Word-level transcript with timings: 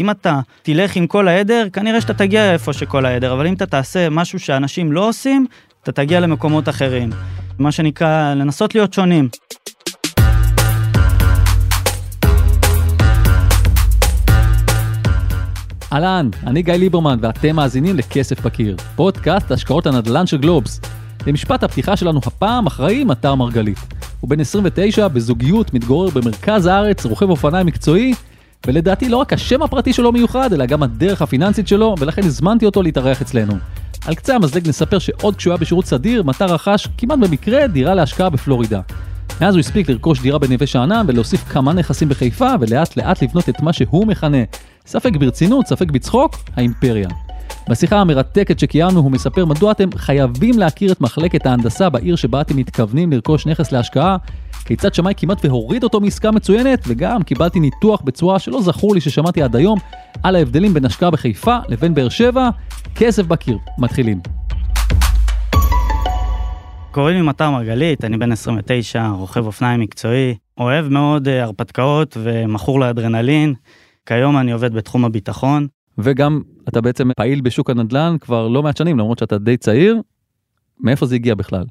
אם 0.00 0.10
אתה 0.10 0.40
תלך 0.62 0.96
עם 0.96 1.06
כל 1.06 1.28
העדר, 1.28 1.66
כנראה 1.72 2.00
שאתה 2.00 2.14
תגיע 2.14 2.52
איפה 2.52 2.72
שכל 2.72 3.06
העדר, 3.06 3.32
אבל 3.32 3.46
אם 3.46 3.54
אתה 3.54 3.66
תעשה 3.66 4.10
משהו 4.10 4.38
שאנשים 4.38 4.92
לא 4.92 5.08
עושים, 5.08 5.46
אתה 5.82 5.92
תגיע 5.92 6.20
למקומות 6.20 6.68
אחרים. 6.68 7.10
מה 7.58 7.72
שנקרא, 7.72 8.34
לנסות 8.34 8.74
להיות 8.74 8.92
שונים. 8.92 9.28
אהלן, 15.92 16.28
אני 16.46 16.62
גיא 16.62 16.74
ליברמן 16.74 17.18
ואתם 17.22 17.56
מאזינים 17.56 17.96
לכסף 17.96 18.40
בקיר, 18.40 18.76
פודקאסט 18.96 19.50
השקעות 19.50 19.86
הנדל"ן 19.86 20.26
של 20.26 20.38
גלובס. 20.38 20.80
למשפט 21.26 21.62
הפתיחה 21.62 21.96
שלנו 21.96 22.20
הפעם 22.26 22.66
אחראי 22.66 23.04
מטר 23.04 23.34
מרגלית. 23.34 23.78
הוא 24.20 24.30
בן 24.30 24.40
29, 24.40 25.08
בזוגיות, 25.08 25.74
מתגורר 25.74 26.10
במרכז 26.10 26.66
הארץ, 26.66 27.06
רוכב 27.06 27.30
אופניים 27.30 27.66
מקצועי, 27.66 28.14
ולדעתי 28.66 29.08
לא 29.08 29.16
רק 29.16 29.32
השם 29.32 29.62
הפרטי 29.62 29.92
שלו 29.92 30.12
מיוחד, 30.12 30.52
אלא 30.52 30.66
גם 30.66 30.82
הדרך 30.82 31.22
הפיננסית 31.22 31.68
שלו, 31.68 31.94
ולכן 31.98 32.24
הזמנתי 32.24 32.66
אותו 32.66 32.82
להתארח 32.82 33.22
אצלנו. 33.22 33.54
על 34.06 34.14
קצה 34.14 34.34
המזלג 34.34 34.68
נספר 34.68 34.98
שעוד 34.98 35.36
כשהוא 35.36 35.52
היה 35.52 35.58
בשירות 35.58 35.86
סדיר, 35.86 36.22
מטר 36.22 36.46
רכש 36.46 36.88
כמעט 36.98 37.18
במקרה 37.18 37.66
דירה 37.66 37.94
להשקעה 37.94 38.30
בפלורידה. 38.30 38.80
מאז 39.40 39.54
הוא 39.54 39.60
הספיק 39.60 39.88
לרכוש 39.88 40.20
דירה 40.20 40.38
בנווה 40.38 40.66
שאנן 40.66 41.04
ולהוסיף 41.08 41.44
כמה 41.48 41.72
נכסים 41.72 42.08
בחיפה 42.08 42.50
ולאט 42.60 42.96
לאט 42.96 43.22
לבנות 43.22 43.48
את 43.48 43.60
מה 43.60 43.72
שהוא 43.72 44.06
מכנה, 44.06 44.38
ספק 44.86 45.16
ברצינות, 45.16 45.66
ספק 45.66 45.90
בצחוק, 45.90 46.36
האימפריה. 46.56 47.08
בשיחה 47.68 48.00
המרתקת 48.00 48.58
שקיימנו 48.58 49.00
הוא 49.00 49.10
מספר 49.10 49.44
מדוע 49.44 49.72
אתם 49.72 49.88
חייבים 49.96 50.58
להכיר 50.58 50.92
את 50.92 51.00
מחלקת 51.00 51.46
ההנדסה 51.46 51.88
בעיר 51.88 52.16
שבה 52.16 52.40
אתם 52.40 52.56
מתכוונים 52.56 53.12
לרכוש 53.12 53.46
נכס 53.46 53.72
להשקעה, 53.72 54.16
כיצד 54.64 54.94
שמאי 54.94 55.14
כמעט 55.16 55.44
והוריד 55.44 55.84
אותו 55.84 56.00
מעסקה 56.00 56.30
מצוינת, 56.30 56.84
וגם 56.86 57.22
קיבלתי 57.22 57.60
ניתוח 57.60 58.00
בצורה 58.00 58.38
שלא 58.38 58.62
זכור 58.62 58.94
לי 58.94 59.00
ששמעתי 59.00 59.42
עד 59.42 59.56
היום, 59.56 59.78
על 60.22 60.36
ההבדלים 60.36 60.74
בין 60.74 60.84
השקעה 60.84 61.10
בחיפה 61.10 61.56
לבין 61.68 61.94
באר 61.94 62.08
שבע, 62.08 62.48
כסף 62.94 63.26
בקיר, 63.26 63.58
מתחילים. 63.78 64.20
קוראים 66.90 67.16
לי 67.16 67.22
מטר 67.22 67.50
מרגלית, 67.50 68.04
אני 68.04 68.16
בן 68.18 68.32
29, 68.32 69.08
רוכב 69.08 69.46
אופניים 69.46 69.80
מקצועי, 69.80 70.34
אוהב 70.58 70.88
מאוד 70.88 71.28
אה, 71.28 71.42
הרפתקאות 71.42 72.16
ומכור 72.22 72.80
לאדרנלין. 72.80 73.54
כיום 74.06 74.38
אני 74.38 74.52
עובד 74.52 74.74
בתחום 74.74 75.04
הביטחון. 75.04 75.66
וגם 75.98 76.42
אתה 76.68 76.80
בעצם 76.80 77.10
פעיל 77.16 77.40
בשוק 77.40 77.70
הנדל"ן 77.70 78.16
כבר 78.20 78.48
לא 78.48 78.62
מעט 78.62 78.76
שנים, 78.76 78.98
למרות 78.98 79.18
שאתה 79.18 79.38
די 79.38 79.56
צעיר. 79.56 80.00
מאיפה 80.80 81.06
זה 81.06 81.14
הגיע 81.14 81.34
בכלל? 81.34 81.64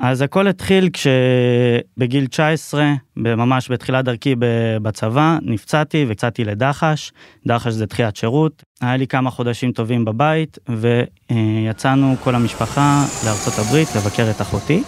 אז 0.00 0.22
הכל 0.22 0.48
התחיל 0.48 0.88
כשבגיל 0.92 2.26
19, 2.26 2.92
ממש 3.16 3.70
בתחילת 3.70 4.04
דרכי 4.04 4.34
בצבא, 4.82 5.38
נפצעתי 5.42 6.04
ויצאתי 6.08 6.44
לדחש. 6.44 7.12
דחש 7.46 7.72
זה 7.72 7.86
דחיית 7.86 8.16
שירות. 8.16 8.62
היה 8.80 8.96
לי 8.96 9.06
כמה 9.06 9.30
חודשים 9.30 9.72
טובים 9.72 10.04
בבית, 10.04 10.58
ויצאנו 10.68 12.14
כל 12.24 12.34
המשפחה 12.34 13.04
לארצות 13.26 13.54
הברית 13.58 13.88
לבקר 13.96 14.30
את 14.30 14.40
אחותי. 14.40 14.82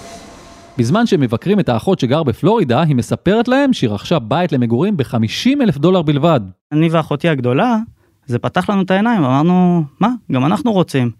בזמן 0.78 1.06
שהם 1.06 1.20
מבקרים 1.20 1.60
את 1.60 1.68
האחות 1.68 2.00
שגר 2.00 2.22
בפלורידה, 2.22 2.82
היא 2.82 2.96
מספרת 2.96 3.48
להם 3.48 3.72
שהיא 3.72 3.90
רכשה 3.90 4.18
בית 4.18 4.52
למגורים 4.52 4.96
ב-50 4.96 5.62
אלף 5.62 5.78
דולר 5.78 6.02
בלבד. 6.02 6.40
אני 6.72 6.88
ואחותי 6.88 7.28
הגדולה, 7.28 7.76
זה 8.30 8.38
פתח 8.38 8.70
לנו 8.70 8.82
את 8.82 8.90
העיניים, 8.90 9.24
אמרנו, 9.24 9.84
מה, 10.00 10.08
גם 10.32 10.46
אנחנו 10.46 10.72
רוצים. 10.72 11.10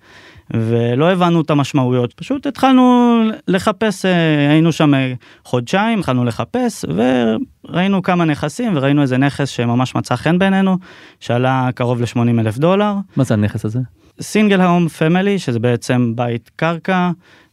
ולא 0.54 1.12
הבנו 1.12 1.40
את 1.40 1.50
המשמעויות, 1.50 2.12
פשוט 2.12 2.46
התחלנו 2.46 3.20
לחפש, 3.48 4.04
אה, 4.04 4.50
היינו 4.50 4.72
שם 4.72 4.94
אה, 4.94 5.12
חודשיים, 5.44 5.98
התחלנו 5.98 6.24
לחפש 6.24 6.84
וראינו 6.94 8.02
כמה 8.02 8.24
נכסים 8.24 8.72
וראינו 8.76 9.02
איזה 9.02 9.18
נכס 9.18 9.48
שממש 9.48 9.94
מצא 9.94 10.16
חן 10.16 10.38
בעינינו, 10.38 10.76
שעלה 11.20 11.68
קרוב 11.74 12.00
ל-80 12.00 12.40
אלף 12.40 12.58
דולר. 12.58 12.94
מה 13.16 13.24
זה 13.24 13.34
הנכס 13.34 13.64
הזה? 13.64 13.80
single 14.20 14.60
home 14.60 14.88
family, 14.88 15.38
שזה 15.38 15.58
בעצם 15.58 16.12
בית 16.16 16.50
קרקע 16.56 17.10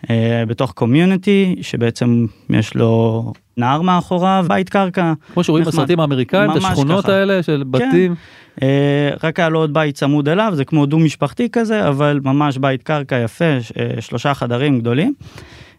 אה, 0.10 0.44
בתוך 0.48 0.72
community, 0.72 1.56
שבעצם 1.62 2.26
יש 2.50 2.76
לו 2.76 3.34
נהר 3.58 3.82
מאחוריו, 3.82 4.46
בית 4.48 4.70
קרקע. 4.70 5.14
כמו 5.34 5.44
שרואים 5.44 5.66
בסרטים 5.66 6.00
האמריקאים, 6.00 6.52
את 6.52 6.56
השכונות 6.56 7.04
ככה. 7.04 7.14
האלה 7.14 7.44
של 7.44 7.64
כן. 7.64 7.72
בתים. 7.72 8.16
כן, 8.16 8.66
אה, 8.66 9.10
רק 9.24 9.40
היה 9.40 9.50
לו 9.50 9.60
עוד 9.60 9.74
בית 9.74 9.96
צמוד 9.96 10.30
אליו, 10.30 10.52
זה 10.56 10.66
כמו 10.66 10.86
דו 10.86 11.00
משפחתי 11.00 11.50
כזה, 11.50 11.88
אבל 11.88 12.20
ממש 12.24 12.58
בית 12.58 12.84
קרקע 12.84 13.20
יפה, 13.20 13.46
אה, 13.46 14.02
שלושה 14.02 14.34
חדרים 14.34 14.80
גדולים. 14.80 15.14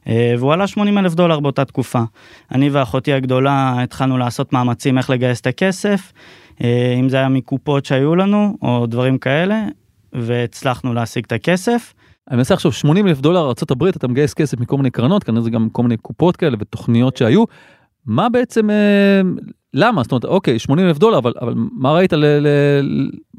אה, 0.09 0.34
והוא 0.38 0.53
עלה 0.53 0.66
80 0.66 0.99
אלף 0.99 1.15
דולר 1.15 1.41
באותה 1.41 1.65
תקופה. 1.65 2.03
אני 2.53 2.70
ואחותי 2.70 3.12
הגדולה 3.12 3.82
התחלנו 3.82 4.19
לעשות 4.19 4.53
מאמצים 4.53 4.99
איך 4.99 5.10
לגייס 5.10 5.41
את 5.41 5.47
הכסף, 5.47 6.12
אה, 6.65 6.94
אם 7.00 7.09
זה 7.09 7.16
היה 7.16 7.28
מקופות 7.28 7.84
שהיו 7.84 8.16
לנו, 8.16 8.56
או 8.62 8.87
דברים 8.87 9.19
כאלה, 9.19 9.65
והצלחנו 10.12 10.94
להשיג 10.94 11.24
את 11.24 11.32
הכסף. 11.32 11.94
אני 12.30 12.36
מנסה 12.36 12.54
עכשיו 12.54 12.72
80 12.72 13.06
אלף 13.06 13.20
דולר 13.20 13.41
ארה"ב 13.41 13.84
אתה 13.84 14.08
מגייס 14.08 14.34
כסף 14.34 14.60
מכל 14.60 14.76
מיני 14.76 14.91
קרנות 14.91 15.24
כנראה 15.24 15.42
זה 15.42 15.50
גם 15.50 15.69
כל 15.72 15.82
מיני 15.82 15.96
קופות 15.96 16.36
כאלה 16.36 16.56
ותוכניות 16.60 17.16
שהיו. 17.16 17.44
מה 18.06 18.28
בעצם 18.28 18.70
אה, 18.70 19.20
למה 19.74 20.02
זאת 20.02 20.12
אומרת 20.12 20.24
אוקיי 20.24 20.58
80 20.58 20.86
אלף 20.86 20.98
דולר 20.98 21.19
אבל 21.19 21.32
אבל 21.41 21.54
מה 21.56 21.92
ראית 21.92 22.12
ל, 22.12 22.24
ל, 22.24 22.48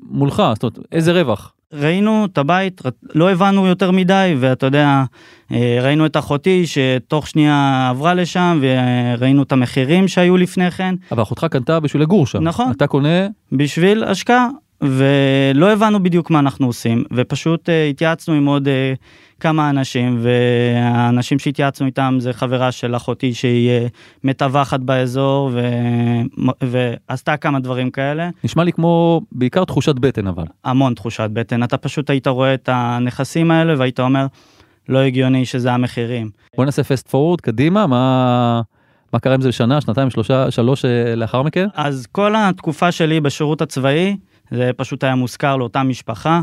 מולך 0.10 0.44
זאת 0.54 0.64
אומרת 0.64 0.80
איזה 0.92 1.22
רווח. 1.22 1.54
ראינו 1.74 2.26
את 2.26 2.38
הבית 2.38 2.82
לא 3.16 3.32
הבנו 3.32 3.68
יותר 3.68 3.92
מדי 3.92 4.36
ואתה 4.40 4.66
יודע 4.66 5.04
אה, 5.52 5.80
ראינו 5.82 6.06
את 6.06 6.18
אחותי 6.18 6.64
שתוך 6.68 7.28
שנייה 7.28 7.88
עברה 7.90 8.14
לשם 8.14 8.62
וראינו 8.62 9.44
את 9.44 9.52
המחירים 9.52 10.08
שהיו 10.08 10.38
לפני 10.38 10.72
כן. 10.72 10.96
אבל 11.12 11.24
אחותך 11.24 11.46
קנתה 11.52 11.80
בשביל 11.80 12.02
לגור 12.02 12.28
שם 12.28 12.44
נכון 12.44 12.72
אתה 12.72 12.88
קונה 12.88 13.28
בשביל 13.52 14.04
השקעה 14.04 14.48
ולא 14.82 15.72
הבנו 15.72 16.04
בדיוק 16.04 16.30
מה 16.30 16.40
אנחנו 16.40 16.68
עושים 16.68 17.04
ופשוט 17.12 17.70
uh, 17.70 17.72
התייעצנו 17.90 18.34
עם 18.34 18.46
עוד 18.46 18.68
uh, 18.68 18.98
כמה 19.40 19.70
אנשים 19.70 20.20
והאנשים 20.22 21.40
שהתייעצנו 21.40 21.86
איתם 21.86 22.18
זה 22.20 22.34
חברה 22.34 22.72
של 22.72 22.96
אחותי 22.96 23.34
שהיא 23.34 23.70
uh, 23.70 23.90
מתווכת 24.24 24.80
באזור 24.80 25.50
ו... 25.54 25.60
ועשתה 26.62 27.38
כמה 27.38 27.60
דברים 27.60 27.92
כאלה. 27.92 28.30
נשמע 28.44 28.64
לי 28.64 28.74
כמו 28.74 29.22
בעיקר 29.32 29.64
תחושת 29.66 29.96
בטן 29.96 30.28
אבל. 30.28 30.46
המון 30.64 30.94
תחושת 30.94 31.30
בטן 31.34 31.64
אתה 31.64 31.78
פשוט 31.78 32.10
היית 32.10 32.28
רואה 32.28 32.54
את 32.54 32.70
הנכסים 32.72 33.52
האלה 33.52 33.74
והיית 33.78 34.00
אומר 34.00 34.26
לא 34.90 35.00
הגיוני 35.00 35.46
שזה 35.46 35.72
המחירים. 35.74 36.30
בוא 36.58 36.66
נעשה 36.66 36.84
fast 36.84 37.08
forward 37.08 37.42
קדימה 37.42 37.88
מה. 37.88 38.62
מה 39.14 39.20
קרה 39.20 39.34
עם 39.34 39.42
זה 39.42 39.52
שנה 39.52 39.82
שנתיים 39.82 40.10
שלושה 40.10 40.52
שלוש 40.52 40.86
לאחר 41.16 41.42
מכן 41.42 41.68
אז 41.76 42.08
כל 42.12 42.34
התקופה 42.38 42.92
שלי 42.92 43.20
בשירות 43.20 43.62
הצבאי 43.62 44.16
זה 44.52 44.72
פשוט 44.78 45.04
היה 45.04 45.16
מושכר 45.16 45.56
לאותה 45.58 45.84
משפחה. 45.84 46.42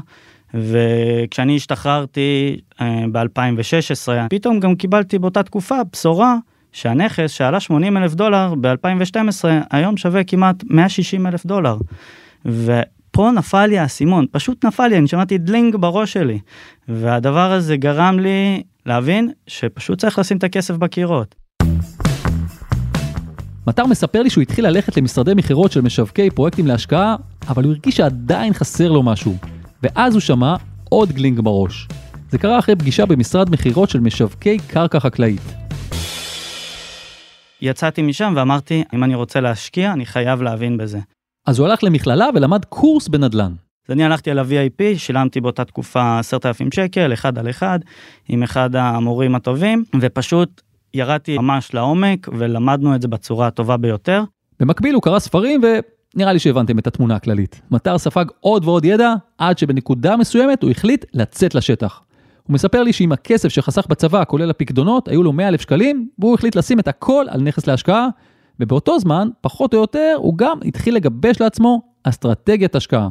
וכשאני 0.55 1.56
השתחררתי 1.56 2.61
אה, 2.81 3.05
ב-2016, 3.12 4.28
פתאום 4.31 4.61
גם 4.61 4.75
קיבלתי 4.75 5.19
באותה 5.19 5.43
תקופה 5.43 5.75
בשורה 5.93 6.37
שהנכס 6.72 7.31
שעלה 7.31 7.61
80 7.61 7.97
אלף 7.97 8.15
דולר 8.15 8.55
ב-2012, 8.61 9.44
היום 9.71 9.97
שווה 9.97 10.25
כמעט 10.25 10.56
160 10.71 11.27
אלף 11.27 11.47
דולר. 11.47 11.77
ופה 12.44 13.31
נפל 13.34 13.67
לי 13.67 13.78
האסימון, 13.78 14.27
פשוט 14.31 14.65
נפל 14.65 14.87
לי, 14.87 14.99
אני 14.99 15.09
שמעתי 15.09 15.38
דלינג 15.38 15.77
בראש 15.77 16.12
שלי. 16.12 16.38
והדבר 16.88 17.53
הזה 17.53 17.77
גרם 17.77 18.19
לי 18.19 18.62
להבין 18.87 19.31
שפשוט 19.47 20.00
צריך 20.00 20.19
לשים 20.19 20.37
את 20.37 20.44
הכסף 20.44 20.77
בקירות. 20.77 21.46
מטר 23.69 23.87
מספר 23.87 24.22
לי 24.22 24.31
שהוא 24.31 24.43
התחיל 24.43 24.66
ללכת 24.66 24.97
למשרדי 24.97 25.34
מכירות 25.34 25.72
של 25.72 25.81
משווקי 25.81 26.31
פרויקטים 26.31 26.66
להשקעה, 26.66 27.16
אבל 27.49 27.65
הוא 27.65 27.72
הרגיש 27.72 27.97
שעדיין 27.97 28.53
חסר 28.53 28.93
לו 28.93 29.03
משהו. 29.03 29.37
ואז 29.82 30.15
הוא 30.15 30.21
שמע 30.21 30.56
עוד 30.88 31.12
גלינג 31.12 31.41
בראש. 31.41 31.88
זה 32.31 32.38
קרה 32.38 32.59
אחרי 32.59 32.76
פגישה 32.76 33.06
במשרד 33.06 33.50
מכירות 33.50 33.91
של 33.91 34.00
משווקי 34.00 34.59
קרקע 34.66 35.00
חקלאית. 35.00 35.41
יצאתי 37.62 38.03
משם 38.03 38.32
ואמרתי, 38.37 38.84
אם 38.94 39.05
אני 39.05 39.15
רוצה 39.15 39.41
להשקיע, 39.41 39.93
אני 39.93 40.06
חייב 40.06 40.43
להבין 40.43 40.76
בזה. 40.76 40.99
אז 41.47 41.59
הוא 41.59 41.69
הלך 41.69 41.84
למכללה 41.84 42.26
ולמד 42.35 42.64
קורס 42.64 43.08
בנדל"ן. 43.08 43.52
אז 43.88 43.93
אני 43.93 44.05
הלכתי 44.05 44.31
על 44.31 44.38
ה-VIP, 44.38 44.99
שילמתי 44.99 45.41
באותה 45.41 45.64
תקופה 45.64 46.19
10,000 46.19 46.73
שקל, 46.75 47.12
אחד 47.12 47.38
על 47.38 47.50
אחד, 47.50 47.79
עם 48.29 48.43
אחד 48.43 48.76
המורים 48.76 49.35
הטובים, 49.35 49.85
ופשוט 50.00 50.62
ירדתי 50.96 51.38
ממש 51.38 51.75
לעומק 51.75 52.28
ולמדנו 52.38 52.94
את 52.94 53.02
זה 53.02 53.08
בצורה 53.08 53.46
הטובה 53.46 53.76
ביותר. 53.76 54.25
במקביל 54.60 54.94
הוא 54.94 55.02
קרא 55.02 55.19
ספרים 55.19 55.60
ונראה 56.14 56.32
לי 56.32 56.38
שהבנתם 56.38 56.78
את 56.78 56.87
התמונה 56.87 57.16
הכללית. 57.16 57.60
מטר 57.70 57.98
ספג 57.98 58.25
עוד 58.40 58.64
ועוד 58.64 58.84
ידע 58.84 59.14
עד 59.38 59.58
שבנקודה 59.58 60.16
מסוימת 60.16 60.62
הוא 60.62 60.70
החליט 60.70 61.04
לצאת 61.14 61.54
לשטח. 61.54 62.02
הוא 62.43 62.54
מספר 62.54 62.82
לי 62.82 62.93
שעם 62.93 63.12
הכסף 63.12 63.48
שחסך 63.48 63.87
בצבא, 63.87 64.25
כולל 64.25 64.50
הפקדונות, 64.50 65.08
היו 65.08 65.22
לו 65.22 65.32
100 65.32 65.48
אלף 65.48 65.60
שקלים, 65.60 66.08
והוא 66.19 66.34
החליט 66.34 66.56
לשים 66.56 66.78
את 66.78 66.88
הכל 66.88 67.26
על 67.28 67.40
נכס 67.40 67.66
להשקעה, 67.66 68.08
ובאותו 68.60 68.98
זמן, 68.98 69.28
פחות 69.40 69.75
או 69.75 69.78
יותר, 69.78 70.14
הוא 70.16 70.38
גם 70.38 70.58
התחיל 70.64 70.94
לגבש 70.94 71.40
לעצמו 71.40 71.82
אסטרטגיית 72.04 72.75
השקעה. 72.75 73.08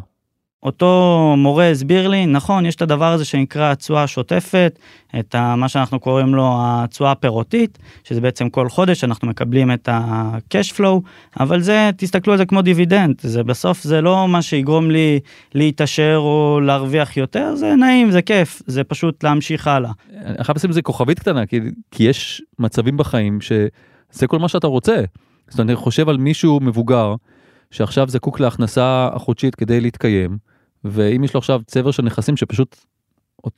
אותו 0.63 1.33
מורה 1.37 1.69
הסביר 1.71 2.07
לי, 2.07 2.25
נכון, 2.25 2.65
יש 2.65 2.75
את 2.75 2.81
הדבר 2.81 3.11
הזה 3.11 3.25
שנקרא 3.25 3.71
התשואה 3.71 4.03
השוטפת, 4.03 4.79
את 5.19 5.35
ה, 5.35 5.55
מה 5.55 5.69
שאנחנו 5.69 5.99
קוראים 5.99 6.35
לו 6.35 6.55
התשואה 6.59 7.11
הפירותית, 7.11 7.77
שזה 8.03 8.21
בעצם 8.21 8.49
כל 8.49 8.69
חודש 8.69 9.03
אנחנו 9.03 9.27
מקבלים 9.27 9.71
את 9.71 9.89
ה-cash 9.89 10.77
flow, 10.77 10.99
אבל 11.39 11.61
זה, 11.61 11.89
תסתכלו 11.97 12.33
על 12.33 12.37
זה 12.37 12.45
כמו 12.45 12.61
דיבידנד, 12.61 13.15
זה 13.21 13.43
בסוף 13.43 13.83
זה 13.83 14.01
לא 14.01 14.27
מה 14.27 14.41
שיגרום 14.41 14.91
לי 14.91 15.19
להתעשר 15.55 16.15
או 16.17 16.59
להרוויח 16.63 17.17
יותר, 17.17 17.55
זה 17.55 17.75
נעים, 17.75 18.11
זה 18.11 18.21
כיף, 18.21 18.61
זה 18.65 18.83
פשוט 18.83 19.23
להמשיך 19.23 19.67
הלאה. 19.67 19.91
אני 20.25 20.43
חייב 20.43 20.57
לשים 20.57 20.69
לזה 20.69 20.81
כוכבית 20.81 21.19
קטנה, 21.19 21.45
כי, 21.45 21.59
כי 21.91 22.03
יש 22.03 22.41
מצבים 22.59 22.97
בחיים 22.97 23.41
שזה 23.41 24.27
כל 24.27 24.39
מה 24.39 24.47
שאתה 24.47 24.67
רוצה. 24.67 25.03
זאת 25.47 25.59
אומרת, 25.59 25.69
אני 25.69 25.75
חושב 25.75 26.09
על 26.09 26.17
מישהו 26.17 26.59
מבוגר, 26.59 27.15
שעכשיו 27.75 28.09
זקוק 28.09 28.39
להכנסה 28.39 29.09
החודשית 29.13 29.55
כדי 29.55 29.81
להתקיים, 29.81 30.37
ואם 30.83 31.23
יש 31.23 31.33
לו 31.33 31.37
עכשיו 31.37 31.61
צבר 31.67 31.91
של 31.91 32.03
נכסים 32.03 32.37
שפשוט 32.37 32.75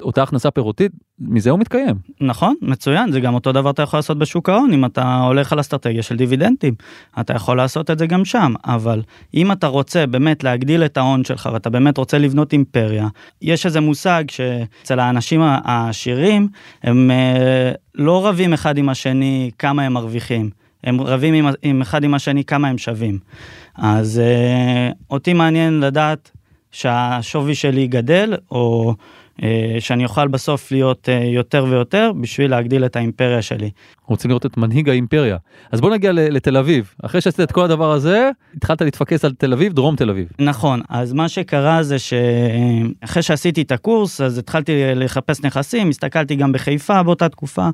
אותה 0.01 0.23
הכנסה 0.23 0.51
פירותית, 0.51 0.91
מזה 1.19 1.49
הוא 1.49 1.59
מתקיים. 1.59 1.95
נכון, 2.21 2.55
מצוין, 2.61 3.11
זה 3.11 3.19
גם 3.19 3.33
אותו 3.33 3.51
דבר 3.51 3.69
אתה 3.69 3.81
יכול 3.81 3.97
לעשות 3.97 4.19
בשוק 4.19 4.49
ההון, 4.49 4.73
אם 4.73 4.85
אתה 4.85 5.19
הולך 5.19 5.53
על 5.53 5.59
אסטרטגיה 5.59 6.03
של 6.03 6.15
דיבידנדים, 6.15 6.75
אתה 7.19 7.33
יכול 7.33 7.57
לעשות 7.57 7.91
את 7.91 7.99
זה 7.99 8.07
גם 8.07 8.25
שם, 8.25 8.53
אבל 8.65 9.01
אם 9.33 9.51
אתה 9.51 9.67
רוצה 9.67 10.07
באמת 10.07 10.43
להגדיל 10.43 10.85
את 10.85 10.97
ההון 10.97 11.23
שלך 11.23 11.49
ואתה 11.53 11.69
באמת 11.69 11.97
רוצה 11.97 12.17
לבנות 12.17 12.53
אימפריה, 12.53 13.07
יש 13.41 13.65
איזה 13.65 13.79
מושג 13.79 14.23
שאצל 14.31 14.99
האנשים 14.99 15.41
העשירים, 15.43 16.47
הם 16.83 17.11
אה, 17.11 17.71
לא 17.95 18.27
רבים 18.27 18.53
אחד 18.53 18.77
עם 18.77 18.89
השני 18.89 19.51
כמה 19.59 19.83
הם 19.83 19.93
מרוויחים. 19.93 20.49
הם 20.83 21.01
רבים 21.01 21.33
עם, 21.33 21.47
עם 21.61 21.81
אחד 21.81 22.03
עם 22.03 22.13
השני 22.13 22.43
כמה 22.43 22.67
הם 22.67 22.77
שווים. 22.77 23.19
אז 23.75 24.19
אה, 24.19 24.91
אותי 25.09 25.33
מעניין 25.33 25.79
לדעת 25.79 26.31
שהשווי 26.71 27.55
שלי 27.55 27.87
גדל, 27.87 28.33
או 28.51 28.95
שאני 29.79 30.03
אוכל 30.03 30.27
בסוף 30.27 30.71
להיות 30.71 31.09
אה, 31.09 31.23
יותר 31.23 31.65
ויותר 31.69 32.11
בשביל 32.21 32.51
להגדיל 32.51 32.85
את 32.85 32.95
האימפריה 32.95 33.41
שלי. 33.41 33.69
רוצים 34.05 34.29
לראות 34.29 34.45
את 34.45 34.57
מנהיג 34.57 34.89
האימפריה. 34.89 35.37
אז 35.71 35.81
בוא 35.81 35.91
נגיע 35.91 36.11
לתל 36.13 36.57
אביב. 36.57 36.93
אחרי 37.03 37.21
שעשית 37.21 37.39
את 37.39 37.51
כל 37.51 37.63
הדבר 37.63 37.91
הזה, 37.91 38.29
התחלת 38.55 38.81
להתפקס 38.81 39.25
על 39.25 39.33
תל 39.37 39.53
אביב, 39.53 39.73
דרום 39.73 39.95
תל 39.95 40.09
אביב. 40.09 40.27
נכון, 40.39 40.81
אז 40.89 41.13
מה 41.13 41.29
שקרה 41.29 41.83
זה 41.83 41.95
שאחרי 41.99 43.23
שעשיתי 43.23 43.61
את 43.61 43.71
הקורס, 43.71 44.21
אז 44.21 44.37
התחלתי 44.37 44.81
לחפש 44.95 45.43
נכסים, 45.43 45.89
הסתכלתי 45.89 46.35
גם 46.35 46.51
בחיפה 46.51 47.03
באותה 47.03 47.29
תקופה, 47.29 47.69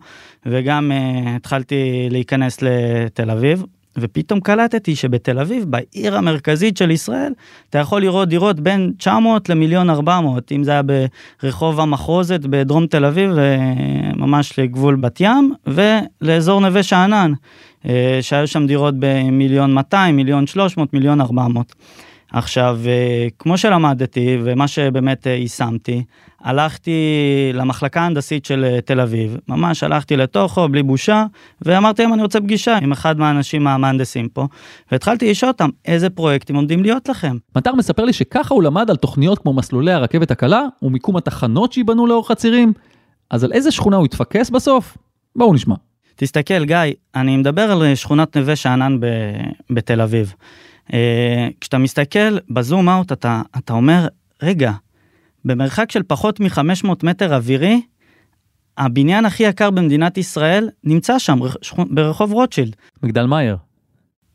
וגם 0.45 0.91
התחלתי 1.35 2.07
להיכנס 2.11 2.57
לתל 2.61 3.31
אביב. 3.31 3.63
ופתאום 3.97 4.39
קלטתי 4.39 4.95
שבתל 4.95 5.39
אביב, 5.39 5.65
בעיר 5.67 6.17
המרכזית 6.17 6.77
של 6.77 6.91
ישראל, 6.91 7.33
אתה 7.69 7.77
יכול 7.77 8.01
לראות 8.01 8.29
דירות 8.29 8.59
בין 8.59 8.93
900 8.97 9.49
למיליון 9.49 9.89
400, 9.89 10.51
אם 10.51 10.63
זה 10.63 10.71
היה 10.71 10.81
ברחוב 11.43 11.79
המחרוזת 11.79 12.39
בדרום 12.41 12.87
תל 12.87 13.05
אביב, 13.05 13.31
ממש 14.15 14.59
לגבול 14.59 14.95
בת 14.95 15.21
ים, 15.21 15.53
ולאזור 15.67 16.61
נווה 16.61 16.83
שאנן, 16.83 17.33
אה, 17.85 18.19
שהיו 18.21 18.47
שם 18.47 18.67
דירות 18.67 18.95
במיליון 18.99 19.73
200, 19.73 20.15
מיליון 20.15 20.47
300, 20.47 20.93
מיליון 20.93 21.21
400. 21.21 21.75
עכשיו, 22.33 22.79
אה, 22.85 23.27
כמו 23.39 23.57
שלמדתי, 23.57 24.37
ומה 24.43 24.67
שבאמת 24.67 25.27
אה, 25.27 25.31
יישמתי, 25.31 26.03
הלכתי 26.41 26.91
למחלקה 27.53 28.01
ההנדסית 28.01 28.45
של 28.45 28.65
אה, 28.65 28.81
תל 28.81 28.99
אביב, 28.99 29.37
ממש 29.47 29.83
הלכתי 29.83 30.17
לתוכו 30.17 30.69
בלי 30.69 30.83
בושה, 30.83 31.25
ואמרתי 31.61 32.03
להם 32.03 32.13
אני 32.13 32.21
רוצה 32.21 32.39
פגישה 32.39 32.77
עם 32.77 32.91
אחד 32.91 33.19
מהאנשים 33.19 33.67
המהנדסים 33.67 34.29
פה, 34.29 34.47
והתחלתי 34.91 35.31
לשאול 35.31 35.51
אותם 35.51 35.69
איזה 35.85 36.09
פרויקטים 36.09 36.55
עומדים 36.55 36.83
להיות 36.83 37.09
לכם. 37.09 37.37
מטר 37.55 37.75
מספר 37.75 38.05
לי 38.05 38.13
שככה 38.13 38.53
הוא 38.53 38.63
למד 38.63 38.89
על 38.89 38.95
תוכניות 38.95 39.39
כמו 39.39 39.53
מסלולי 39.53 39.91
הרכבת 39.91 40.31
הקלה 40.31 40.61
ומיקום 40.81 41.17
התחנות 41.17 41.73
שייבנו 41.73 42.07
לאורך 42.07 42.31
הצירים, 42.31 42.73
אז 43.29 43.43
על 43.43 43.53
איזה 43.53 43.71
שכונה 43.71 43.97
הוא 43.97 44.05
התפקס 44.05 44.49
בסוף? 44.49 44.97
בואו 45.35 45.53
נשמע. 45.53 45.75
תסתכל 46.15 46.65
גיא, 46.65 46.77
אני 47.15 47.37
מדבר 47.37 47.71
על 47.71 47.95
שכונת 47.95 48.37
נווה 48.37 48.55
שאנן 48.55 48.97
בתל 49.69 50.01
אביב. 50.01 50.33
אה, 50.93 51.47
כשאתה 51.61 51.77
מסתכל 51.77 52.37
בזום 52.49 52.89
אאוט 52.89 53.11
אתה, 53.11 53.41
אתה 53.57 53.73
אומר, 53.73 54.07
רגע, 54.43 54.71
במרחק 55.45 55.91
של 55.91 56.03
פחות 56.07 56.39
מ-500 56.39 56.87
מטר 57.03 57.35
אווירי, 57.35 57.81
הבניין 58.77 59.25
הכי 59.25 59.43
יקר 59.43 59.69
במדינת 59.69 60.17
ישראל 60.17 60.69
נמצא 60.83 61.19
שם, 61.19 61.39
ברחוב 61.89 62.33
רוטשילד. 62.33 62.75
מגדל 63.03 63.25
מאייר. 63.25 63.57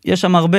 יש 0.04 0.20
שם 0.20 0.36
הרבה. 0.36 0.58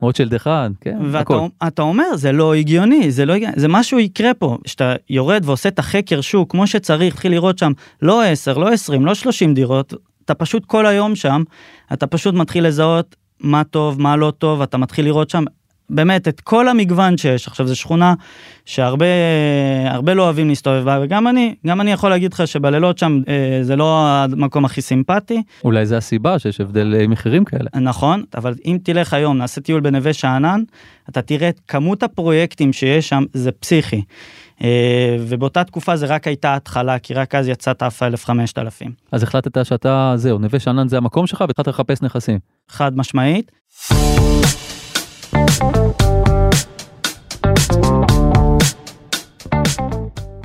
רוטשילד 0.00 0.34
אחד, 0.34 0.70
כן, 0.80 0.98
ואתה 1.10 1.34
אתה 1.66 1.82
אומר, 1.82 2.16
זה 2.16 2.32
לא 2.32 2.54
הגיוני, 2.54 3.10
זה 3.10 3.26
לא 3.26 3.32
הגיוני, 3.32 3.54
זה 3.56 3.68
משהו 3.68 3.98
יקרה 3.98 4.34
פה. 4.34 4.58
כשאתה 4.64 4.94
יורד 5.10 5.42
ועושה 5.44 5.68
את 5.68 5.78
החקר 5.78 6.20
שוק 6.20 6.50
כמו 6.50 6.66
שצריך, 6.66 7.14
תתחיל 7.14 7.32
לראות 7.32 7.58
שם 7.58 7.72
לא 8.02 8.22
10, 8.22 8.58
לא 8.58 8.72
20, 8.72 9.06
לא 9.06 9.14
30 9.14 9.54
דירות, 9.54 9.94
אתה 10.24 10.34
פשוט 10.34 10.64
כל 10.64 10.86
היום 10.86 11.16
שם, 11.16 11.42
אתה 11.92 12.06
פשוט 12.06 12.34
מתחיל 12.34 12.66
לזהות 12.66 13.16
מה 13.40 13.64
טוב, 13.64 14.00
מה 14.00 14.16
לא 14.16 14.30
טוב, 14.30 14.62
אתה 14.62 14.78
מתחיל 14.78 15.04
לראות 15.04 15.30
שם 15.30 15.44
באמת 15.90 16.28
את 16.28 16.40
כל 16.40 16.68
המגוון 16.68 17.18
שיש. 17.18 17.46
עכשיו 17.46 17.66
זו 17.66 17.76
שכונה 17.76 18.14
שהרבה 18.64 19.06
הרבה 19.86 20.14
לא 20.14 20.22
אוהבים 20.22 20.48
להסתובב 20.48 20.84
בה, 20.84 20.98
וגם 21.02 21.28
אני, 21.28 21.54
גם 21.66 21.80
אני 21.80 21.92
יכול 21.92 22.10
להגיד 22.10 22.32
לך 22.32 22.46
שבלילות 22.46 22.98
שם 22.98 23.20
אה, 23.28 23.58
זה 23.62 23.76
לא 23.76 24.06
המקום 24.08 24.64
הכי 24.64 24.82
סימפטי. 24.82 25.42
אולי 25.64 25.86
זה 25.86 25.96
הסיבה 25.96 26.38
שיש 26.38 26.60
הבדל 26.60 26.94
אה, 27.00 27.06
מחירים 27.06 27.44
כאלה. 27.44 27.70
נכון, 27.74 28.22
אבל 28.34 28.54
אם 28.66 28.78
תלך 28.82 29.14
היום, 29.14 29.38
נעשה 29.38 29.60
טיול 29.60 29.80
בנווה 29.80 30.12
שאנן, 30.12 30.62
אתה 31.08 31.22
תראה 31.22 31.48
את 31.48 31.60
כמות 31.68 32.02
הפרויקטים 32.02 32.72
שיש 32.72 33.08
שם, 33.08 33.24
זה 33.32 33.52
פסיכי. 33.52 34.02
אה, 34.62 35.16
ובאותה 35.20 35.64
תקופה 35.64 35.96
זה 35.96 36.06
רק 36.06 36.26
הייתה 36.26 36.54
התחלה, 36.54 36.98
כי 36.98 37.14
רק 37.14 37.34
אז 37.34 37.48
יצאת 37.48 37.82
אף 37.82 38.02
1,000-5,000. 38.02 38.88
אז 39.12 39.22
החלטת 39.22 39.66
שאתה, 39.66 40.12
זהו, 40.16 40.38
נווה 40.38 40.58
שאנן 40.58 40.88
זה 40.88 40.96
המקום 40.96 41.26
שלך 41.26 41.40
והתחלת 41.40 41.68
לחפש 41.68 42.02
נכסים. 42.02 42.38
חד 42.68 42.96
משמעית. 42.96 43.50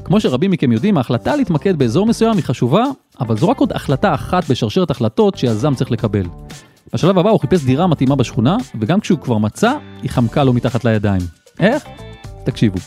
כמו 0.06 0.20
שרבים 0.20 0.52
מכם 0.52 0.72
יודעים, 0.72 0.98
ההחלטה 0.98 1.36
להתמקד 1.36 1.78
באזור 1.78 2.06
מסוים 2.06 2.38
היא 2.38 2.44
חשובה, 2.44 2.84
אבל 3.20 3.38
זו 3.38 3.50
רק 3.50 3.60
עוד 3.60 3.72
החלטה 3.72 4.14
אחת 4.14 4.50
בשרשרת 4.50 4.92
החלטות 4.92 5.38
שיזם 5.38 5.76
צריך 5.76 5.92
לקבל. 5.92 6.24
בשלב 6.94 7.18
הבא 7.18 7.30
הוא 7.30 7.40
חיפש 7.40 7.64
דירה 7.64 7.88
מתאימה 7.88 8.16
בשכונה, 8.16 8.58
וגם 8.80 9.00
כשהוא 9.00 9.20
כבר 9.20 9.38
מצא, 9.38 9.74
היא 10.02 10.10
חמקה 10.10 10.44
לו 10.44 10.54
מתחת 10.54 10.86
לידיים. 10.86 11.22
איך? 11.60 11.84
תקשיבו. 12.44 12.78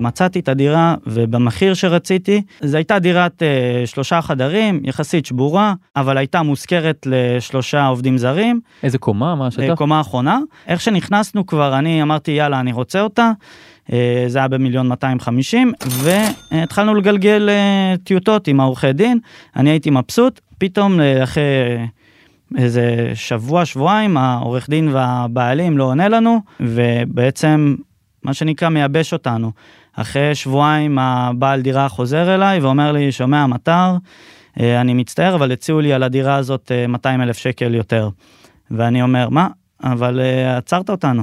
מצאתי 0.00 0.40
את 0.40 0.48
הדירה 0.48 0.94
ובמחיר 1.06 1.74
שרציתי, 1.74 2.42
זו 2.62 2.76
הייתה 2.76 2.98
דירת 2.98 3.42
אה, 3.42 3.86
שלושה 3.86 4.22
חדרים, 4.22 4.80
יחסית 4.84 5.26
שבורה, 5.26 5.74
אבל 5.96 6.18
הייתה 6.18 6.42
מושכרת 6.42 7.06
לשלושה 7.06 7.86
עובדים 7.86 8.18
זרים. 8.18 8.60
איזה 8.82 8.98
קומה? 8.98 9.34
מה 9.34 9.46
השטח? 9.46 9.62
אה, 9.62 9.76
קומה 9.76 10.00
אחרונה. 10.00 10.38
איך 10.66 10.80
שנכנסנו 10.80 11.46
כבר, 11.46 11.78
אני 11.78 12.02
אמרתי 12.02 12.30
יאללה, 12.30 12.60
אני 12.60 12.72
רוצה 12.72 13.00
אותה. 13.00 13.30
אה, 13.92 14.24
זה 14.26 14.38
היה 14.38 14.48
במיליון 14.48 14.88
250, 14.88 15.72
והתחלנו 15.86 16.94
לגלגל 16.94 17.48
אה, 17.50 17.94
טיוטות 18.04 18.48
עם 18.48 18.60
העורכי 18.60 18.92
דין, 18.92 19.18
אני 19.56 19.70
הייתי 19.70 19.90
מבסוט, 19.90 20.40
פתאום 20.58 21.00
אה, 21.00 21.22
אחרי... 21.24 21.42
איזה 22.58 23.10
שבוע 23.14 23.64
שבועיים 23.64 24.16
העורך 24.16 24.70
דין 24.70 24.88
והבעלים 24.88 25.78
לא 25.78 25.84
עונה 25.84 26.08
לנו 26.08 26.40
ובעצם 26.60 27.76
מה 28.22 28.34
שנקרא 28.34 28.68
מייבש 28.68 29.12
אותנו. 29.12 29.52
אחרי 30.00 30.34
שבועיים 30.34 30.98
הבעל 30.98 31.60
דירה 31.60 31.88
חוזר 31.88 32.34
אליי 32.34 32.60
ואומר 32.60 32.92
לי, 32.92 33.12
שומע 33.12 33.46
מטר, 33.46 33.96
אה, 34.60 34.80
אני 34.80 34.94
מצטער, 34.94 35.34
אבל 35.34 35.52
הציעו 35.52 35.80
לי 35.80 35.92
על 35.92 36.02
הדירה 36.02 36.36
הזאת 36.36 36.72
200 36.88 37.20
אה, 37.20 37.26
אלף 37.26 37.36
שקל 37.36 37.74
יותר. 37.74 38.08
ואני 38.70 39.02
אומר, 39.02 39.28
מה? 39.28 39.48
אבל 39.82 40.20
uh, 40.20 40.58
עצרת 40.58 40.90
אותנו. 40.90 41.22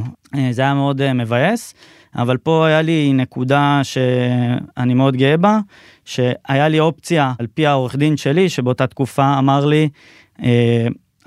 זה 0.52 0.62
היה 0.62 0.74
מאוד 0.74 1.14
מבאס, 1.14 1.74
אבל 2.16 2.38
פה 2.38 2.66
היה 2.66 2.82
לי 2.82 3.14
נקודה 3.14 3.82
שאני 3.84 4.94
מאוד 4.94 5.16
גאה 5.16 5.38
בה, 5.38 5.60
שהיה 6.06 6.68
לי 6.68 6.80
אופציה 6.80 7.34
על 7.40 7.48
פי 7.54 7.68
העורך 7.68 7.96
דין 7.96 8.18
שלי, 8.18 8.50
שבאותה 8.50 8.88
תקופה 8.88 9.40
אמר 9.40 9.66
לי, 9.66 9.90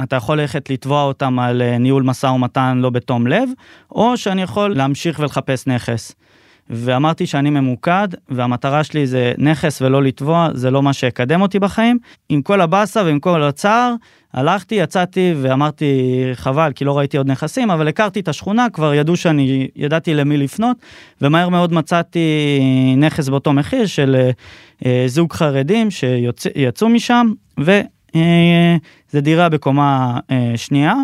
אתה 0.03 0.17
יכול 0.17 0.41
ללכת 0.41 0.71
לתבוע 0.71 1.03
אותם 1.03 1.39
על 1.39 1.79
ניהול 1.79 2.03
משא 2.03 2.27
ומתן 2.27 2.79
לא 2.79 2.91
בתום 2.91 3.27
לב, 3.27 3.49
או 3.91 4.17
שאני 4.17 4.43
יכול 4.43 4.77
להמשיך 4.77 5.19
ולחפש 5.19 5.67
נכס. 5.67 6.15
ואמרתי 6.71 7.27
שאני 7.27 7.51
ממוקד 7.51 8.09
והמטרה 8.29 8.85
שלי 8.85 9.07
זה 9.07 9.33
נכס 9.39 9.83
ולא 9.83 10.03
לתבוע 10.03 10.49
זה 10.55 10.71
לא 10.71 10.83
מה 10.83 10.93
שיקדם 10.93 11.43
אותי 11.43 11.59
בחיים 11.59 11.99
עם 12.29 12.43
כל 12.43 12.61
הבאסה 12.61 13.03
ועם 13.05 13.21
כל 13.21 13.43
הצער 13.43 13.95
הלכתי 14.33 14.75
יצאתי 14.75 15.35
ואמרתי 15.43 15.87
חבל 16.35 16.73
כי 16.75 16.85
לא 16.85 16.99
ראיתי 16.99 17.17
עוד 17.17 17.31
נכסים 17.31 17.71
אבל 17.71 17.89
הכרתי 17.89 18.21
את 18.21 18.29
השכונה 18.29 18.71
כבר 18.73 18.95
ידעו 18.95 19.17
שאני 19.17 19.69
ידעתי 19.77 20.15
למי 20.15 20.37
לפנות 20.37 20.77
ומהר 21.21 21.49
מאוד 21.49 21.73
מצאתי 21.73 22.21
נכס 22.97 23.29
באותו 23.29 23.53
מחיר 23.53 23.87
של 23.87 24.31
אה, 24.87 25.05
זוג 25.07 25.33
חרדים 25.33 25.91
שיצאו 25.91 26.89
משם 26.89 27.33
וזה 27.59 27.83
אה, 29.15 29.21
דירה 29.21 29.49
בקומה 29.49 30.19
אה, 30.31 30.53
שנייה. 30.57 30.95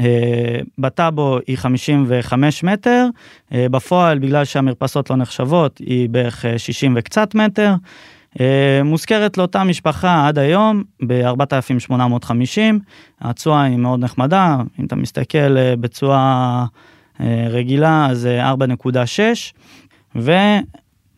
אה, 0.00 0.60
בטאבו 0.78 1.38
היא 1.46 1.58
55 1.58 2.64
מטר, 2.64 3.06
אה, 3.52 3.66
בפועל 3.70 4.18
בגלל 4.18 4.44
שהמרפסות 4.44 5.10
לא 5.10 5.16
נחשבות 5.16 5.78
היא 5.78 6.08
בערך 6.08 6.44
60 6.56 6.94
וקצת 6.96 7.34
מטר. 7.34 7.74
מושכרת 8.84 9.38
לאותה 9.38 9.64
משפחה 9.64 10.28
עד 10.28 10.38
היום 10.38 10.82
ב-4,850, 11.06 12.58
התשואה 13.20 13.62
היא 13.62 13.76
מאוד 13.76 14.00
נחמדה, 14.00 14.56
אם 14.80 14.84
אתה 14.84 14.96
מסתכל 14.96 15.74
בתשואה 15.74 16.64
רגילה 17.50 18.08
זה 18.12 18.40
4.6, 20.14 20.20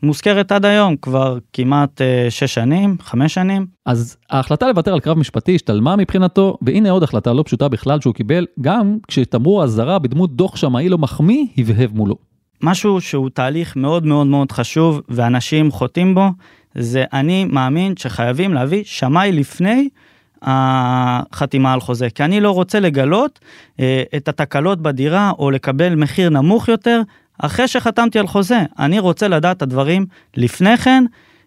מוזכרת 0.02 0.52
עד 0.52 0.64
היום 0.64 0.96
כבר 0.96 1.38
כמעט 1.52 2.00
uh, 2.00 2.30
שש 2.30 2.54
שנים, 2.54 2.96
חמש 3.00 3.34
שנים. 3.34 3.66
אז 3.86 4.16
ההחלטה 4.30 4.68
לוותר 4.68 4.92
על 4.92 5.00
קרב 5.00 5.18
משפטי 5.18 5.54
השתלמה 5.54 5.96
מבחינתו, 5.96 6.58
והנה 6.62 6.90
עוד 6.90 7.02
החלטה 7.02 7.32
לא 7.32 7.42
פשוטה 7.42 7.68
בכלל 7.68 8.00
שהוא 8.00 8.14
קיבל, 8.14 8.46
גם 8.60 8.98
כשתמרור 9.08 9.64
אזהרה 9.64 9.98
בדמות 9.98 10.36
דוח 10.36 10.56
שמאי 10.56 10.88
לא 10.88 10.98
מחמיא 10.98 11.46
הבהב 11.58 11.94
מולו. 11.94 12.16
משהו 12.62 13.00
שהוא 13.00 13.30
תהליך 13.30 13.76
מאוד 13.76 14.06
מאוד 14.06 14.26
מאוד 14.26 14.52
חשוב 14.52 15.00
ואנשים 15.08 15.70
חוטאים 15.70 16.14
בו, 16.14 16.28
זה 16.74 17.04
אני 17.12 17.44
מאמין 17.44 17.94
שחייבים 17.96 18.54
להביא 18.54 18.82
שמאי 18.84 19.32
לפני 19.32 19.88
החתימה 20.42 21.72
על 21.72 21.80
חוזה, 21.80 22.10
כי 22.10 22.24
אני 22.24 22.40
לא 22.40 22.50
רוצה 22.50 22.80
לגלות 22.80 23.38
אה, 23.80 24.02
את 24.16 24.28
התקלות 24.28 24.82
בדירה 24.82 25.32
או 25.38 25.50
לקבל 25.50 25.94
מחיר 25.94 26.30
נמוך 26.30 26.68
יותר 26.68 27.00
אחרי 27.38 27.68
שחתמתי 27.68 28.18
על 28.18 28.26
חוזה. 28.26 28.60
אני 28.78 28.98
רוצה 28.98 29.28
לדעת 29.28 29.56
את 29.56 29.62
הדברים 29.62 30.06
לפני 30.36 30.76
כן, 30.76 31.04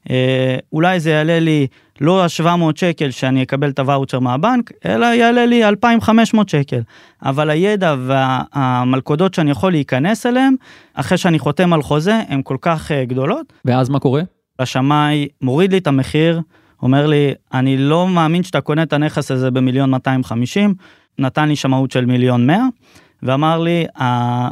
אה, 0.10 0.56
אולי 0.74 1.00
זה 1.00 1.10
יעלה 1.10 1.40
לי 1.40 1.68
לא 2.02 2.24
ה-700 2.24 2.64
שקל 2.76 3.12
שאני 3.12 3.44
אקבל 3.44 3.70
את 3.70 3.80
הוואוצ'ר 3.80 4.20
מהבנק, 4.20 4.72
אלא 4.86 5.06
יעלה 5.06 5.46
לי 5.46 5.66
2,500 5.66 6.50
שקל. 6.50 6.82
אבל 7.26 7.50
הידע 7.50 7.96
והמלכודות 8.00 9.34
שאני 9.34 9.52
יכול 9.52 9.72
להיכנס 9.72 10.26
אליהם, 10.26 10.56
אחרי 10.94 11.18
שאני 11.18 11.40
חותם 11.40 11.74
על 11.74 11.82
חוזה, 11.82 12.20
הן 12.28 12.42
כל 12.44 12.58
כך 12.62 12.92
אה, 12.92 13.06
גדולות. 13.06 13.54
ואז 13.66 13.90
מה 13.90 14.00
קורה? 14.00 14.22
השמאי 14.60 15.28
מוריד 15.42 15.72
לי 15.72 15.78
את 15.78 15.88
המחיר, 15.88 16.42
אומר 16.82 17.08
לי, 17.08 17.34
אני 17.54 17.78
לא 17.78 18.08
מאמין 18.08 18.44
שאתה 18.44 18.62
קונה 18.62 18.84
את 18.84 18.94
הנכס 18.94 19.32
הזה 19.32 19.52
במיליון 19.52 19.90
250, 19.90 20.74
נתן 21.20 21.48
לי 21.48 21.56
שמאות 21.56 21.92
של 21.92 22.06
מיליון 22.06 22.48
100. 22.48 22.58
ואמר 23.24 23.60
לי 23.60 23.86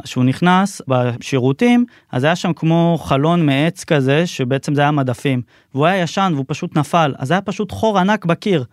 שהוא 0.04 0.24
נכנס 0.24 0.82
בשירותים 0.88 1.84
אז 2.12 2.24
היה 2.24 2.36
שם 2.36 2.52
כמו 2.52 2.98
חלון 3.02 3.46
מעץ 3.46 3.84
כזה 3.84 4.26
שבעצם 4.26 4.74
זה 4.74 4.80
היה 4.80 4.90
מדפים 4.90 5.42
והוא 5.74 5.86
היה 5.86 6.02
ישן 6.02 6.32
והוא 6.34 6.44
פשוט 6.48 6.76
נפל 6.76 7.14
אז 7.18 7.30
היה 7.30 7.40
פשוט 7.40 7.72
חור 7.72 7.98
ענק 7.98 8.24
בקיר. 8.24 8.64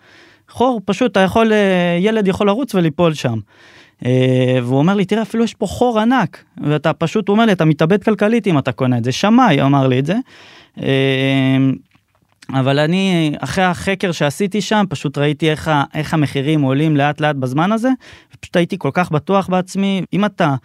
חור 0.49 0.81
פשוט 0.85 1.11
אתה 1.11 1.19
יכול 1.19 1.53
אה, 1.53 1.97
ילד 1.99 2.27
יכול 2.27 2.47
לרוץ 2.47 2.75
וליפול 2.75 3.13
שם. 3.13 3.39
אה, 4.05 4.59
והוא 4.63 4.77
אומר 4.77 4.95
לי 4.95 5.05
תראה 5.05 5.21
אפילו 5.21 5.43
יש 5.43 5.53
פה 5.53 5.65
חור 5.67 5.99
ענק 5.99 6.43
ואתה 6.63 6.93
פשוט 6.93 7.29
אומר 7.29 7.45
לי 7.45 7.51
אתה 7.51 7.65
מתאבד 7.65 8.03
כלכלית 8.03 8.47
אם 8.47 8.57
אתה 8.57 8.71
קונה 8.71 8.97
את 8.97 9.03
זה 9.03 9.11
שמאי 9.11 9.61
אמר 9.61 9.87
לי 9.87 9.99
את 9.99 10.05
זה. 10.05 10.15
אבל 12.53 12.79
אני 12.79 13.35
אחרי 13.39 13.63
החקר 13.63 14.11
שעשיתי 14.11 14.61
שם 14.61 14.85
פשוט 14.89 15.17
ראיתי 15.17 15.51
איך, 15.51 15.71
איך 15.93 16.13
המחירים 16.13 16.61
עולים 16.61 16.97
לאט 16.97 17.21
לאט 17.21 17.35
בזמן 17.35 17.71
הזה 17.71 17.89
ופשוט 18.35 18.55
הייתי 18.55 18.75
כל 18.79 18.91
כך 18.93 19.11
בטוח 19.11 19.47
בעצמי 19.47 20.01
אם 20.13 20.25
אתה 20.25 20.55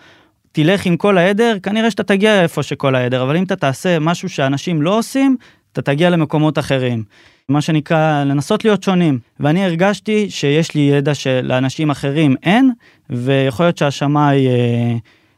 תלך 0.53 0.87
עם 0.87 0.97
כל 0.97 1.19
העדר 1.19 1.57
כנראה 1.63 1.91
שאתה 1.91 2.03
תגיע 2.03 2.43
איפה 2.43 2.63
שכל 2.63 2.95
העדר 2.95 3.23
אבל 3.23 3.37
אם 3.37 3.45
אתה 3.45 3.57
תעשה 3.57 3.99
משהו 3.99 4.29
שאנשים 4.29 4.83
לא 4.83 4.99
עושים 4.99 5.37
אתה 5.73 5.83
תגיע 5.83 6.11
למקומות 6.11 6.59
אחרים. 6.59 7.05
מה 7.49 7.61
שנקרא 7.61 8.25
לנסות 8.25 8.65
להיות 8.65 8.83
שונים 8.83 9.19
ואני 9.41 9.65
הרגשתי 9.65 10.31
שיש 10.31 10.75
לי 10.75 10.81
ידע 10.81 11.15
שלאנשים 11.15 11.91
אחרים 11.91 12.37
אין 12.43 12.73
ויכול 13.11 13.67
להיות 13.67 13.79
שהשמאי 13.79 14.47
אה, 14.47 14.97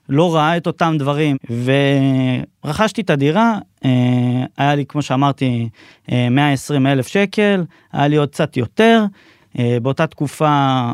לא 0.08 0.34
ראה 0.34 0.56
את 0.56 0.66
אותם 0.66 0.96
דברים 0.98 1.36
ורכשתי 2.64 3.00
את 3.00 3.10
הדירה 3.10 3.58
אה, 3.84 3.90
היה 4.58 4.74
לי 4.74 4.84
כמו 4.86 5.02
שאמרתי 5.02 5.68
120 6.30 6.86
אה, 6.86 6.92
אלף 6.92 7.06
שקל 7.06 7.64
היה 7.92 8.08
לי 8.08 8.16
עוד 8.16 8.28
קצת 8.28 8.56
יותר 8.56 9.04
אה, 9.58 9.78
באותה 9.82 10.06
תקופה 10.06 10.90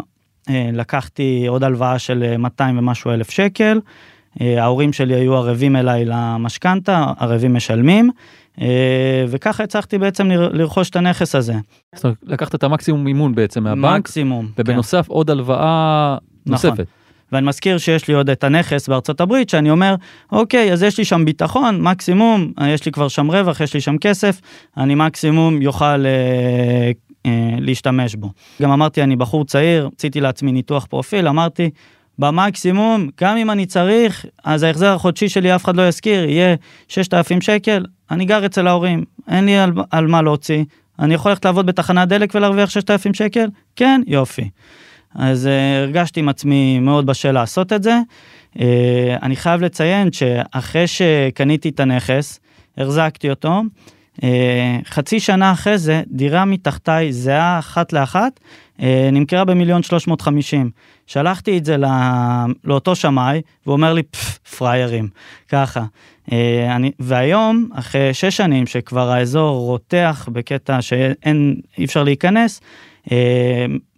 לקחתי 0.73 1.45
עוד 1.49 1.65
הלוואה 1.65 1.99
של 1.99 2.37
200 2.37 2.79
ומשהו 2.79 3.11
אלף 3.11 3.31
שקל 3.31 3.81
ההורים 4.41 4.93
שלי 4.93 5.15
היו 5.15 5.37
ערבים 5.37 5.77
אליי 5.77 6.05
למשכנתה 6.05 7.13
ערבים 7.19 7.55
משלמים 7.55 8.11
וככה 9.29 9.63
הצלחתי 9.65 9.99
בעצם 9.99 10.31
לרכוש 10.31 10.91
את 10.91 10.97
הנכס 10.97 11.35
הזה. 11.35 11.55
לקחת 12.23 12.55
את 12.55 12.65
המקסימום 12.65 13.05
מימון 13.05 13.35
בעצם 13.35 13.65
מהבנק 13.65 13.99
מקסימום 13.99 14.49
ובנוסף 14.59 15.07
כן. 15.07 15.13
עוד 15.13 15.31
הלוואה 15.31 16.17
נכון. 16.47 16.71
ואני 17.33 17.47
מזכיר 17.47 17.79
שיש 17.79 18.09
לי 18.09 18.15
עוד 18.15 18.31
את 18.31 18.45
הנכס 18.45 18.89
בארצות 18.89 19.21
הברית 19.21 19.49
שאני 19.49 19.71
אומר 19.71 19.95
אוקיי 20.33 20.73
אז 20.73 20.83
יש 20.83 20.99
לי 20.99 21.05
שם 21.05 21.25
ביטחון 21.25 21.83
מקסימום 21.83 22.53
יש 22.67 22.87
לי 22.87 22.93
כבר 22.93 23.09
שם 23.09 23.31
רווח 23.31 23.61
יש 23.61 23.75
לי 23.75 23.81
שם 23.81 23.99
כסף 23.99 24.41
אני 24.77 24.95
מקסימום 24.95 25.63
יוכל 25.63 26.07
אה, 26.07 26.91
אה, 27.27 27.57
להשתמש 27.59 28.15
בו. 28.15 28.31
גם 28.63 28.71
אמרתי 28.71 29.03
אני 29.03 29.17
בחור 29.17 29.45
צעיר 29.45 29.87
רציתי 29.87 30.21
לעצמי 30.21 30.53
ניתוח 30.53 30.87
פרופיל 30.87 31.29
אמרתי 31.29 31.71
במקסימום 32.19 33.09
גם 33.21 33.37
אם 33.37 33.51
אני 33.51 33.67
צריך 33.67 34.27
אז 34.45 34.63
ההחזר 34.63 34.95
החודשי 34.95 35.29
שלי 35.29 35.55
אף 35.55 35.65
אחד 35.65 35.77
לא 35.77 35.89
יזכיר 35.89 36.25
יהיה 36.25 36.55
6,000 36.89 37.41
שקל 37.41 37.85
אני 38.11 38.25
גר 38.25 38.47
אצל 38.47 38.67
ההורים 38.67 39.05
אין 39.29 39.45
לי 39.45 39.59
על, 39.59 39.73
על 39.91 40.07
מה 40.07 40.23
להוציא 40.23 40.65
אני 40.99 41.15
יכול 41.15 41.31
ללכת 41.31 41.45
לעבוד 41.45 41.67
בתחנת 41.67 42.09
דלק 42.09 42.35
ולהרוויח 42.35 42.71
6,000 42.71 43.15
שקל 43.15 43.49
כן 43.77 44.01
יופי. 44.07 44.51
אז 45.15 45.47
uh, 45.47 45.83
הרגשתי 45.83 46.21
עם 46.21 46.29
עצמי 46.29 46.79
מאוד 46.79 47.07
בשל 47.07 47.33
לעשות 47.33 47.73
את 47.73 47.83
זה. 47.83 47.99
Uh, 48.55 48.61
אני 49.23 49.37
חייב 49.37 49.61
לציין 49.61 50.13
שאחרי 50.13 50.87
שקניתי 50.87 51.69
את 51.69 51.81
הנכס, 51.81 52.41
החזקתי 52.79 53.31
אותו, 53.31 53.63
uh, 54.17 54.23
חצי 54.87 55.21
שנה 55.21 55.53
אחרי 55.53 55.79
זה, 55.79 56.03
דירה 56.07 56.45
מתחתיי 56.45 57.13
זהה 57.13 57.59
אחת 57.59 57.93
לאחת, 57.93 58.41
נמכרה 59.13 59.45
במיליון 59.45 59.83
350. 59.83 60.71
שלחתי 61.07 61.59
את 61.59 61.65
זה 61.65 61.77
לא, 61.77 61.89
לאותו 62.65 62.95
שמאי, 62.97 63.41
והוא 63.67 63.73
אומר 63.73 63.93
לי, 63.93 64.03
פריירים, 64.59 65.09
ככה. 65.49 65.85
אני, 66.71 66.91
והיום, 66.99 67.69
אחרי 67.75 68.15
שש 68.15 68.37
שנים 68.37 68.67
שכבר 68.67 69.11
האזור 69.11 69.57
רותח 69.57 70.29
בקטע 70.33 70.83
שאין, 70.83 71.61
אי 71.79 71.85
אפשר 71.85 72.03
להיכנס, 72.03 72.61
אה, 72.61 72.67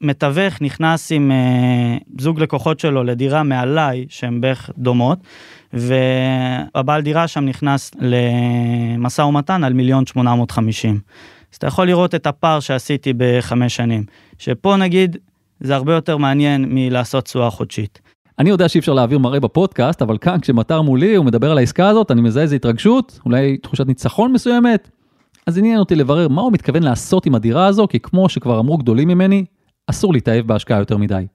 מתווך 0.01 0.63
נכנס 0.63 1.13
עם 1.13 1.33
אה, 1.33 1.97
זוג 2.21 2.41
לקוחות 2.41 2.81
שלו 2.81 3.05
לדירה 3.05 3.43
מעליי 3.43 4.07
שהן 4.09 4.41
בערך 4.41 4.71
דומות 4.79 5.19
והבעל 5.73 7.03
דירה 7.03 7.29
שם 7.29 7.45
נכנס 7.45 7.91
למשא 7.99 9.23
ומתן 9.23 9.65
על 9.65 9.73
מיליון 9.73 10.07
850. 10.07 11.01
אז 11.53 11.57
אתה 11.57 11.67
יכול 11.67 11.87
לראות 11.87 12.15
את 12.15 12.27
הפער 12.27 12.61
שעשיתי 12.61 13.13
בחמש 13.17 13.77
שנים 13.77 14.05
שפה 14.39 14.77
נגיד 14.77 15.17
זה 15.61 15.75
הרבה 15.75 15.95
יותר 15.95 16.17
מעניין 16.17 16.65
מלעשות 16.69 17.25
תשואה 17.25 17.51
חודשית. 17.51 18.01
אני 18.39 18.51
יודע 18.51 18.69
שאי 18.69 18.81
אפשר 18.81 18.93
להעביר 18.93 19.19
מראה 19.19 19.41
בפודקאסט 19.41 20.03
אבל 20.03 20.19
כאן 20.19 20.41
כשמטר 20.41 20.83
מולי 20.83 21.15
הוא 21.15 21.27
מדבר 21.27 21.51
על 21.51 21.59
העסקה 21.59 21.89
הזאת 21.89 22.11
אני 22.11 22.21
מזהה 22.21 22.43
איזה 22.43 22.57
התרגשות 22.57 23.21
אולי 23.25 23.57
תחושת 23.57 23.87
ניצחון 23.87 24.33
מסוימת 24.33 24.89
אז 25.47 25.59
עניין 25.59 25.79
אותי 25.79 25.95
לברר 25.95 26.29
מה 26.29 26.43
הוא 26.43 26.53
מתכוון 26.53 26.83
לעשות 26.83 27.27
עם 27.27 27.35
הדירה 27.35 27.67
הזו, 27.67 27.89
כי 27.89 28.01
כמו 28.01 28.29
שכבר 28.29 28.61
אמרו 28.61 28.79
גדולים 28.79 29.09
ממני, 29.09 29.45
אסור 29.87 30.13
להתאהב 30.13 30.47
בהשקעה 30.47 30.79
יותר 30.79 30.97
מדי. 30.97 31.27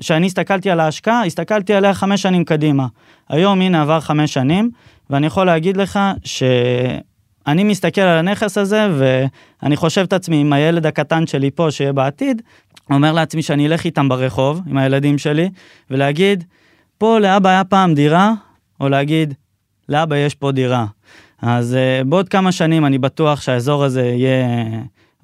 כשאני 0.00 0.26
הסתכלתי 0.26 0.70
על 0.70 0.80
ההשקעה, 0.80 1.24
הסתכלתי 1.24 1.74
עליה 1.74 1.94
חמש 1.94 2.22
שנים 2.22 2.44
קדימה. 2.44 2.86
היום 3.28 3.60
הנה 3.60 3.82
עבר 3.82 4.00
חמש 4.00 4.34
שנים, 4.34 4.70
ואני 5.10 5.26
יכול 5.26 5.46
להגיד 5.46 5.76
לך 5.76 5.98
שאני 6.24 7.64
מסתכל 7.64 8.00
על 8.00 8.18
הנכס 8.18 8.58
הזה, 8.58 8.88
ואני 8.98 9.76
חושב 9.76 10.00
את 10.00 10.12
עצמי 10.12 10.36
עם 10.36 10.52
הילד 10.52 10.86
הקטן 10.86 11.26
שלי 11.26 11.50
פה, 11.50 11.70
שיהיה 11.70 11.92
בעתיד, 11.92 12.42
אומר 12.90 13.12
לעצמי 13.12 13.42
שאני 13.42 13.66
אלך 13.66 13.84
איתם 13.84 14.08
ברחוב, 14.08 14.60
עם 14.66 14.78
הילדים 14.78 15.18
שלי, 15.18 15.50
ולהגיד, 15.90 16.44
פה 16.98 17.18
לאבא 17.18 17.48
היה 17.48 17.64
פעם 17.64 17.94
דירה, 17.94 18.32
או 18.80 18.88
להגיד, 18.88 19.34
לאבא 19.88 20.16
יש 20.16 20.34
פה 20.34 20.52
דירה. 20.52 20.86
אז 21.42 21.76
uh, 21.76 22.04
בעוד 22.04 22.28
כמה 22.28 22.52
שנים 22.52 22.86
אני 22.86 22.98
בטוח 22.98 23.40
שהאזור 23.40 23.84
הזה 23.84 24.02
יהיה, 24.02 24.46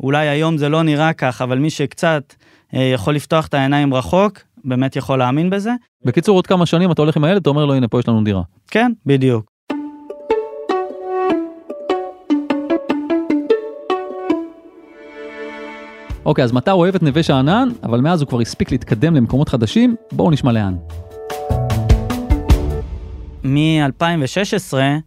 אולי 0.00 0.28
היום 0.28 0.56
זה 0.59 0.68
לא 0.68 0.83
נראה 0.83 1.12
כך, 1.12 1.42
אבל 1.42 1.59
מי 1.59 1.71
שקצת 1.71 2.35
uh, 2.73 2.76
יכול 2.94 3.14
לפתוח 3.14 3.47
את 3.47 3.54
העיניים 3.54 3.94
רחוק, 3.94 4.38
באמת 4.64 4.97
יכול 4.97 5.18
להאמין 5.18 5.50
בזה. 5.50 5.71
בקיצור, 6.04 6.37
עוד 6.38 6.47
כמה 6.47 6.66
שנים 6.66 6.92
אתה 6.92 7.02
הולך 7.02 7.16
עם 7.16 7.25
הילד, 7.25 7.40
אתה 7.40 7.50
אומר 7.50 7.64
לו, 7.64 7.75
הנה, 7.75 7.88
פה 7.88 7.99
יש 7.99 8.09
לנו 8.09 8.25
דירה. 8.25 8.42
כן, 8.71 8.92
בדיוק. 9.06 9.50
אוקיי, 16.25 16.44
אז 16.44 16.52
מטר 16.52 16.73
אוהב 16.73 16.94
את 16.94 17.02
נווה 17.02 17.23
שאנן, 17.23 17.68
אבל 17.83 18.00
מאז 18.00 18.21
הוא 18.21 18.28
כבר 18.28 18.40
הספיק 18.40 18.73
להתקדם 18.73 19.14
למקומות 19.14 19.49
חדשים, 19.49 19.97
בואו 20.12 20.30
נשמע 20.30 20.52
לאן. 20.52 20.75
מ-2016 23.44 24.76
אה, 24.76 24.99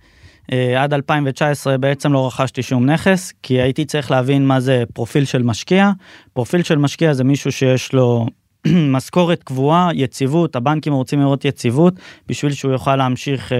עד 0.77 0.94
2019 0.94 1.77
בעצם 1.77 2.13
לא 2.13 2.27
רכשתי 2.27 2.63
שום 2.63 2.86
נכס, 2.86 3.34
כי 3.44 3.62
הייתי 3.62 3.86
צריך 3.86 4.12
להבין 4.12 4.46
מה 4.46 4.60
זה 4.60 4.84
פרופיל 4.94 5.25
של 5.25 5.44
משקיע. 5.44 5.92
פרופיל 6.34 6.63
של 6.63 6.77
משקיע 6.77 7.13
זה 7.13 7.24
מישהו 7.24 7.51
שיש 7.51 7.94
לו 7.94 8.25
משכורת 8.96 9.44
קבועה, 9.44 9.89
יציבות, 9.94 10.56
הבנקים 10.56 10.94
רוצים 10.94 11.20
לראות 11.20 11.46
יציבות 11.46 11.94
בשביל 12.27 12.54
שהוא 12.54 12.72
יוכל 12.72 12.96
להמשיך 12.96 13.54
אה, 13.54 13.58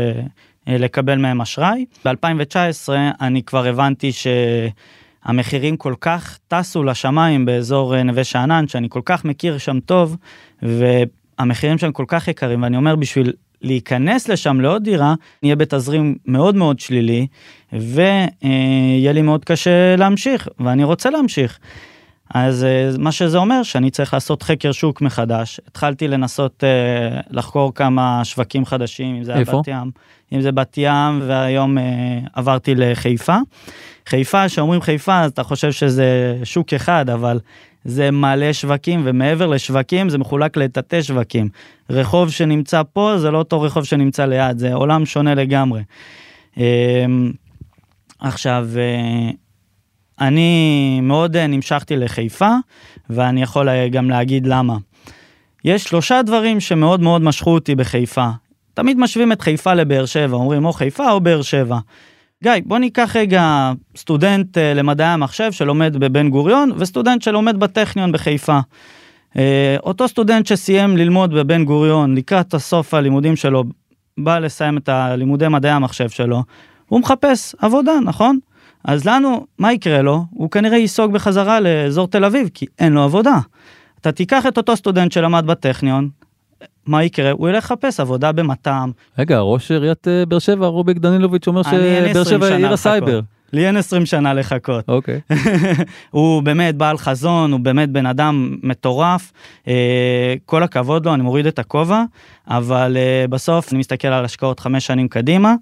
אה, 0.67 0.77
לקבל 0.77 1.17
מהם 1.17 1.41
אשראי. 1.41 1.86
ב-2019 2.06 2.89
אני 3.22 3.44
כבר 3.44 3.65
הבנתי 3.65 4.12
שהמחירים 4.12 5.77
כל 5.77 5.94
כך 6.01 6.39
טסו 6.48 6.84
לשמיים 6.84 7.46
באזור 7.46 7.96
אה, 7.96 8.03
נווה 8.03 8.24
שאנן, 8.24 8.67
שאני 8.67 8.88
כל 8.89 9.01
כך 9.06 9.25
מכיר 9.25 9.58
שם 9.58 9.79
טוב, 9.79 10.17
והמחירים 10.62 11.77
שם 11.77 11.91
כל 11.91 12.06
כך 12.08 12.27
יקרים, 12.27 12.63
ואני 12.63 12.77
אומר 12.77 12.96
בשביל 12.96 13.34
להיכנס 13.61 14.29
לשם 14.29 14.61
לעוד 14.61 14.83
דירה, 14.83 15.13
נהיה 15.43 15.55
בתזרים 15.55 16.15
מאוד 16.25 16.55
מאוד 16.55 16.79
שלילי, 16.79 17.27
ויהיה 17.73 19.11
לי 19.13 19.21
מאוד 19.21 19.45
קשה 19.45 19.95
להמשיך, 19.95 20.47
ואני 20.59 20.83
רוצה 20.83 21.09
להמשיך. 21.09 21.59
אז 22.33 22.63
אה, 22.63 22.89
מה 22.99 23.11
שזה 23.11 23.37
אומר 23.37 23.63
שאני 23.63 23.89
צריך 23.91 24.13
לעשות 24.13 24.43
חקר 24.43 24.71
שוק 24.71 25.01
מחדש. 25.01 25.59
התחלתי 25.67 26.07
לנסות 26.07 26.63
uh, 26.63 27.27
לחקור 27.29 27.73
כמה 27.73 28.21
שווקים 28.23 28.65
חדשים, 28.65 29.15
אם 29.15 29.23
זה 29.23 29.33
היה 29.33 29.43
בת 29.43 29.67
ים, 29.67 29.91
אם 30.33 30.41
זה 30.41 30.51
בת 30.51 30.77
ים, 30.77 31.21
והיום 31.27 31.77
uh, 31.77 31.81
עברתי 32.33 32.75
לחיפה. 32.75 33.37
חיפה, 34.07 34.49
שאומרים 34.49 34.81
חיפה, 34.81 35.19
אז 35.19 35.31
אתה 35.31 35.43
חושב 35.43 35.71
שזה 35.71 36.37
שוק 36.43 36.73
אחד, 36.73 37.09
אבל 37.09 37.39
זה 37.88 38.12
מלא 38.12 38.53
שווקים, 38.53 39.01
ומעבר 39.03 39.48
לשווקים 39.48 40.10
זה 40.10 40.17
מחולק 40.17 40.58
לתתי 40.58 41.03
שווקים. 41.03 41.50
רחוב 41.89 42.32
שנמצא 42.32 42.82
פה 42.94 43.17
זה 43.17 43.32
לא 43.32 43.38
אותו 43.38 43.62
רחוב 43.62 43.84
שנמצא 43.84 44.25
ליד, 44.25 44.58
זה 44.58 44.74
עולם 44.74 45.06
שונה 45.06 45.36
לגמרי. 45.36 45.82
Uh, 46.56 46.60
עכשיו, 48.20 48.67
uh, 48.74 49.36
אני 50.22 51.00
מאוד 51.03 51.36
אה, 51.36 51.48
נמשכתי 51.48 51.98
לחיפה, 51.98 52.56
ואני 53.10 53.41
יכול 53.41 53.70
אה, 53.70 53.89
גם 53.89 54.10
להגיד 54.10 54.48
למה. 54.48 54.77
יש 55.65 55.84
שלושה 55.84 56.22
דברים 56.22 56.60
שמאוד 56.60 57.01
מאוד 57.01 57.22
משכו 57.22 57.53
אותי 57.53 57.75
בחיפה. 57.75 58.29
תמיד 58.74 59.00
משווים 59.00 59.32
את 59.32 59.41
חיפה 59.41 59.74
לבאר 59.74 60.06
שבע, 60.06 60.38
אומרים 60.38 60.65
או 60.65 60.74
חיפה 60.74 61.12
או 61.12 61.20
באר 61.20 61.41
שבע. 61.41 61.77
גיא, 62.44 62.51
בוא 62.65 62.77
ניקח 62.77 63.15
רגע 63.15 63.72
סטודנט 63.96 64.58
אה, 64.58 64.74
למדעי 64.74 65.08
המחשב 65.08 65.51
שלומד 65.51 65.98
בבן 65.98 66.29
גוריון, 66.29 66.72
וסטודנט 66.77 67.22
שלומד 67.22 67.60
בטכניון 67.60 68.12
בחיפה. 68.12 68.60
אותו 69.79 70.08
סטודנט 70.08 70.46
שסיים 70.46 70.98
ללמוד 70.98 71.34
בבן 71.34 71.65
גוריון 71.65 72.15
לקראת 72.15 72.53
הסוף 72.53 72.94
הלימודים 72.94 73.36
שלו, 73.36 73.63
בא 74.17 74.39
לסיים 74.39 74.77
את 74.77 74.89
הלימודי 74.89 75.48
מדעי 75.48 75.72
המחשב 75.72 76.10
שלו, 76.10 76.44
הוא 76.88 77.00
מחפש 77.00 77.56
עבודה, 77.60 77.91
נכון? 78.03 78.39
אז 78.84 79.06
לנו, 79.06 79.46
מה 79.60 79.74
יקרה 79.74 80.01
לו? 80.01 80.25
הוא 80.32 80.51
כנראה 80.51 80.77
ייסוג 80.77 81.12
בחזרה 81.12 81.60
לאזור 81.60 82.08
תל 82.08 82.25
אביב, 82.25 82.50
כי 82.53 82.65
אין 82.79 82.94
לו 82.94 83.03
עבודה. 83.03 83.39
אתה 84.01 84.12
תיקח 84.12 84.46
את 84.46 84.58
אותו 84.58 84.75
סטודנט 84.75 85.12
שלמד 85.12 85.46
בטכניון, 85.46 86.10
מה 86.85 87.03
יקרה? 87.03 87.31
הוא 87.31 87.49
ילך 87.49 87.63
לחפש 87.63 87.99
עבודה 87.99 88.31
במט"ם. 88.31 88.91
רגע, 89.19 89.39
ראש 89.39 89.71
עיריית 89.71 90.07
אה, 90.07 90.25
באר 90.25 90.39
שבע, 90.39 90.67
רוביק 90.67 90.97
דנילוביץ', 90.97 91.47
אומר 91.47 91.63
שבאר 91.63 92.23
שבע 92.23 92.55
עיר 92.55 92.73
הסייבר. 92.73 93.19
לי 93.53 93.67
אין 93.67 93.77
20 93.77 94.05
שנה 94.05 94.33
לחכות. 94.33 94.89
אוקיי. 94.89 95.19
Okay. 95.31 95.35
הוא 96.11 96.43
באמת 96.43 96.75
בעל 96.75 96.97
חזון, 96.97 97.51
הוא 97.51 97.59
באמת 97.59 97.89
בן 97.89 98.05
אדם 98.05 98.57
מטורף. 98.63 99.31
אה, 99.67 100.35
כל 100.45 100.63
הכבוד 100.63 101.05
לו, 101.05 101.13
אני 101.13 101.23
מוריד 101.23 101.47
את 101.47 101.59
הכובע, 101.59 102.03
אבל 102.47 102.97
אה, 102.97 103.25
בסוף 103.27 103.71
אני 103.71 103.79
מסתכל 103.79 104.07
על 104.07 104.25
השקעות 104.25 104.59
חמש 104.59 104.87
שנים 104.87 105.07
קדימה, 105.07 105.55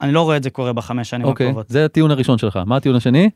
אני 0.00 0.12
לא 0.12 0.22
רואה 0.22 0.36
את 0.36 0.42
זה 0.42 0.50
קורה 0.50 0.72
בחמש 0.72 1.10
שנים 1.10 1.26
okay, 1.26 1.30
הקרובות. 1.30 1.56
אוקיי, 1.56 1.72
זה 1.72 1.84
הטיעון 1.84 2.10
הראשון 2.10 2.38
שלך. 2.38 2.60
מה 2.66 2.76
הטיעון 2.76 2.96
השני? 2.96 3.30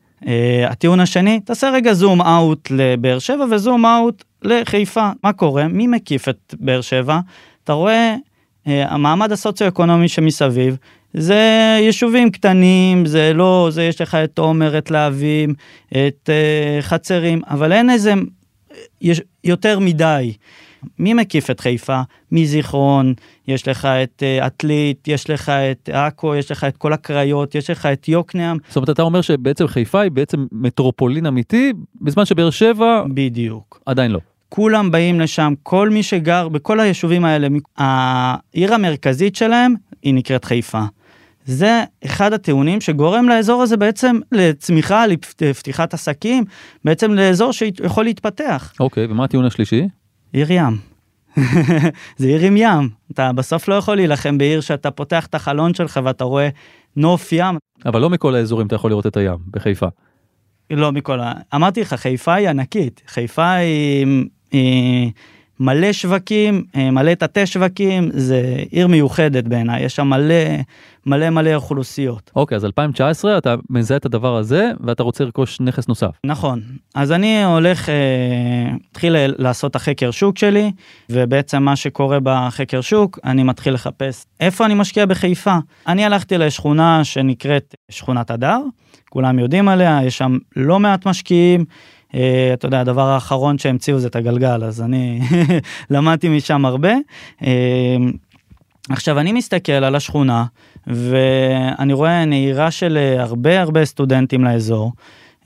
הטיעון 0.67 0.99
השני, 0.99 1.39
תעשה 1.39 1.69
רגע 1.69 1.93
זום 1.93 2.21
אאוט 2.21 2.71
לבאר 2.71 3.19
שבע 3.19 3.45
וזום 3.51 3.85
אאוט 3.85 4.23
לחיפה. 4.43 5.09
מה 5.23 5.33
קורה? 5.33 5.67
מי 5.67 5.87
מקיף 5.87 6.29
את 6.29 6.55
באר 6.59 6.81
שבע? 6.81 7.19
אתה 7.63 7.73
רואה 7.73 8.15
uh, 8.15 8.69
המעמד 8.69 9.31
הסוציו-אקונומי 9.31 10.07
שמסביב, 10.07 10.77
זה 11.13 11.77
יישובים 11.81 12.31
קטנים, 12.31 13.05
זה 13.05 13.33
לא, 13.33 13.67
זה 13.71 13.83
יש 13.83 14.01
לך 14.01 14.15
את 14.15 14.39
עומר, 14.39 14.77
את 14.77 14.91
להבים, 14.91 15.53
את 15.89 16.29
uh, 16.29 16.81
חצרים, 16.81 17.41
אבל 17.49 17.71
אין 17.71 17.89
איזה, 17.89 18.13
יש 19.01 19.21
יותר 19.43 19.79
מדי. 19.79 20.33
מי 20.99 21.13
מקיף 21.13 21.49
את 21.51 21.59
חיפה? 21.59 22.01
מזיכרון, 22.31 23.13
יש 23.47 23.67
לך 23.67 23.85
את 23.85 24.23
uh, 24.23 24.45
עתלית, 24.45 25.07
יש 25.07 25.29
לך 25.29 25.49
את 25.49 25.89
עכו, 25.93 26.35
יש 26.35 26.51
לך 26.51 26.63
את 26.63 26.77
כל 26.77 26.93
הקריות, 26.93 27.55
יש 27.55 27.69
לך 27.69 27.85
את 27.85 28.07
יוקנעם. 28.07 28.57
זאת 28.67 28.75
אומרת, 28.75 28.89
אתה 28.89 29.01
אומר 29.01 29.21
שבעצם 29.21 29.67
חיפה 29.67 30.01
היא 30.01 30.11
בעצם 30.11 30.45
מטרופולין 30.51 31.25
אמיתי, 31.25 31.73
בזמן 32.01 32.25
שבאר 32.25 32.49
שבע... 32.49 33.03
בדיוק. 33.13 33.81
עדיין 33.85 34.11
לא. 34.11 34.19
כולם 34.49 34.91
באים 34.91 35.19
לשם, 35.19 35.53
כל 35.63 35.89
מי 35.89 36.03
שגר 36.03 36.47
בכל 36.47 36.79
היישובים 36.79 37.25
האלה, 37.25 37.47
העיר 37.77 38.73
המרכזית 38.73 39.35
שלהם 39.35 39.73
היא 40.01 40.13
נקראת 40.13 40.45
חיפה. 40.45 40.83
זה 41.45 41.83
אחד 42.05 42.33
הטיעונים 42.33 42.81
שגורם 42.81 43.29
לאזור 43.29 43.61
הזה 43.61 43.77
בעצם 43.77 44.19
לצמיחה, 44.31 45.07
לפתיחת 45.07 45.93
עסקים, 45.93 46.43
בעצם 46.85 47.13
לאזור 47.13 47.53
שיכול 47.53 48.03
להתפתח. 48.03 48.73
אוקיי, 48.79 49.05
okay, 49.05 49.11
ומה 49.11 49.23
הטיעון 49.23 49.45
השלישי? 49.45 49.87
עיר 50.33 50.51
ים. 50.51 50.77
זה 52.17 52.27
עיר 52.27 52.41
עם 52.41 52.57
ים. 52.57 52.89
אתה 53.11 53.33
בסוף 53.33 53.67
לא 53.67 53.75
יכול 53.75 53.95
להילחם 53.95 54.37
בעיר 54.37 54.61
שאתה 54.61 54.91
פותח 54.91 55.25
את 55.25 55.35
החלון 55.35 55.73
שלך 55.73 55.99
ואתה 56.03 56.23
רואה 56.23 56.49
נוף 56.95 57.29
ים. 57.31 57.57
אבל 57.85 58.01
לא 58.01 58.09
מכל 58.09 58.35
האזורים 58.35 58.67
אתה 58.67 58.75
יכול 58.75 58.91
לראות 58.91 59.07
את 59.07 59.17
הים, 59.17 59.37
בחיפה. 59.51 59.87
לא 60.71 60.91
מכל 60.91 61.19
ה... 61.19 61.33
אמרתי 61.55 61.81
לך, 61.81 61.93
חיפה 61.93 62.33
היא 62.33 62.49
ענקית. 62.49 63.01
חיפה 63.07 63.51
היא... 63.51 64.07
היא... 64.51 65.11
מלא 65.59 65.93
שווקים, 65.93 66.63
אה, 66.75 66.91
מלא 66.91 67.13
תתי 67.13 67.45
שווקים, 67.45 68.09
זה 68.13 68.55
עיר 68.71 68.87
מיוחדת 68.87 69.43
בעיניי, 69.43 69.83
יש 69.83 69.95
שם 69.95 70.07
מלא 70.07 70.35
מלא 71.05 71.29
מלא 71.29 71.55
אוכלוסיות. 71.55 72.31
אוקיי, 72.35 72.55
okay, 72.55 72.57
אז 72.57 72.65
2019 72.65 73.37
אתה 73.37 73.55
מזהה 73.69 73.97
את 73.97 74.05
הדבר 74.05 74.35
הזה 74.35 74.71
ואתה 74.79 75.03
רוצה 75.03 75.23
לרכוש 75.23 75.59
נכס 75.59 75.87
נוסף. 75.87 76.09
נכון, 76.23 76.61
אז 76.95 77.11
אני 77.11 77.43
הולך, 77.43 77.89
מתחיל 78.89 79.15
אה, 79.15 79.25
לעשות 79.37 79.75
החקר 79.75 80.11
שוק 80.11 80.37
שלי, 80.37 80.71
ובעצם 81.09 81.63
מה 81.63 81.75
שקורה 81.75 82.17
בחקר 82.23 82.81
שוק, 82.81 83.19
אני 83.23 83.43
מתחיל 83.43 83.73
לחפש 83.73 84.25
איפה 84.39 84.65
אני 84.65 84.73
משקיע 84.73 85.05
בחיפה. 85.05 85.55
אני 85.87 86.05
הלכתי 86.05 86.37
לשכונה 86.37 87.03
שנקראת 87.03 87.75
שכונת 87.89 88.31
הדר, 88.31 88.59
כולם 89.09 89.39
יודעים 89.39 89.69
עליה, 89.69 89.99
יש 90.03 90.17
שם 90.17 90.37
לא 90.55 90.79
מעט 90.79 91.07
משקיעים. 91.07 91.65
Uh, 92.11 92.15
אתה 92.53 92.65
יודע, 92.65 92.79
הדבר 92.79 93.07
האחרון 93.07 93.57
שהמציאו 93.57 93.99
זה 93.99 94.07
את 94.07 94.15
הגלגל, 94.15 94.63
אז 94.63 94.81
אני 94.81 95.19
למדתי 95.89 96.29
משם 96.29 96.65
הרבה. 96.65 96.93
Uh, 97.41 97.45
עכשיו, 98.89 99.19
אני 99.19 99.31
מסתכל 99.31 99.71
על 99.71 99.95
השכונה, 99.95 100.45
ואני 100.87 101.93
רואה 101.93 102.25
נהירה 102.25 102.71
של 102.71 102.97
אה, 102.97 103.23
הרבה 103.23 103.61
הרבה 103.61 103.85
סטודנטים 103.85 104.43
לאזור. 104.43 104.91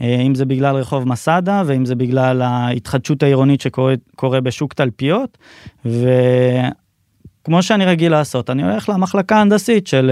אם 0.02 0.36
זה 0.36 0.46
בגלל 0.46 0.76
רחוב 0.76 1.08
מסדה 1.08 1.64
ואם 1.66 1.86
זה 1.86 1.96
בגלל 1.96 2.42
ההתחדשות 2.42 3.24
העירונית 3.24 3.62
שקורה 3.62 4.42
בשוק 4.44 4.74
תלפיות. 4.74 5.38
וכמו 5.86 7.64
שאני 7.64 7.86
רגיל 7.86 8.12
לעשות, 8.12 8.50
אני 8.50 8.64
הולך 8.64 8.90
למחלקה 8.90 9.38
ההנדסית 9.38 9.88
של 9.88 10.12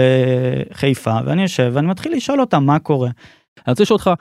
חיפה 0.73 1.17
ואני 1.25 1.41
יושב 1.41 1.71
ואני 1.73 1.87
מתחיל 1.87 2.15
לשאול 2.15 2.41
אותם 2.41 2.63
מה 2.63 2.79
קורה. 2.79 3.09
אני 3.57 3.71
רוצה 3.71 3.83
לשאול 3.83 3.97
אותך, 3.97 4.11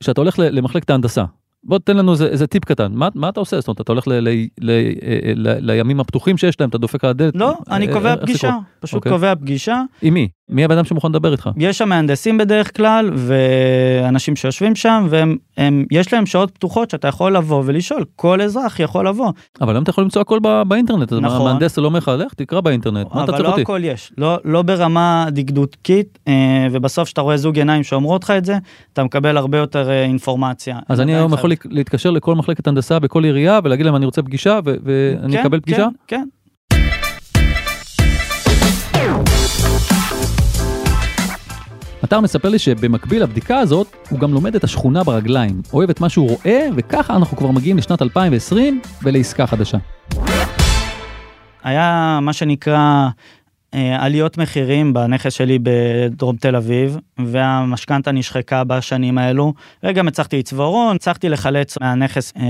כשאתה 0.00 0.20
הולך 0.20 0.38
למחלקת 0.38 0.90
ההנדסה, 0.90 1.24
בוא 1.64 1.78
תן 1.78 1.96
לנו 1.96 2.12
איזה, 2.12 2.26
איזה 2.26 2.46
טיפ 2.46 2.64
קטן, 2.64 2.92
מה, 2.92 3.08
מה 3.14 3.28
אתה 3.28 3.40
עושה? 3.40 3.60
זאת 3.60 3.68
אומרת, 3.68 3.80
אתה 3.80 3.92
הולך 3.92 4.08
ל, 4.08 4.12
ל, 4.12 4.28
ל, 4.60 4.70
ל, 5.34 5.70
לימים 5.70 6.00
הפתוחים 6.00 6.36
שיש 6.36 6.60
להם, 6.60 6.68
אתה 6.68 6.78
דופק 6.78 7.04
על 7.04 7.10
הדלת? 7.10 7.36
לא, 7.36 7.54
אני 7.70 7.92
קובע 7.92 8.16
פגישה, 8.16 8.52
פשוט 8.80 8.94
אוקיי. 8.94 9.12
קובע 9.12 9.34
פגישה. 9.34 9.82
עם 10.02 10.14
מי? 10.14 10.28
מי 10.50 10.64
הבן 10.64 10.74
אדם 10.74 10.84
שמוכן 10.84 11.08
לדבר 11.08 11.32
איתך? 11.32 11.50
יש 11.56 11.78
שם 11.78 11.88
מהנדסים 11.88 12.38
בדרך 12.38 12.76
כלל, 12.76 13.10
ואנשים 13.14 14.36
שיושבים 14.36 14.74
שם, 14.74 15.08
ויש 15.90 16.12
להם 16.12 16.26
שעות 16.26 16.50
פתוחות 16.50 16.90
שאתה 16.90 17.08
יכול 17.08 17.36
לבוא 17.36 17.62
ולשאול, 17.66 18.04
כל 18.16 18.40
אזרח 18.40 18.80
יכול 18.80 19.08
לבוא. 19.08 19.32
אבל 19.60 19.74
היום 19.74 19.82
אתה 19.82 19.90
יכול 19.90 20.04
למצוא 20.04 20.22
הכל 20.22 20.38
בא, 20.38 20.64
באינטרנט, 20.64 21.12
נכון. 21.12 21.40
המהנדס 21.40 21.78
לא 21.78 21.86
אומר 21.86 21.98
לך, 21.98 22.12
לך 22.18 22.34
תקרא 22.34 22.60
באינטרנט, 22.60 23.06
מה 23.14 23.24
אתה 23.24 23.32
צריך 23.32 23.38
אותי? 23.38 23.50
אבל 23.50 23.56
לא 23.58 23.62
הכל 23.62 23.80
יש, 23.84 24.12
לא, 24.18 24.38
לא 24.44 24.62
ברמה 24.62 25.26
דקדוקית, 25.30 26.18
אה, 26.28 26.66
ובסוף 26.72 27.06
כשאתה 27.06 27.20
רואה 27.20 27.36
זוג 27.36 27.58
עיניים 27.58 27.82
שאומרות 27.82 28.24
לך 28.24 28.30
את 28.30 28.44
זה, 28.44 28.58
אתה 28.92 29.04
מקבל 29.04 29.36
הרבה 29.36 29.58
יותר 29.58 29.90
אה, 29.90 30.02
אינפורמציה. 30.02 30.78
אז 30.88 31.00
אני 31.00 31.14
היום 31.14 31.32
יכול 31.32 31.52
להתקשר 31.64 32.10
לכל 32.10 32.34
מחלקת 32.34 32.66
הנדסה 32.66 32.98
בכל 32.98 33.24
עירייה 33.24 33.60
ולהגיד 33.64 33.86
להם 33.86 33.96
אני 33.96 34.06
רוצה 34.06 34.22
פגישה 34.22 34.58
ואני 34.64 35.32
כן, 35.32 35.40
אקבל 35.40 35.60
פגישה? 35.60 35.86
כן, 36.06 36.24
כן. 38.92 39.37
אתר 42.04 42.20
מספר 42.20 42.48
לי 42.48 42.58
שבמקביל 42.58 43.22
לבדיקה 43.22 43.58
הזאת, 43.58 43.86
הוא 44.10 44.18
גם 44.18 44.32
לומד 44.32 44.54
את 44.54 44.64
השכונה 44.64 45.04
ברגליים, 45.04 45.60
אוהב 45.72 45.90
את 45.90 46.00
מה 46.00 46.08
שהוא 46.08 46.28
רואה, 46.30 46.68
וככה 46.76 47.16
אנחנו 47.16 47.36
כבר 47.36 47.50
מגיעים 47.50 47.76
לשנת 47.78 48.02
2020 48.02 48.80
ולעסקה 49.02 49.46
חדשה. 49.46 49.78
היה 51.64 52.18
מה 52.22 52.32
שנקרא 52.32 53.08
אה, 53.74 54.04
עליות 54.04 54.38
מחירים 54.38 54.94
בנכס 54.94 55.32
שלי 55.32 55.58
בדרום 55.62 56.36
תל 56.36 56.56
אביב, 56.56 56.96
והמשכנתה 57.18 58.12
נשחקה 58.12 58.64
בשנים 58.64 59.18
האלו, 59.18 59.52
וגם 59.82 60.08
הצלחתי 60.08 60.38
לצבור 60.38 60.76
הון, 60.76 60.96
הצלחתי 60.96 61.28
לחלץ 61.28 61.78
מהנכס 61.80 62.32
אה, 62.36 62.42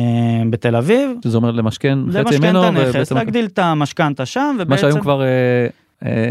בתל 0.50 0.76
אביב. 0.76 1.10
שזה 1.24 1.36
אומר 1.36 1.50
למשכן 1.50 1.98
חצי 2.08 2.18
למשכן 2.18 2.38
ממנו. 2.38 2.62
את 2.62 2.68
הנכס, 2.68 2.88
ובעצם- 2.94 3.14
להגדיל 3.14 3.44
את 3.44 3.58
המשכנתה 3.58 4.26
שם, 4.26 4.56
ובעצם... 4.60 4.70
מה 4.70 4.78
שהיום 4.78 5.00
כבר, 5.00 5.22
אה, 5.22 5.26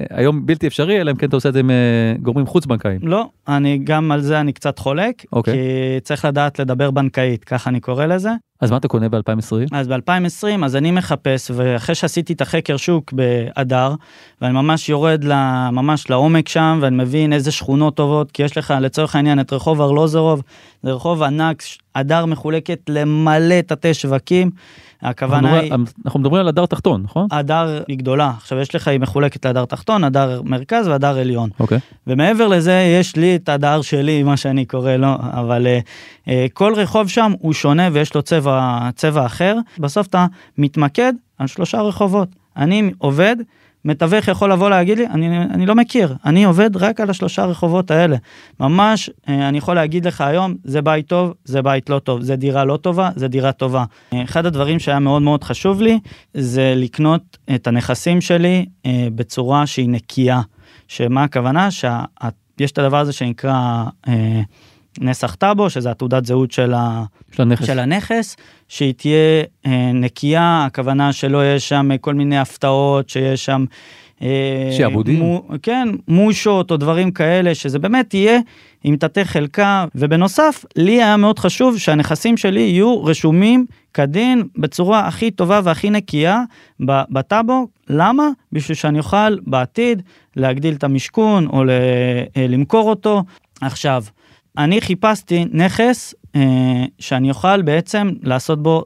היום 0.10 0.46
בלתי 0.46 0.68
אפשרי, 0.68 1.02
אלא 1.02 1.12
אם 1.12 1.16
כן 1.16 1.28
אתה 1.28 1.36
עושה 1.36 1.50
את 1.50 1.54
זה 1.54 1.60
עם 1.60 1.72
אה, 1.72 2.14
גורמים 2.22 2.46
חוץ 2.46 2.66
בנקאיים. 2.66 3.00
לא, 3.04 3.30
אני 3.48 3.80
גם 3.84 4.12
על 4.12 4.22
זה 4.22 4.40
אני 4.40 4.54
קצת 4.54 4.80
חולק, 4.80 5.26
אוקיי. 5.34 5.54
כי 5.54 5.60
צריך 6.02 6.26
לדעת 6.26 6.60
לדבר 6.60 6.92
בנקאית, 6.92 7.44
ככה 7.44 7.70
אני 7.70 7.80
קורא 7.80 8.06
לזה. 8.06 8.32
אז 8.62 8.72
מה 8.72 8.78
אתה 8.78 8.88
קונה 8.88 9.10
ב-2020? 9.10 9.68
אז 9.72 9.88
ב-2020, 9.88 10.66
אז 10.66 10.76
אני 10.76 10.92
מחפש, 10.92 11.52
ואחרי 11.56 11.96
שעשיתי 11.96 12.34
את 12.34 12.42
החקר 12.42 12.78
שוק 12.78 13.14
באדר, 13.14 13.94
ואני 14.42 14.54
ממש 14.54 14.90
יורד 14.90 15.24
ל- 15.24 15.70
ממש 15.72 16.10
לעומק 16.10 16.50
שם, 16.50 16.80
ואני 16.82 16.96
מבין 16.96 17.34
איזה 17.34 17.52
שכונות 17.52 17.96
טובות, 17.96 18.32
כי 18.32 18.44
יש 18.44 18.58
לך 18.58 18.74
לצורך 18.82 19.16
העניין 19.16 19.40
את 19.40 19.54
רחוב 19.54 19.82
ארלוזורוב, 19.82 20.42
זה 20.84 20.92
רחוב 20.92 21.24
ענק, 21.24 21.64
אדר 21.94 22.26
מחולקת 22.26 22.80
למלא 22.90 23.62
תתי 23.62 23.94
שווקים, 23.94 24.52
הכוונה 25.02 25.60
היא... 25.60 25.74
אנחנו 26.06 26.20
מדברים 26.20 26.42
על 26.42 26.48
הדר 26.48 26.66
תחתון, 26.66 27.02
נכון? 27.04 27.28
הדר 27.32 27.84
היא 27.88 27.98
גדולה, 27.98 28.32
עכשיו 28.38 28.60
יש 28.60 28.76
לך, 28.76 28.88
היא 28.88 29.00
מחולקת 29.00 29.46
להדר 29.46 29.66
תחתון, 29.66 30.04
הדר 30.04 30.42
מרכז 30.46 30.88
והדר 30.88 31.18
עליון. 31.20 31.50
אוקיי. 31.60 31.80
ומעבר 32.08 32.48
לזה 32.48 32.96
יש 33.00 33.16
לי 33.16 33.37
את 33.38 33.50
הדר 33.50 33.82
שלי, 33.82 34.24
מה 34.24 34.38
שאני 34.38 34.66
קורא 34.66 34.92
לו, 34.92 35.16
אבל 35.20 35.68
אה, 35.68 35.80
אה, 36.28 36.46
כל 36.54 36.74
רחוב 36.76 37.08
שם 37.08 37.34
הוא 37.40 37.54
שונה 37.54 37.90
ויש 37.92 38.16
לו 38.16 38.22
צבע, 38.22 38.90
צבע 38.96 39.26
אחר. 39.26 39.56
בסוף 39.80 40.08
אתה 40.08 40.26
מתמקד 40.58 41.14
על 41.38 41.48
שלושה 41.48 41.82
רחובות. 41.82 42.30
אני 42.58 42.92
עובד, 42.98 43.36
מתווך 43.86 44.28
יכול 44.28 44.52
לבוא 44.52 44.70
להגיד 44.70 44.98
לי, 44.98 45.08
אני, 45.08 45.38
אני 45.38 45.66
לא 45.66 45.76
מכיר, 45.76 46.16
אני 46.26 46.44
עובד 46.44 46.78
רק 46.78 47.02
על 47.02 47.10
השלושה 47.10 47.46
רחובות 47.46 47.92
האלה. 47.92 48.18
ממש, 48.60 49.10
אה, 49.30 49.50
אני 49.50 49.58
יכול 49.58 49.76
להגיד 49.76 50.08
לך 50.08 50.22
היום, 50.22 50.56
זה 50.64 50.82
בית 50.82 51.08
טוב, 51.08 51.34
זה 51.46 51.62
בית 51.62 51.90
לא 51.90 52.00
טוב, 52.00 52.22
זה 52.22 52.36
דירה 52.36 52.66
לא 52.66 52.78
טובה, 52.78 53.10
זה 53.16 53.28
דירה 53.28 53.52
טובה. 53.52 53.84
אחד 54.14 54.46
הדברים 54.46 54.80
שהיה 54.80 55.00
מאוד 55.00 55.22
מאוד 55.22 55.44
חשוב 55.44 55.82
לי, 55.82 56.00
זה 56.34 56.74
לקנות 56.76 57.38
את 57.56 57.68
הנכסים 57.68 58.22
שלי 58.22 58.66
בצורה 59.16 59.68
שהיא 59.68 59.90
נקייה. 59.90 60.42
שמה 60.88 61.24
הכוונה? 61.24 61.70
שיש 62.58 62.72
את 62.72 62.78
הדבר 62.78 62.98
הזה 62.98 63.14
שנקרא 63.14 63.84
אה, 64.08 64.42
נסח 65.00 65.36
טאבו, 65.36 65.70
שזה 65.70 65.92
התעודת 65.92 66.26
זהות 66.26 66.52
של, 66.52 66.74
ה, 66.74 67.04
של 67.32 67.42
הנכס. 67.42 67.66
של 67.66 67.80
הנכס, 67.80 68.36
שהיא 68.68 68.94
תהיה 68.94 69.44
אה, 69.66 69.92
נקייה, 69.94 70.66
הכוונה 70.66 71.14
שלא 71.14 71.38
יהיה 71.38 71.60
שם 71.60 71.90
כל 72.02 72.14
מיני 72.14 72.40
הפתעות, 72.40 73.10
שיש 73.10 73.46
שם... 73.46 73.66
אה, 74.22 74.70
שעבודים? 74.78 75.20
מו, 75.20 75.48
כן, 75.62 75.88
מושות 76.08 76.72
או 76.72 76.78
דברים 76.78 77.12
כאלה, 77.12 77.56
שזה 77.56 77.80
באמת 77.80 78.14
יהיה 78.14 78.40
עם 78.84 78.96
תתי 78.96 79.26
חלקה, 79.26 79.86
ובנוסף, 79.96 80.66
לי 80.76 81.04
היה 81.04 81.18
מאוד 81.18 81.40
חשוב 81.40 81.78
שהנכסים 81.78 82.38
שלי 82.38 82.60
יהיו 82.60 83.04
רשומים 83.04 83.66
כדין 83.94 84.44
בצורה 84.58 85.08
הכי 85.08 85.32
טובה 85.32 85.62
והכי 85.64 85.90
נקייה 85.90 86.42
בטאבו. 87.10 87.68
למה? 87.90 88.30
בשביל 88.52 88.76
שאני 88.76 89.00
אוכל 89.00 89.40
בעתיד 89.40 90.02
להגדיל 90.36 90.74
את 90.74 90.84
המשכון 90.84 91.48
או 91.48 91.64
ל- 91.64 91.70
אה, 92.38 92.48
למכור 92.50 92.90
אותו. 92.90 93.24
עכשיו, 93.62 94.04
אני 94.58 94.82
חיפשתי 94.82 95.46
נכס 95.52 96.16
אה, 96.36 96.42
שאני 97.00 97.30
אוכל 97.30 97.62
בעצם 97.62 98.10
לעשות 98.24 98.64
בו 98.64 98.84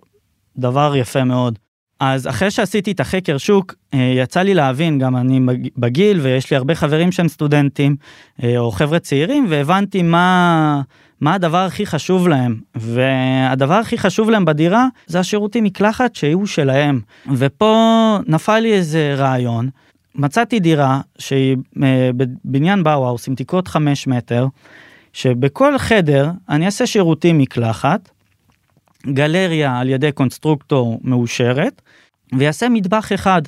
דבר 0.57 0.93
יפה 0.95 1.23
מאוד. 1.23 1.59
אז 2.01 2.27
אחרי 2.27 2.51
שעשיתי 2.51 2.91
את 2.91 2.99
החקר 2.99 3.37
שוק, 3.37 3.75
אה, 3.93 4.13
יצא 4.17 4.41
לי 4.41 4.53
להבין, 4.53 4.99
גם 4.99 5.15
אני 5.17 5.39
בג- 5.39 5.67
בגיל 5.77 6.19
ויש 6.19 6.51
לי 6.51 6.57
הרבה 6.57 6.75
חברים 6.75 7.11
שהם 7.11 7.27
סטודנטים 7.27 7.95
אה, 8.43 8.57
או 8.57 8.71
חבר'ה 8.71 8.99
צעירים, 8.99 9.45
והבנתי 9.49 10.01
מה, 10.03 10.81
מה 11.21 11.33
הדבר 11.33 11.57
הכי 11.57 11.85
חשוב 11.85 12.27
להם. 12.27 12.59
והדבר 12.75 13.73
הכי 13.73 13.97
חשוב 13.97 14.29
להם 14.29 14.45
בדירה 14.45 14.87
זה 15.07 15.19
השירותים 15.19 15.63
מקלחת 15.63 16.15
שיהיו 16.15 16.47
שלהם. 16.47 16.99
ופה 17.35 17.75
נפל 18.27 18.59
לי 18.59 18.73
איזה 18.73 19.13
רעיון. 19.17 19.69
מצאתי 20.15 20.59
דירה 20.59 21.01
שהיא 21.19 21.57
אה, 21.83 22.09
בבניין 22.45 22.83
באוהאוס 22.83 23.27
עם 23.27 23.35
תקרות 23.35 23.67
5 23.67 24.07
מטר, 24.07 24.47
שבכל 25.13 25.77
חדר 25.77 26.31
אני 26.49 26.65
אעשה 26.65 26.85
שירותים 26.85 27.37
מקלחת, 27.37 28.09
גלריה 29.07 29.79
על 29.79 29.89
ידי 29.89 30.11
קונסטרוקטור 30.11 30.99
מאושרת, 31.03 31.81
ויעשה 32.37 32.69
מטבח 32.69 33.11
אחד. 33.13 33.41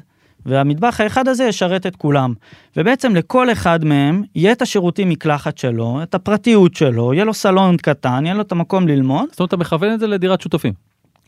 והמטבח 0.46 1.02
האחד 1.02 1.28
הזה 1.28 1.44
ישרת 1.44 1.86
את 1.86 1.96
כולם. 1.96 2.34
ובעצם 2.78 3.16
לכל 3.16 3.52
אחד 3.52 3.86
מהם 3.86 4.24
יהיה 4.36 4.52
את 4.52 4.62
השירותים 4.62 5.10
מקלחת 5.10 5.58
שלו, 5.58 6.00
את 6.04 6.16
הפרטיות 6.16 6.76
שלו, 6.76 7.14
יהיה 7.14 7.26
לו 7.26 7.34
סלון 7.34 7.78
קטן, 7.78 8.26
יהיה 8.26 8.36
לו 8.36 8.42
את 8.42 8.52
המקום 8.52 8.88
ללמוד, 8.88 9.26
זאת 9.32 9.40
אומרת, 9.40 9.48
אתה 9.48 9.58
מכוון 9.58 9.94
את 9.94 10.00
זה 10.00 10.08
לדירת 10.08 10.42
שותפים. 10.42 10.74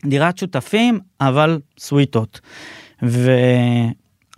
דירת 0.04 0.38
שותפים, 0.38 0.98
אבל 1.20 1.58
סוויטות. 1.78 2.40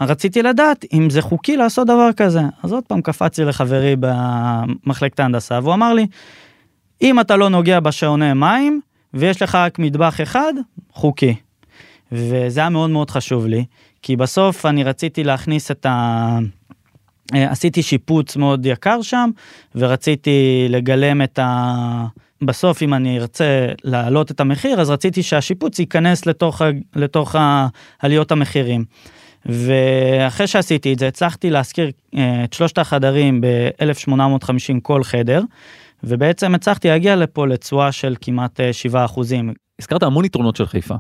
ורציתי 0.00 0.42
לדעת 0.42 0.84
אם 0.92 1.10
זה 1.10 1.22
חוקי 1.22 1.56
לעשות 1.56 1.86
דבר 1.86 2.10
כזה. 2.16 2.40
אז 2.62 2.72
עוד 2.72 2.84
פעם 2.84 3.02
קפצתי 3.02 3.44
לחברי 3.44 3.96
במחלקת 4.00 5.20
ההנדסה, 5.20 5.58
והוא 5.62 5.74
אמר 5.74 5.94
לי, 5.94 6.06
אם 7.02 7.20
אתה 7.20 7.36
לא 7.36 7.48
נוגע 7.48 7.80
בשעוני 7.80 8.32
מים, 8.32 8.80
ויש 9.14 9.42
לך 9.42 9.54
רק 9.54 9.78
מטבח 9.78 10.20
אחד, 10.22 10.52
חוקי. 10.92 11.34
וזה 12.12 12.60
היה 12.60 12.68
מאוד 12.68 12.90
מאוד 12.90 13.10
חשוב 13.10 13.46
לי, 13.46 13.64
כי 14.02 14.16
בסוף 14.16 14.66
אני 14.66 14.84
רציתי 14.84 15.24
להכניס 15.24 15.70
את 15.70 15.86
ה... 15.86 16.38
אה, 17.34 17.50
עשיתי 17.50 17.82
שיפוץ 17.82 18.36
מאוד 18.36 18.66
יקר 18.66 19.02
שם, 19.02 19.30
ורציתי 19.74 20.66
לגלם 20.68 21.22
את 21.22 21.38
ה... 21.38 22.06
בסוף 22.42 22.82
אם 22.82 22.94
אני 22.94 23.18
ארצה 23.18 23.66
להעלות 23.84 24.30
את 24.30 24.40
המחיר, 24.40 24.80
אז 24.80 24.90
רציתי 24.90 25.22
שהשיפוץ 25.22 25.78
ייכנס 25.78 26.26
לתוך, 26.26 26.62
ה... 26.62 26.70
לתוך. 26.96 27.36
עליות 27.98 28.32
המחירים. 28.32 28.84
ואחרי 29.46 30.46
שעשיתי 30.46 30.92
את 30.92 30.98
זה, 30.98 31.08
הצלחתי 31.08 31.50
להשכיר 31.50 31.90
אה, 32.16 32.44
את 32.44 32.52
שלושת 32.52 32.78
החדרים 32.78 33.40
ב-1850 33.40 34.80
כל 34.82 35.04
חדר, 35.04 35.42
ובעצם 36.04 36.54
הצלחתי 36.54 36.88
להגיע 36.88 37.16
לפה 37.16 37.46
לתשואה 37.46 37.92
של 37.92 38.16
כמעט 38.20 38.60
אה, 38.60 38.72
7 38.72 39.04
אחוזים. 39.04 39.52
הזכרת 39.78 40.02
המון 40.02 40.24
יתרונות 40.24 40.56
של 40.56 40.66
חיפה, 40.66 40.94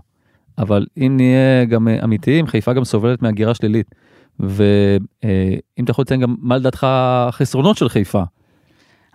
אבל 0.58 0.86
אם 0.96 1.12
נהיה 1.16 1.64
גם 1.64 1.88
אה, 1.88 2.04
אמיתיים, 2.04 2.46
חיפה 2.46 2.72
גם 2.72 2.84
סובלת 2.84 3.22
מהגירה 3.22 3.54
שלילית. 3.54 3.94
ואם 4.40 5.84
אתה 5.84 5.90
יכול 5.90 6.02
לציין 6.02 6.20
גם 6.20 6.34
מה 6.38 6.56
לדעתך 6.56 6.86
החסרונות 6.90 7.76
של 7.76 7.88
חיפה. 7.88 8.22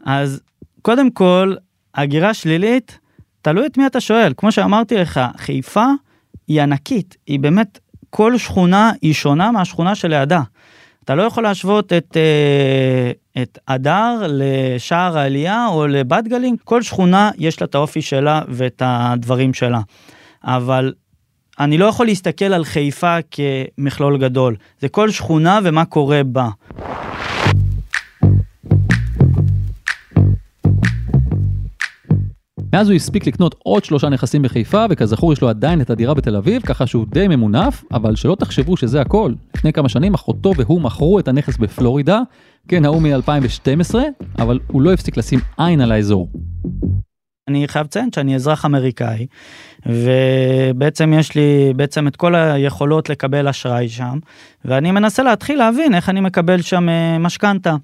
אז 0.06 0.42
קודם 0.82 1.12
כל, 1.12 1.56
הגירה 1.96 2.34
שלילית, 2.34 3.00
תלוי 3.42 3.66
את 3.66 3.78
מי 3.78 3.88
אתה 3.88 4.02
שואל. 4.02 4.34
כמו 4.38 4.52
שאמרתי 4.52 4.96
לך, 4.96 5.22
חיפה 5.38 5.86
היא 6.48 6.62
ענקית, 6.62 7.18
היא 7.28 7.40
באמת, 7.40 7.80
כל 8.10 8.38
שכונה 8.38 8.92
היא 9.02 9.14
שונה 9.14 9.52
מהשכונה 9.52 9.96
שלידה. 9.96 10.42
אתה 11.04 11.16
לא 11.16 11.24
יכול 11.24 11.44
להשוות 11.44 11.94
את, 11.94 12.18
אה, 12.18 13.42
את 13.44 13.60
הדר 13.68 14.28
לשער 14.30 15.18
העלייה 15.18 15.68
או 15.68 15.88
לבת 15.88 16.28
גלים, 16.28 16.56
כל 16.64 16.82
שכונה 16.82 17.32
יש 17.38 17.62
לה 17.62 17.66
את 17.66 17.76
האופי 17.76 18.02
שלה 18.02 18.42
ואת 18.48 18.82
הדברים 18.86 19.54
שלה. 19.54 19.80
אבל 20.44 20.94
אני 21.60 21.78
לא 21.78 21.86
יכול 21.86 22.06
להסתכל 22.06 22.46
על 22.46 22.66
חיפה 22.66 23.18
כמכלול 23.32 24.18
גדול, 24.18 24.56
זה 24.80 24.90
כל 24.90 25.10
שכונה 25.10 25.60
ומה 25.64 25.86
קורה 25.86 26.22
בה. 26.24 26.50
מאז 32.74 32.90
הוא 32.90 32.96
הספיק 32.96 33.28
לקנות 33.28 33.56
עוד 33.64 33.86
שלושה 33.86 34.10
נכסים 34.10 34.42
בחיפה, 34.42 34.86
וכזכור 34.90 35.34
יש 35.34 35.42
לו 35.42 35.50
עדיין 35.50 35.82
את 35.82 35.90
הדירה 35.90 36.14
בתל 36.14 36.36
אביב, 36.36 36.62
ככה 36.62 36.88
שהוא 36.88 37.06
די 37.10 37.28
ממונף, 37.28 37.84
אבל 37.92 38.16
שלא 38.16 38.36
תחשבו 38.40 38.78
שזה 38.78 39.02
הכל. 39.02 39.34
לפני 39.56 39.74
כמה 39.74 39.90
שנים 39.90 40.14
אחותו 40.14 40.52
והוא 40.58 40.82
מכרו 40.82 41.20
את 41.20 41.28
הנכס 41.28 41.58
בפלורידה, 41.58 42.22
כן, 42.68 42.86
ההוא 42.86 43.02
מ-2012, 43.02 43.96
אבל 44.40 44.60
הוא 44.68 44.82
לא 44.82 44.94
הפסיק 44.94 45.18
לשים 45.18 45.40
עין 45.58 45.82
על 45.82 45.92
האזור. 45.92 46.30
אני 47.48 47.68
חייב 47.68 47.86
לציין 47.86 48.10
שאני 48.16 48.36
אזרח 48.36 48.66
אמריקאי, 48.66 49.28
ובעצם 49.86 51.14
יש 51.14 51.36
לי 51.36 51.74
בעצם 51.76 52.08
את 52.08 52.16
כל 52.16 52.36
היכולות 52.36 53.10
לקבל 53.10 53.48
אשראי 53.48 53.90
שם, 53.90 54.20
ואני 54.66 54.92
מנסה 54.92 55.24
להתחיל 55.24 55.58
להבין 55.58 55.96
איך 55.96 56.10
אני 56.10 56.22
מקבל 56.22 56.62
שם 56.62 56.90
אה, 56.90 57.18
משכנתה. 57.20 57.76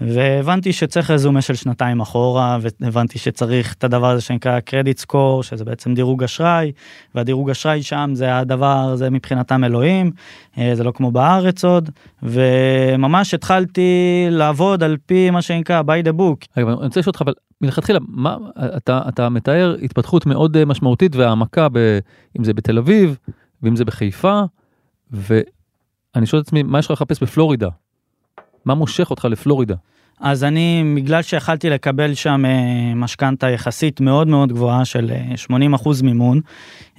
והבנתי 0.00 0.72
שצריך 0.72 1.10
רזומה 1.10 1.42
של 1.42 1.54
שנתיים 1.54 2.00
אחורה, 2.00 2.58
והבנתי 2.80 3.18
שצריך 3.18 3.74
את 3.74 3.84
הדבר 3.84 4.10
הזה 4.10 4.20
שנקרא 4.20 4.60
קרדיט 4.60 4.98
סקור, 4.98 5.42
שזה 5.42 5.64
בעצם 5.64 5.94
דירוג 5.94 6.22
אשראי, 6.22 6.72
והדירוג 7.14 7.50
אשראי 7.50 7.82
שם 7.82 8.10
זה 8.14 8.38
הדבר, 8.38 8.96
זה 8.96 9.10
מבחינתם 9.10 9.64
אלוהים, 9.64 10.10
אה, 10.58 10.70
זה 10.74 10.84
לא 10.84 10.90
כמו 10.90 11.10
בארץ 11.10 11.64
עוד, 11.64 11.90
וממש 12.22 13.34
התחלתי 13.34 14.26
לעבוד 14.30 14.82
על 14.82 14.96
פי 15.06 15.30
מה 15.30 15.42
שנקרא 15.42 15.82
by 15.82 16.06
the 16.06 16.12
book. 16.12 16.46
אני 16.56 16.64
רוצה 16.64 17.00
לשאול 17.00 17.10
אותך, 17.10 17.22
אבל 17.22 17.32
מלכתחילה, 17.60 17.98
מה, 18.08 18.36
אתה, 18.76 19.00
אתה 19.08 19.28
מתאר 19.28 19.76
התפתחות 19.82 20.26
מאוד 20.26 20.56
אה, 20.56 20.64
משמעותית 20.64 21.16
והעמקה, 21.16 21.68
ב, 21.72 21.98
אם 22.38 22.44
זה 22.44 22.54
בתל 22.54 22.78
אביב, 22.78 23.18
ואם 23.62 23.76
זה 23.76 23.84
בחיפה, 23.84 24.42
ואני 25.10 26.26
שואל 26.26 26.42
את 26.42 26.46
עצמי, 26.46 26.62
מה 26.62 26.78
יש 26.78 26.86
לך 26.86 26.90
לחפש 26.90 27.22
בפלורידה? 27.22 27.68
מה 28.64 28.74
מושך 28.74 29.10
אותך 29.10 29.24
לפלורידה? 29.24 29.74
אז 30.20 30.44
אני, 30.44 30.94
בגלל 30.96 31.22
שיכלתי 31.22 31.70
לקבל 31.70 32.14
שם 32.14 32.44
אה, 32.44 32.94
משכנתה 32.94 33.50
יחסית 33.50 34.00
מאוד 34.00 34.28
מאוד 34.28 34.52
גבוהה 34.52 34.84
של 34.84 35.12
80 35.36 35.74
אה, 35.74 35.76
אחוז 35.76 36.02
מימון, 36.02 36.40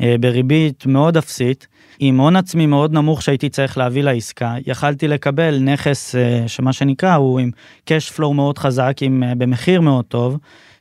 אה, 0.01 0.15
בריבית 0.19 0.85
מאוד 0.85 1.17
אפסית, 1.17 1.67
עם 1.99 2.19
הון 2.19 2.35
עצמי 2.35 2.65
מאוד 2.65 2.93
נמוך 2.93 3.21
שהייתי 3.21 3.49
צריך 3.49 3.77
להביא 3.77 4.03
לעסקה, 4.03 4.55
יכלתי 4.67 5.07
לקבל 5.07 5.59
נכס 5.59 6.15
שמה 6.47 6.73
שנקרא 6.73 7.15
הוא 7.15 7.39
עם 7.39 7.51
cash 7.89 8.17
flow 8.17 8.33
מאוד 8.33 8.57
חזק, 8.57 8.97
עם, 9.01 9.23
במחיר 9.37 9.81
מאוד 9.81 10.05
טוב. 10.05 10.37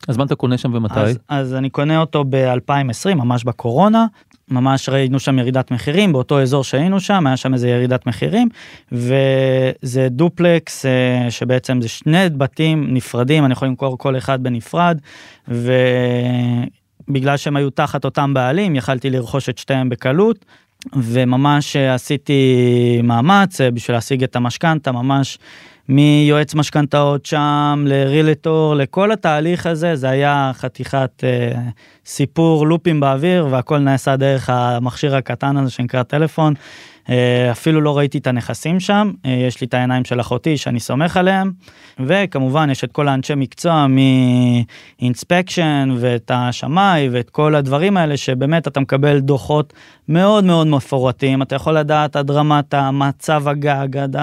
אז 0.09 0.17
מה 0.17 0.25
אתה 0.25 0.35
קונה 0.35 0.59
שם 0.59 0.75
ומתי? 0.75 1.01
אז, 1.01 1.19
אז 1.29 1.55
אני 1.55 1.71
קונה 1.71 2.01
אותו 2.01 2.25
ב-2020, 2.31 3.15
ממש 3.15 3.45
בקורונה, 3.45 4.07
ממש 4.51 4.89
ראינו 4.89 5.21
שם 5.21 5.39
ירידת 5.39 5.71
מחירים 5.71 6.13
באותו 6.13 6.43
אזור 6.43 6.65
שהיינו 6.65 7.01
שם 7.01 7.27
היה 7.27 7.37
שם 7.37 7.55
איזה 7.55 7.69
ירידת 7.69 8.07
מחירים 8.07 8.49
וזה 8.93 10.09
דופלקס 10.11 10.87
אה, 10.87 11.31
שבעצם 11.31 11.81
זה 11.83 11.89
שני 11.89 12.29
בתים 12.37 12.95
נפרדים 12.95 13.45
אני 13.45 13.53
יכול 13.53 13.69
למכור 13.69 13.99
כל 13.99 14.17
אחד 14.17 14.43
בנפרד 14.43 14.99
ובגלל 15.49 17.37
שהם 17.37 17.57
היו 17.57 17.71
תחת 17.71 18.05
אותם 18.05 18.35
בעלים 18.35 18.77
יכלתי 18.77 19.11
לרכוש 19.11 19.49
את 19.49 19.59
שתיהם 19.59 19.89
בקלות 19.89 20.45
וממש 20.97 21.77
עשיתי 21.77 22.43
מאמץ 23.03 23.61
אה, 23.61 23.71
בשביל 23.71 23.97
להשיג 23.97 24.23
את 24.23 24.37
המשכנתה 24.37 24.93
ממש 24.93 25.39
מיועץ 25.89 26.55
משכנתאות 26.55 27.27
שם 27.27 27.85
לרילטור 27.87 28.75
לכל 28.75 29.13
התהליך 29.13 29.67
הזה 29.67 29.97
זה 29.97 30.09
היה 30.09 30.51
חתיכת 30.55 31.25
אה, 31.25 31.53
סיפור 32.07 32.67
לופים 32.67 33.01
באוויר 33.01 33.47
והכל 33.51 33.79
נעשה 33.79 34.17
דרך 34.17 34.51
המכשיר 34.51 35.17
הקטן 35.17 35.57
הזה 35.57 35.71
שנקרא 35.71 36.03
טלפון. 36.03 36.55
אה, 37.11 37.51
אפילו 37.51 37.81
לא 37.81 37.99
ראיתי 37.99 38.19
את 38.19 38.27
הנכסים 38.27 38.81
שם 38.81 39.11
אה, 39.27 39.31
יש 39.31 39.61
לי 39.61 39.67
את 39.67 39.75
העיניים 39.75 40.05
של 40.05 40.21
אחותי 40.21 40.57
שאני 40.57 40.81
סומך 40.81 41.17
עליהם 41.17 41.53
וכמובן 42.01 42.71
יש 42.71 42.85
את 42.85 42.93
כל 42.93 43.09
האנשי 43.09 43.35
מקצוע 43.37 43.87
מאינספקשן 45.01 45.89
ואת 45.99 46.31
השמאי 46.35 47.09
ואת 47.13 47.31
כל 47.31 47.55
הדברים 47.55 47.97
האלה 47.97 48.17
שבאמת 48.17 48.69
אתה 48.69 48.81
מקבל 48.81 49.21
דוחות 49.21 49.73
מאוד 50.09 50.45
מאוד 50.45 50.67
מפורטים 50.67 51.43
אתה 51.43 51.55
יכול 51.55 51.73
לדעת 51.79 52.17
עד 52.17 52.31
רמת 52.31 52.75
המצב 52.75 53.49
הגג 53.49 53.97
עד 53.97 54.17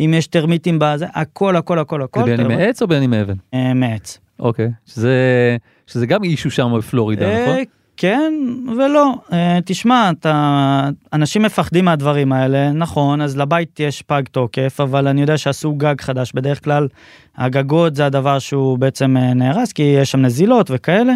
אם 0.00 0.14
יש 0.16 0.26
טרמיטים 0.26 0.78
בזה 0.80 1.06
הכל 1.14 1.56
הכל 1.56 1.78
הכל 1.78 2.02
הכל. 2.02 2.20
זה 2.20 2.26
בעניינים 2.26 2.58
מעץ 2.58 2.82
או 2.82 2.86
בעניינים 2.86 3.10
מאבן? 3.10 3.34
אה, 3.54 3.74
מעץ. 3.74 4.18
אוקיי 4.38 4.70
שזה 4.86 5.56
שזה 5.86 6.06
גם 6.06 6.24
אישו 6.24 6.50
שם 6.50 6.72
בפלורידה 6.78 7.42
נכון? 7.42 7.56
כן 7.96 8.32
ולא. 8.76 9.14
uh, 9.28 9.32
תשמע 9.64 10.10
אתה 10.10 10.88
אנשים 11.12 11.42
מפחדים 11.42 11.84
מהדברים 11.84 12.32
האלה 12.32 12.72
נכון 12.72 13.20
אז 13.20 13.36
לבית 13.36 13.80
יש 13.80 14.02
פג 14.02 14.22
תוקף 14.30 14.80
אבל 14.80 15.08
אני 15.08 15.20
יודע 15.20 15.38
שעשו 15.38 15.74
גג 15.74 16.00
חדש. 16.00 16.32
בדרך 16.32 16.64
כלל 16.64 16.88
הגגות 17.36 17.94
זה 17.94 18.06
הדבר 18.06 18.38
שהוא 18.38 18.78
בעצם 18.78 19.16
uh, 19.16 19.34
נהרס 19.34 19.72
כי 19.72 19.82
יש 19.82 20.10
שם 20.10 20.20
נזילות 20.20 20.70
וכאלה 20.70 21.12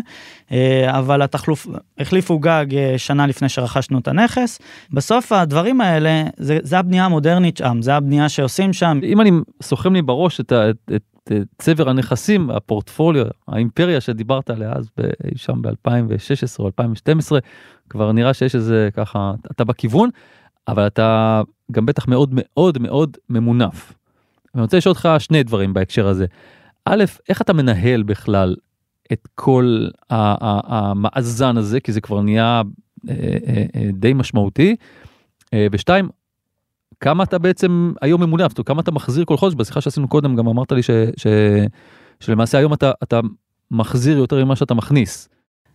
uh, 0.48 0.52
אבל 0.88 1.22
התחלוף 1.22 1.66
החליפו 1.98 2.38
גג 2.38 2.66
שנה 2.96 3.26
לפני 3.26 3.48
שרכשנו 3.48 3.98
את 3.98 4.08
הנכס. 4.08 4.58
בסוף 4.90 5.32
הדברים 5.32 5.80
האלה 5.80 6.22
זה, 6.36 6.58
זה 6.62 6.78
הבנייה 6.78 7.04
המודרנית 7.04 7.56
שם 7.56 7.82
זה 7.82 7.94
הבנייה 7.94 8.28
שעושים 8.28 8.72
שם. 8.72 9.00
אם 9.02 9.20
אני 9.20 9.30
סוכם 9.62 9.94
לי 9.94 10.02
בראש 10.02 10.40
את, 10.40 10.52
את, 10.52 10.76
את 10.94 11.02
צבר 11.58 11.88
הנכסים 11.88 12.50
הפורטפוליו 12.50 13.26
האימפריה 13.48 14.00
שדיברת 14.00 14.50
עליה 14.50 14.72
אז 14.72 14.90
שם 15.36 15.54
ב2016 15.54 16.58
או 16.58 16.66
2012 16.66 17.38
כבר 17.90 18.12
נראה 18.12 18.34
שיש 18.34 18.54
איזה 18.54 18.88
ככה 18.94 19.32
אתה 19.50 19.64
בכיוון 19.64 20.10
אבל 20.68 20.86
אתה 20.86 21.42
גם 21.72 21.86
בטח 21.86 22.08
מאוד 22.08 22.30
מאוד 22.32 22.78
מאוד 22.78 23.16
ממונף. 23.28 23.92
אני 24.54 24.62
רוצה 24.62 24.76
לשאול 24.76 24.90
אותך 24.90 25.08
שני 25.18 25.42
דברים 25.42 25.74
בהקשר 25.74 26.06
הזה. 26.06 26.26
א', 26.84 27.04
איך 27.28 27.42
אתה 27.42 27.52
מנהל 27.52 28.02
בכלל 28.02 28.56
את 29.12 29.28
כל 29.34 29.88
המאזן 30.10 31.56
הזה 31.56 31.80
כי 31.80 31.92
זה 31.92 32.00
כבר 32.00 32.20
נהיה 32.20 32.62
אה, 33.08 33.14
אה, 33.46 33.64
אה, 33.76 33.90
די 33.92 34.12
משמעותי. 34.12 34.76
ושתיים, 35.72 36.08
כמה 37.00 37.22
אתה 37.24 37.38
בעצם 37.38 37.92
היום 38.00 38.22
ממונה, 38.22 38.46
כמה 38.66 38.80
אתה 38.80 38.90
מחזיר 38.90 39.24
כל 39.24 39.36
חודש, 39.36 39.54
בשיחה 39.54 39.80
שעשינו 39.80 40.08
קודם 40.08 40.36
גם 40.36 40.48
אמרת 40.48 40.72
לי 40.72 40.82
ש, 40.82 40.90
ש, 41.16 41.26
שלמעשה 42.20 42.58
היום 42.58 42.72
אתה, 42.72 42.90
אתה 43.02 43.20
מחזיר 43.70 44.18
יותר 44.18 44.44
ממה 44.44 44.56
שאתה 44.56 44.74
מכניס. 44.74 45.28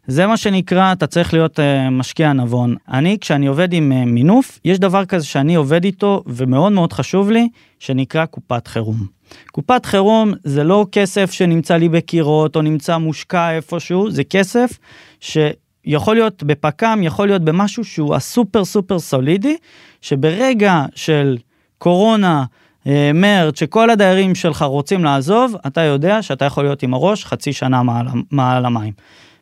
זה 0.08 0.28
מה 0.28 0.38
שנקרא, 0.38 0.92
אתה 0.92 1.08
צריך 1.08 1.34
להיות 1.34 1.60
uh, 1.60 1.90
משקיע 1.92 2.34
נבון. 2.34 2.76
אני, 2.90 3.18
כשאני 3.22 3.48
עובד 3.48 3.74
עם 3.74 3.92
uh, 3.92 4.10
מינוף, 4.10 4.60
יש 4.66 4.80
דבר 4.80 5.06
כזה 5.06 5.26
שאני 5.26 5.56
עובד 5.56 5.84
איתו, 5.84 6.24
ומאוד 6.28 6.72
מאוד 6.72 6.94
חשוב 6.94 7.32
לי, 7.32 7.50
שנקרא 7.80 8.26
קופת 8.26 8.68
חירום. 8.68 9.08
קופת 9.52 9.86
חירום 9.86 10.34
זה 10.44 10.64
לא 10.64 10.88
כסף 10.92 11.32
שנמצא 11.32 11.78
לי 11.78 11.90
בקירות, 11.90 12.56
או 12.56 12.62
נמצא 12.62 12.98
מושקע 12.98 13.52
איפשהו, 13.52 14.12
זה 14.12 14.24
כסף 14.24 14.80
ש... 15.20 15.38
יכול 15.86 16.16
להיות 16.16 16.44
בפק"ם, 16.44 17.00
יכול 17.04 17.28
להיות 17.28 17.42
במשהו 17.42 17.84
שהוא 17.84 18.16
הסופר 18.16 18.66
סופר 18.66 19.00
סולידי, 19.00 19.58
שברגע 20.02 20.86
של 20.96 21.38
קורונה, 21.78 22.44
אה, 22.88 23.12
מרץ, 23.14 23.60
שכל 23.60 23.90
הדיירים 23.90 24.36
שלך 24.36 24.62
רוצים 24.62 25.04
לעזוב, 25.04 25.56
אתה 25.68 25.82
יודע 25.82 26.22
שאתה 26.22 26.46
יכול 26.46 26.64
להיות 26.64 26.84
עם 26.84 26.94
הראש 26.94 27.26
חצי 27.26 27.54
שנה 27.54 27.84
מעל, 27.84 28.08
מעל 28.32 28.66
המים. 28.66 28.94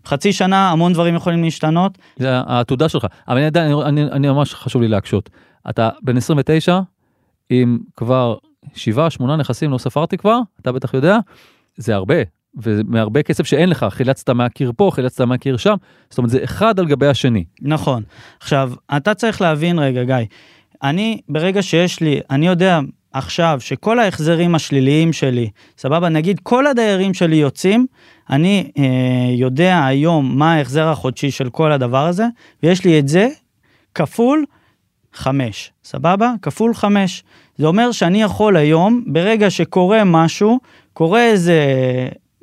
חצי 0.05 0.33
שנה 0.33 0.71
המון 0.71 0.93
דברים 0.93 1.15
יכולים 1.15 1.43
להשתנות. 1.43 1.97
זה 2.19 2.29
העתודה 2.37 2.89
שלך, 2.89 3.05
אבל 3.27 3.37
אני 3.37 3.45
עדיין, 3.45 3.71
אני, 3.71 3.83
אני, 3.83 4.03
אני 4.11 4.27
ממש 4.27 4.53
חשוב 4.53 4.81
לי 4.81 4.87
להקשות. 4.87 5.29
אתה 5.69 5.89
בן 6.01 6.17
29, 6.17 6.79
עם 7.49 7.79
כבר 7.97 8.35
7-8 8.75 9.23
נכסים, 9.37 9.71
לא 9.71 9.77
ספרתי 9.77 10.17
כבר, 10.17 10.39
אתה 10.61 10.71
בטח 10.71 10.93
יודע, 10.93 11.17
זה 11.77 11.95
הרבה, 11.95 12.15
ומהרבה 12.55 13.23
כסף 13.23 13.45
שאין 13.45 13.69
לך, 13.69 13.85
חילצת 13.89 14.29
מהקיר 14.29 14.71
פה, 14.77 14.91
חילצת 14.93 15.21
מהקיר 15.21 15.57
שם, 15.57 15.75
זאת 16.09 16.17
אומרת 16.17 16.31
זה 16.31 16.43
אחד 16.43 16.79
על 16.79 16.85
גבי 16.85 17.07
השני. 17.07 17.43
נכון. 17.61 18.03
עכשיו, 18.39 18.71
אתה 18.97 19.13
צריך 19.13 19.41
להבין 19.41 19.79
רגע, 19.79 20.03
גיא, 20.03 20.15
אני, 20.83 21.21
ברגע 21.29 21.61
שיש 21.61 21.99
לי, 21.99 22.19
אני 22.29 22.47
יודע 22.47 22.79
עכשיו 23.13 23.57
שכל 23.61 23.99
ההחזרים 23.99 24.55
השליליים 24.55 25.13
שלי, 25.13 25.49
סבבה, 25.77 26.09
נגיד 26.09 26.39
כל 26.43 26.67
הדיירים 26.67 27.13
שלי 27.13 27.35
יוצאים, 27.35 27.85
אני 28.29 28.71
אה, 28.77 28.83
יודע 29.35 29.85
היום 29.85 30.37
מה 30.37 30.53
ההחזר 30.53 30.87
החודשי 30.87 31.31
של 31.31 31.49
כל 31.49 31.71
הדבר 31.71 32.05
הזה, 32.07 32.25
ויש 32.63 32.85
לי 32.85 32.99
את 32.99 33.07
זה 33.07 33.27
כפול 33.95 34.45
חמש, 35.13 35.71
סבבה? 35.83 36.33
כפול 36.41 36.73
חמש. 36.73 37.23
זה 37.57 37.67
אומר 37.67 37.91
שאני 37.91 38.21
יכול 38.21 38.57
היום, 38.57 39.03
ברגע 39.07 39.49
שקורה 39.49 40.03
משהו, 40.03 40.59
קורה 40.93 41.25
איזה 41.25 41.59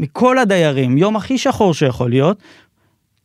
מכל 0.00 0.38
הדיירים, 0.38 0.98
יום 0.98 1.16
הכי 1.16 1.38
שחור 1.38 1.74
שיכול 1.74 2.10
להיות, 2.10 2.38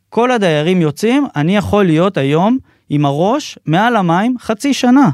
כל 0.08 0.30
הדיירים 0.30 0.80
יוצאים, 0.82 1.26
אני 1.36 1.56
יכול 1.56 1.84
להיות 1.84 2.16
היום 2.16 2.58
עם 2.90 3.04
הראש 3.04 3.58
מעל 3.66 3.96
המים 3.96 4.36
חצי 4.38 4.74
שנה. 4.74 5.10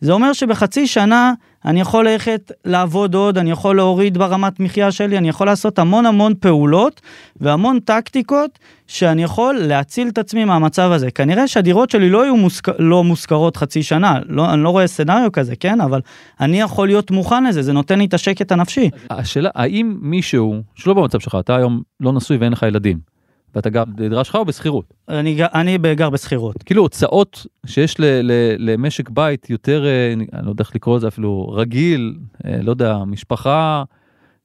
זה 0.00 0.12
אומר 0.12 0.32
שבחצי 0.32 0.86
שנה 0.86 1.32
אני 1.66 1.80
יכול 1.80 2.08
ללכת 2.08 2.52
לעבוד 2.64 3.14
עוד, 3.14 3.38
אני 3.38 3.50
יכול 3.50 3.76
להוריד 3.76 4.18
ברמת 4.18 4.60
מחיה 4.60 4.92
שלי, 4.92 5.18
אני 5.18 5.28
יכול 5.28 5.46
לעשות 5.46 5.78
המון 5.78 6.06
המון 6.06 6.32
פעולות 6.40 7.00
והמון 7.40 7.78
טקטיקות 7.80 8.58
שאני 8.86 9.22
יכול 9.22 9.58
להציל 9.58 10.08
את 10.08 10.18
עצמי 10.18 10.44
מהמצב 10.44 10.90
הזה. 10.92 11.10
כנראה 11.10 11.48
שהדירות 11.48 11.90
שלי 11.90 12.10
לא 12.10 12.24
יהיו 12.24 12.36
מושכ... 12.36 12.68
לא 12.78 13.04
מושכרות 13.04 13.56
חצי 13.56 13.82
שנה, 13.82 14.18
לא, 14.28 14.52
אני 14.52 14.62
לא 14.62 14.70
רואה 14.70 14.86
סצנריו 14.86 15.32
כזה, 15.32 15.56
כן? 15.56 15.80
אבל 15.80 16.00
אני 16.40 16.60
יכול 16.60 16.86
להיות 16.86 17.10
מוכן 17.10 17.44
לזה, 17.44 17.62
זה 17.62 17.72
נותן 17.72 17.98
לי 17.98 18.04
את 18.04 18.14
השקט 18.14 18.52
הנפשי. 18.52 18.90
השאלה, 19.10 19.50
האם 19.54 19.96
מישהו, 20.00 20.62
שלא 20.74 20.94
במצב 20.94 21.20
שלך, 21.20 21.36
אתה 21.40 21.56
היום 21.56 21.82
לא 22.00 22.12
נשוי 22.12 22.36
ואין 22.36 22.52
לך 22.52 22.62
ילדים, 22.62 23.15
ואתה 23.56 23.70
גר 23.70 23.84
בדירה 23.84 24.24
שלך 24.24 24.34
או 24.34 24.44
בשכירות? 24.44 24.94
אני, 25.08 25.38
אני 25.54 25.78
גר 25.94 26.10
בשכירות. 26.10 26.62
כאילו 26.62 26.82
הוצאות 26.82 27.46
שיש 27.66 28.00
ל, 28.00 28.04
ל, 28.04 28.32
למשק 28.58 29.10
בית 29.10 29.50
יותר, 29.50 29.86
אה, 29.86 30.12
אני 30.12 30.46
לא 30.46 30.50
יודע 30.50 30.62
איך 30.62 30.74
לקרוא 30.74 30.96
לזה 30.96 31.08
אפילו, 31.08 31.48
רגיל, 31.48 32.18
אה, 32.44 32.62
לא 32.62 32.70
יודע, 32.70 32.98
משפחה, 33.06 33.84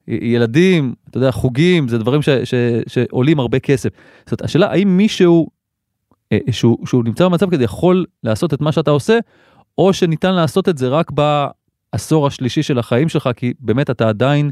ילדים, 0.08 0.94
אתה 1.10 1.18
יודע, 1.18 1.30
חוגים, 1.30 1.88
זה 1.88 1.98
דברים 1.98 2.22
ש, 2.22 2.28
ש, 2.28 2.54
שעולים 2.86 3.40
הרבה 3.40 3.58
כסף. 3.58 3.88
זאת 4.20 4.32
אומרת, 4.32 4.42
השאלה 4.42 4.70
האם 4.70 4.96
מישהו 4.96 5.48
אה, 6.32 6.38
שהוא, 6.50 6.86
שהוא 6.86 7.04
נמצא 7.04 7.24
במצב 7.24 7.50
כזה 7.50 7.64
יכול 7.64 8.04
לעשות 8.24 8.54
את 8.54 8.60
מה 8.60 8.72
שאתה 8.72 8.90
עושה, 8.90 9.18
או 9.78 9.92
שניתן 9.92 10.34
לעשות 10.34 10.68
את 10.68 10.78
זה 10.78 10.88
רק 10.88 11.10
בעשור 11.10 12.26
השלישי 12.26 12.62
של 12.62 12.78
החיים 12.78 13.08
שלך, 13.08 13.30
כי 13.36 13.52
באמת 13.60 13.90
אתה 13.90 14.08
עדיין 14.08 14.50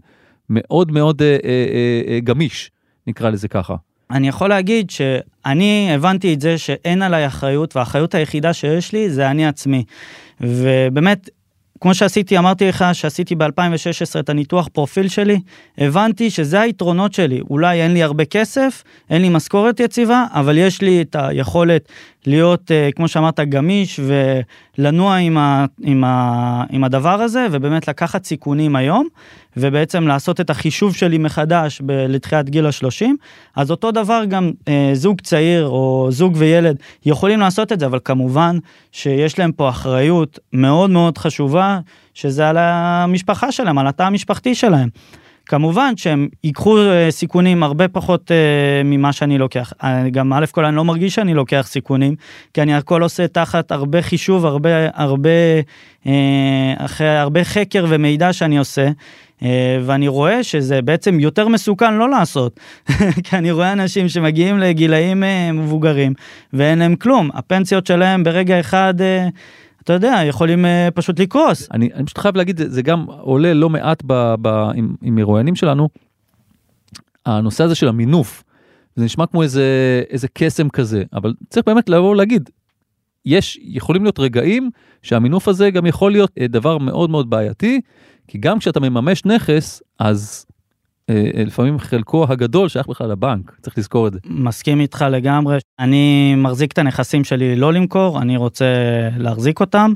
מאוד 0.51 0.93
מאוד 0.93 1.23
אה, 1.23 1.37
אה, 1.45 2.03
אה, 2.09 2.21
גמיש, 2.21 2.71
נקרא 3.07 3.31
לזה 3.31 3.49
ככה. 3.49 3.75
אני 4.11 4.29
יכול 4.29 4.49
להגיד 4.49 4.91
שאני 4.91 5.89
הבנתי 5.95 6.35
את 6.35 6.41
זה 6.41 6.59
שאין 6.59 7.03
עליי 7.03 7.27
אחריות 7.27 7.77
והאחריות 7.77 8.15
היחידה 8.15 8.53
שיש 8.53 8.93
לי 8.93 9.11
זה 9.11 9.31
אני 9.31 9.47
עצמי. 9.47 9.85
ובאמת 10.41 11.31
כמו 11.81 11.95
שעשיתי, 11.95 12.39
אמרתי 12.39 12.69
לך 12.69 12.85
שעשיתי 12.93 13.35
ב-2016 13.35 14.21
את 14.21 14.29
הניתוח 14.29 14.69
פרופיל 14.73 15.09
שלי, 15.09 15.41
הבנתי 15.79 16.31
שזה 16.31 16.61
היתרונות 16.61 17.15
שלי. 17.15 17.41
אולי 17.51 17.83
אין 17.83 17.93
לי 17.93 18.03
הרבה 18.03 18.25
כסף, 18.25 18.83
אין 19.11 19.23
לי 19.23 19.29
משכורת 19.29 19.81
יציבה, 19.81 20.25
אבל 20.33 20.59
יש 20.59 20.83
לי 20.83 21.03
את 21.03 21.17
היכולת 21.19 21.89
להיות, 22.27 22.71
אה, 22.71 22.89
כמו 22.97 23.09
שאמרת, 23.09 23.41
גמיש 23.41 24.01
ולנוע 24.79 25.17
עם, 25.17 25.39
ה, 25.39 25.65
עם, 25.83 26.05
ה, 26.05 26.65
עם 26.71 26.85
הדבר 26.85 27.23
הזה, 27.23 27.47
ובאמת 27.51 27.89
לקחת 27.89 28.25
סיכונים 28.25 28.77
היום, 28.77 29.09
ובעצם 29.57 30.07
לעשות 30.07 30.41
את 30.41 30.51
החישוב 30.51 30.95
שלי 30.95 31.19
מחדש 31.19 31.81
ב- 31.87 31.93
לתחילת 31.93 32.51
גיל 32.51 32.67
השלושים. 32.67 33.17
אז 33.57 33.71
אותו 33.71 33.91
דבר 33.91 34.23
גם 34.29 34.51
אה, 34.69 34.91
זוג 34.95 35.21
צעיר 35.21 35.67
או 35.67 36.09
זוג 36.11 36.35
וילד 36.37 36.77
יכולים 37.07 37.41
לעשות 37.41 37.73
את 37.73 37.81
זה, 37.81 37.87
אבל 37.87 37.99
כמובן 38.05 38.59
שיש 38.93 39.39
להם 39.39 39.53
פה 39.53 39.69
אחריות 39.69 40.39
מאוד 40.53 40.91
מאוד 40.91 41.19
חשובה, 41.19 41.79
שזה 42.15 42.49
על 42.49 42.57
המשפחה 42.59 43.53
שלהם, 43.53 43.79
על 43.79 43.87
התא 43.87 44.03
המשפחתי 44.03 44.55
שלהם. 44.55 44.89
כמובן 45.51 45.93
שהם 45.97 46.29
ייקחו 46.45 46.79
אה, 46.79 47.11
סיכונים 47.11 47.63
הרבה 47.63 47.89
פחות 47.89 48.31
uh, 48.31 48.85
ממה 48.85 49.13
שאני 49.13 49.39
לוקח. 49.39 49.73
אני 49.83 50.11
גם 50.11 50.33
א' 50.33 50.45
כל 50.51 50.65
אני 50.65 50.77
לא 50.77 50.85
מרגיש 50.85 51.15
שאני 51.15 51.35
לוקח 51.35 51.67
סיכונים, 51.71 52.15
כי 52.55 52.63
אני 52.63 52.75
הכל 52.75 53.03
עושה 53.03 53.29
תחת 53.29 53.73
הרבה 53.73 54.03
חישוב, 54.03 54.47
הרבה, 54.47 54.71
הרבה, 54.95 55.31
אחרי 56.77 57.09
הרבה 57.19 57.45
חקר 57.45 57.87
ומידע 57.89 58.33
שאני 58.33 58.59
עושה. 58.59 58.89
ואני 59.83 60.09
רואה 60.09 60.43
שזה 60.43 60.83
בעצם 60.83 61.21
יותר 61.21 61.49
מסוכן 61.49 61.95
לא 61.95 62.11
לעשות, 62.11 62.61
כי 63.25 63.37
אני 63.37 63.51
רואה 63.51 63.73
אנשים 63.73 64.09
שמגיעים 64.09 64.59
לגילאים 64.59 65.23
מבוגרים 65.53 66.13
ואין 66.53 66.79
להם 66.79 66.97
כלום, 66.97 67.31
הפנסיות 67.35 67.87
שלהם 67.87 68.25
ברגע 68.25 68.61
אחד 68.61 68.95
אתה 69.85 69.93
יודע, 69.93 70.21
יכולים 70.29 70.65
uh, 70.65 70.91
פשוט 70.95 71.21
לקרוס. 71.21 71.69
אני, 71.73 71.91
אני 71.95 72.05
פשוט 72.05 72.19
חייב 72.19 72.37
להגיד, 72.37 72.59
זה, 72.59 72.71
זה 72.71 72.83
גם 72.83 73.05
עולה 73.05 73.55
לא 73.55 73.71
מעט 73.71 74.03
ב, 74.07 74.35
ב, 74.43 74.49
עם, 74.75 74.95
מרואיינים 75.03 75.57
שלנו, 75.57 75.89
הנושא 77.27 77.65
הזה 77.65 77.75
של 77.75 77.89
המינוף. 77.89 78.45
זה 78.97 79.05
נשמע 79.05 79.27
כמו 79.27 79.43
איזה, 79.43 79.65
איזה 80.11 80.29
קסם 80.35 80.69
כזה, 80.69 81.03
אבל 81.13 81.35
צריך 81.51 81.67
באמת 81.67 81.89
לבוא 81.89 82.11
ולהגיד, 82.11 82.51
יש, 83.25 83.59
יכולים 83.63 84.03
להיות 84.03 84.19
רגעים 84.19 84.71
שהמינוף 85.03 85.49
הזה 85.49 85.71
גם 85.71 85.87
יכול 85.87 86.13
להיות 86.13 86.31
אה, 86.41 86.47
דבר 86.47 86.79
מאוד 86.79 87.11
מאוד 87.11 87.31
בעייתי, 87.31 87.81
כי 88.29 88.39
גם 88.39 88.59
כשאתה 88.59 88.81
מממש 88.81 89.25
נכס, 89.25 89.83
אז 89.99 90.47
לפעמים 91.47 91.79
חלקו 91.79 92.27
הגדול 92.29 92.69
שייך 92.69 92.87
בכלל 92.87 93.11
לבנק, 93.11 93.57
צריך 93.63 93.79
לזכור 93.79 94.07
את 94.07 94.13
זה. 94.13 94.19
מסכים 94.25 94.81
איתך 94.81 95.05
לגמרי. 95.11 95.59
אני 95.79 96.35
מחזיק 96.37 96.73
את 96.73 96.79
הנכסים 96.79 97.25
שלי 97.25 97.57
לא 97.57 97.73
למכור, 97.73 98.23
אני 98.23 98.37
רוצה 98.37 98.65
להחזיק 99.19 99.61
אותם. 99.61 99.93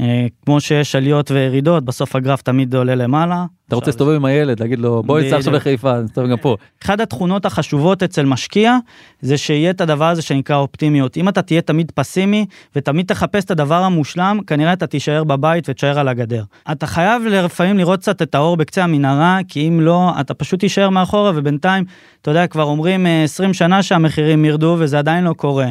אה, 0.00 0.26
כמו 0.44 0.60
שיש 0.60 0.94
עליות 0.94 1.30
וירידות, 1.30 1.84
בסוף 1.84 2.16
הגרף 2.16 2.42
תמיד 2.42 2.74
עולה 2.74 2.94
למעלה. 2.94 3.44
אתה 3.68 3.76
רוצה 3.76 3.86
להסתובב 3.86 4.12
עם 4.12 4.24
הילד, 4.24 4.60
להגיד 4.60 4.78
לו 4.78 5.02
בוא 5.02 5.20
נצא 5.20 5.36
עכשיו 5.36 5.52
לחיפה, 5.52 6.00
נסתובב 6.00 6.28
גם 6.30 6.36
פה. 6.36 6.56
אחת 6.84 7.00
התכונות 7.00 7.46
החשובות 7.46 8.02
אצל 8.02 8.26
משקיע 8.26 8.76
זה 9.20 9.38
שיהיה 9.38 9.70
את 9.70 9.80
הדבר 9.80 10.04
הזה 10.04 10.22
שנקרא 10.22 10.56
אופטימיות. 10.56 11.16
אם 11.16 11.28
אתה 11.28 11.42
תהיה 11.42 11.60
תמיד 11.60 11.92
פסימי 11.94 12.46
ותמיד 12.76 13.06
תחפש 13.06 13.44
את 13.44 13.50
הדבר 13.50 13.82
המושלם, 13.82 14.38
כנראה 14.46 14.72
אתה 14.72 14.86
תישאר 14.86 15.24
בבית 15.24 15.68
ותישאר 15.68 15.98
על 15.98 16.08
הגדר. 16.08 16.44
אתה 16.72 16.86
חייב 16.86 17.22
לפעמים 17.22 17.78
לראות 17.78 18.00
קצת 18.00 18.22
את 18.22 18.34
האור 18.34 18.56
בקצה 18.56 18.84
המנהרה, 18.84 19.38
כי 19.48 19.68
אם 19.68 19.80
לא, 19.80 20.12
אתה 20.20 20.34
פשוט 20.34 20.60
תישאר 20.60 20.90
מאחורה 20.90 21.32
ובינתיים, 21.34 21.84
אתה 22.22 22.30
יודע, 22.30 22.46
כבר 22.46 22.64
אומרים 22.64 23.06
20 23.24 23.54
שנה 23.54 23.82
שהמחירים 23.82 24.44
ירדו 24.44 24.76
וזה 24.78 24.98
עדיין 24.98 25.24
לא 25.24 25.32
קורה. 25.32 25.70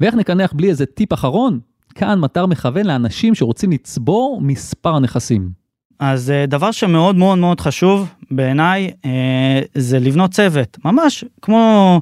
ואיך 0.00 0.14
נקנח 0.14 0.52
בלי 0.52 0.68
איזה 0.68 0.86
טיפ 0.86 1.12
אחרון? 1.12 1.73
כאן 1.94 2.20
מטר 2.20 2.46
מכוון 2.46 2.86
לאנשים 2.86 3.34
שרוצים 3.34 3.72
לצבור 3.72 4.40
מספר 4.42 4.98
נכסים. 4.98 5.64
אז 5.98 6.30
אה, 6.30 6.46
דבר 6.46 6.70
שמאוד 6.70 7.16
מאוד 7.16 7.38
מאוד 7.38 7.60
חשוב 7.60 8.08
בעיניי 8.30 8.90
אה, 9.04 9.60
זה 9.74 9.98
לבנות 9.98 10.30
צוות, 10.30 10.78
ממש 10.84 11.24
כמו 11.42 12.00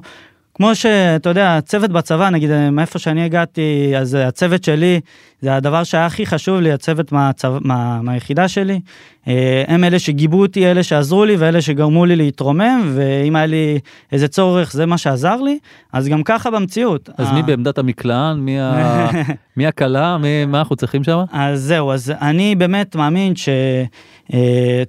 כמו 0.53 0.75
שאתה 0.75 1.29
יודע, 1.29 1.57
הצוות 1.57 1.91
בצבא, 1.91 2.29
נגיד 2.29 2.49
מאיפה 2.71 2.99
שאני 2.99 3.23
הגעתי, 3.23 3.93
אז 3.97 4.13
הצוות 4.13 4.63
שלי, 4.63 4.99
זה 5.41 5.55
הדבר 5.55 5.83
שהיה 5.83 6.05
הכי 6.05 6.25
חשוב 6.25 6.59
לי, 6.59 6.71
הצוות 6.71 7.11
מהצו, 7.11 7.47
מה, 7.61 8.01
מהיחידה 8.01 8.47
שלי. 8.47 8.79
אה, 9.27 9.63
הם 9.67 9.83
אלה 9.83 9.99
שגיבו 9.99 10.41
אותי, 10.41 10.71
אלה 10.71 10.83
שעזרו 10.83 11.25
לי 11.25 11.35
ואלה 11.35 11.61
שגרמו 11.61 12.05
לי 12.05 12.15
להתרומם, 12.15 12.91
ואם 12.95 13.35
היה 13.35 13.45
לי 13.45 13.79
איזה 14.11 14.27
צורך, 14.27 14.71
זה 14.71 14.85
מה 14.85 14.97
שעזר 14.97 15.41
לי, 15.41 15.59
אז 15.93 16.07
גם 16.07 16.23
ככה 16.23 16.51
במציאות. 16.51 17.09
אז 17.17 17.31
מי 17.31 17.43
בעמדת 17.43 17.77
המקלען? 17.77 18.39
מי, 18.39 18.59
ה... 18.59 19.09
מי 19.57 19.67
הכלה? 19.67 20.17
מי... 20.17 20.45
מה 20.45 20.59
אנחנו 20.59 20.75
צריכים 20.75 21.03
שם? 21.03 21.23
אז 21.31 21.61
זהו, 21.61 21.91
אז 21.91 22.13
אני 22.21 22.55
באמת 22.55 22.95
מאמין 22.95 23.35
ש... 23.35 23.49
אה, 24.33 24.83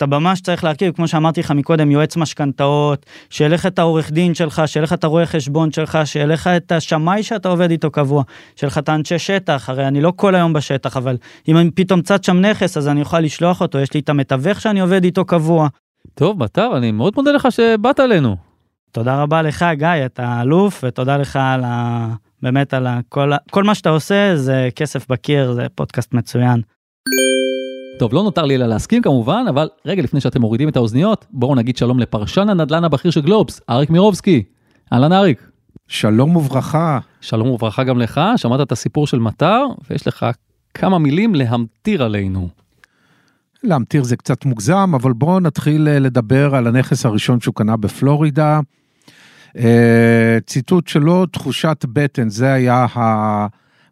אתה 0.00 0.06
ממש 0.06 0.40
צריך 0.40 0.64
להרכיב, 0.64 0.94
כמו 0.94 1.08
שאמרתי 1.08 1.40
לך 1.40 1.50
מקודם, 1.50 1.90
יועץ 1.90 2.16
משכנתאות, 2.16 3.06
שיהיה 3.30 3.48
לך 3.48 3.66
את 3.66 3.78
העורך 3.78 4.10
דין 4.10 4.34
שלך, 4.34 4.62
שיהיה 4.66 4.84
לך 4.84 4.92
את 4.92 5.04
הרואה 5.04 5.26
חשבון 5.26 5.72
שלך, 5.72 5.98
שיהיה 6.04 6.26
לך 6.26 6.46
את 6.46 6.72
השמאי 6.72 7.22
שאתה 7.22 7.48
עובד 7.48 7.70
איתו 7.70 7.90
קבוע, 7.90 8.22
שיהיה 8.56 8.68
לך 8.68 8.78
את 8.78 8.88
האנשי 8.88 9.18
שטח, 9.18 9.68
הרי 9.68 9.88
אני 9.88 10.00
לא 10.00 10.12
כל 10.16 10.34
היום 10.34 10.52
בשטח, 10.52 10.96
אבל 10.96 11.16
אם 11.48 11.56
אני 11.56 11.70
פתאום 11.70 12.02
צד 12.02 12.24
שם 12.24 12.40
נכס, 12.40 12.76
אז 12.76 12.88
אני 12.88 13.00
אוכל 13.00 13.20
לשלוח 13.20 13.60
אותו, 13.60 13.78
יש 13.78 13.94
לי 13.94 14.00
את 14.00 14.08
המתווך 14.08 14.60
שאני 14.60 14.80
עובד 14.80 15.04
איתו 15.04 15.24
קבוע. 15.24 15.68
טוב, 16.14 16.42
מטר, 16.42 16.76
אני 16.76 16.92
מאוד 16.92 17.12
מודה 17.16 17.32
לך 17.32 17.52
שבאת 17.52 18.00
אלינו. 18.00 18.36
תודה 18.92 19.22
רבה 19.22 19.42
לך, 19.42 19.64
גיא, 19.72 19.88
אתה 20.06 20.40
אלוף, 20.40 20.84
ותודה 20.86 21.16
לך 21.16 21.36
על 21.42 21.64
ה... 21.64 22.06
באמת 22.42 22.74
על 22.74 22.86
ה... 22.86 23.00
כל, 23.08 23.30
כל 23.50 23.64
מה 23.64 23.74
שאתה 23.74 23.90
עושה 23.90 24.36
זה 24.36 24.68
כסף 24.76 25.08
בקיר, 25.08 25.52
זה 25.52 25.66
פודקאסט 25.74 26.14
מצוין. 26.14 26.60
טוב, 28.00 28.14
לא 28.14 28.22
נותר 28.22 28.44
לי 28.44 28.54
אלא 28.54 28.66
להסכים 28.66 29.02
כמובן, 29.02 29.44
אבל 29.48 29.68
רגע 29.86 30.02
לפני 30.02 30.20
שאתם 30.20 30.40
מורידים 30.40 30.68
את 30.68 30.76
האוזניות, 30.76 31.26
בואו 31.30 31.54
נגיד 31.54 31.76
שלום 31.76 31.98
לפרשן 31.98 32.48
הנדל"ן 32.48 32.84
הבכיר 32.84 33.10
של 33.10 33.20
גלובס, 33.20 33.60
אריק 33.70 33.90
מירובסקי. 33.90 34.42
אהלן 34.92 35.12
אריק. 35.12 35.50
שלום 35.88 36.36
וברכה. 36.36 36.98
שלום 37.20 37.50
וברכה 37.50 37.84
גם 37.84 37.98
לך, 37.98 38.20
שמעת 38.36 38.60
את 38.60 38.72
הסיפור 38.72 39.06
של 39.06 39.18
מטר, 39.18 39.64
ויש 39.90 40.06
לך 40.06 40.26
כמה 40.74 40.98
מילים 40.98 41.34
להמטיר 41.34 42.02
עלינו. 42.02 42.48
להמטיר 43.62 44.02
זה 44.02 44.16
קצת 44.16 44.44
מוגזם, 44.44 44.92
אבל 44.94 45.12
בואו 45.12 45.40
נתחיל 45.40 45.88
אה, 45.88 45.98
לדבר 45.98 46.54
על 46.54 46.66
הנכס 46.66 47.06
הראשון 47.06 47.40
שהוא 47.40 47.54
קנה 47.54 47.76
בפלורידה. 47.76 48.60
אה, 49.58 50.38
ציטוט 50.46 50.88
שלו, 50.88 51.26
תחושת 51.26 51.84
בטן, 51.92 52.28
זה 52.28 52.52
היה 52.52 52.86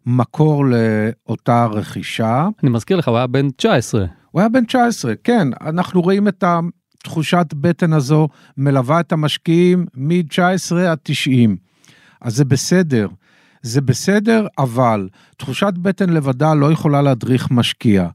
מקור 0.05 0.65
לאותה 0.65 1.65
רכישה. 1.65 2.47
אני 2.63 2.71
מזכיר 2.71 2.97
לך, 2.97 3.07
הוא 3.07 3.17
היה 3.17 3.27
בן 3.27 3.49
19. 3.49 4.05
הוא 4.31 4.39
היה 4.39 4.49
בן 4.49 4.65
19, 4.65 5.13
כן. 5.23 5.47
אנחנו 5.61 6.01
רואים 6.01 6.27
את 6.27 6.43
התחושת 6.43 7.45
בטן 7.53 7.93
הזו 7.93 8.27
מלווה 8.57 8.99
את 8.99 9.11
המשקיעים 9.11 9.85
מ-19 9.95 10.75
עד 10.75 10.97
90. 11.03 11.57
אז 12.21 12.35
זה 12.35 12.45
בסדר. 12.45 13.07
זה 13.61 13.81
בסדר, 13.81 14.47
אבל 14.57 15.09
תחושת 15.37 15.73
בטן 15.77 16.09
לבדה 16.09 16.53
לא 16.53 16.71
יכולה 16.71 17.01
להדריך 17.01 17.51
משקיע. 17.51 18.07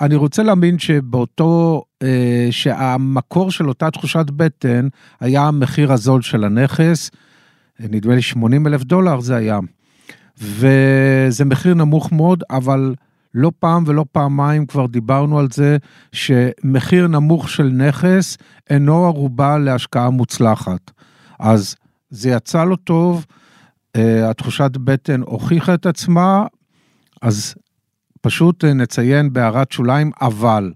אני 0.00 0.14
רוצה 0.14 0.42
להאמין 0.42 0.78
שבאותו, 0.78 1.82
אה, 2.02 2.48
שהמקור 2.50 3.50
של 3.50 3.68
אותה 3.68 3.90
תחושת 3.90 4.30
בטן 4.30 4.88
היה 5.20 5.42
המחיר 5.42 5.92
הזול 5.92 6.22
של 6.22 6.44
הנכס, 6.44 7.10
נדמה 7.80 8.14
לי 8.14 8.22
80 8.22 8.66
אלף 8.66 8.82
דולר 8.82 9.20
זה 9.20 9.36
היה. 9.36 9.58
וזה 10.40 11.44
מחיר 11.44 11.74
נמוך 11.74 12.12
מאוד, 12.12 12.42
אבל 12.50 12.94
לא 13.34 13.52
פעם 13.58 13.84
ולא 13.86 14.04
פעמיים 14.12 14.66
כבר 14.66 14.86
דיברנו 14.86 15.38
על 15.38 15.48
זה, 15.52 15.76
שמחיר 16.12 17.06
נמוך 17.06 17.48
של 17.48 17.68
נכס 17.68 18.38
אינו 18.70 19.04
ערובה 19.04 19.58
להשקעה 19.58 20.10
מוצלחת. 20.10 20.90
אז 21.40 21.76
זה 22.10 22.30
יצא 22.30 22.64
לו 22.64 22.76
טוב, 22.76 23.26
אה, 23.96 24.30
התחושת 24.30 24.70
בטן 24.76 25.20
הוכיחה 25.20 25.74
את 25.74 25.86
עצמה, 25.86 26.46
אז 27.22 27.54
פשוט 28.20 28.64
אה, 28.64 28.72
נציין 28.72 29.32
בהערת 29.32 29.72
שוליים, 29.72 30.10
אבל 30.20 30.72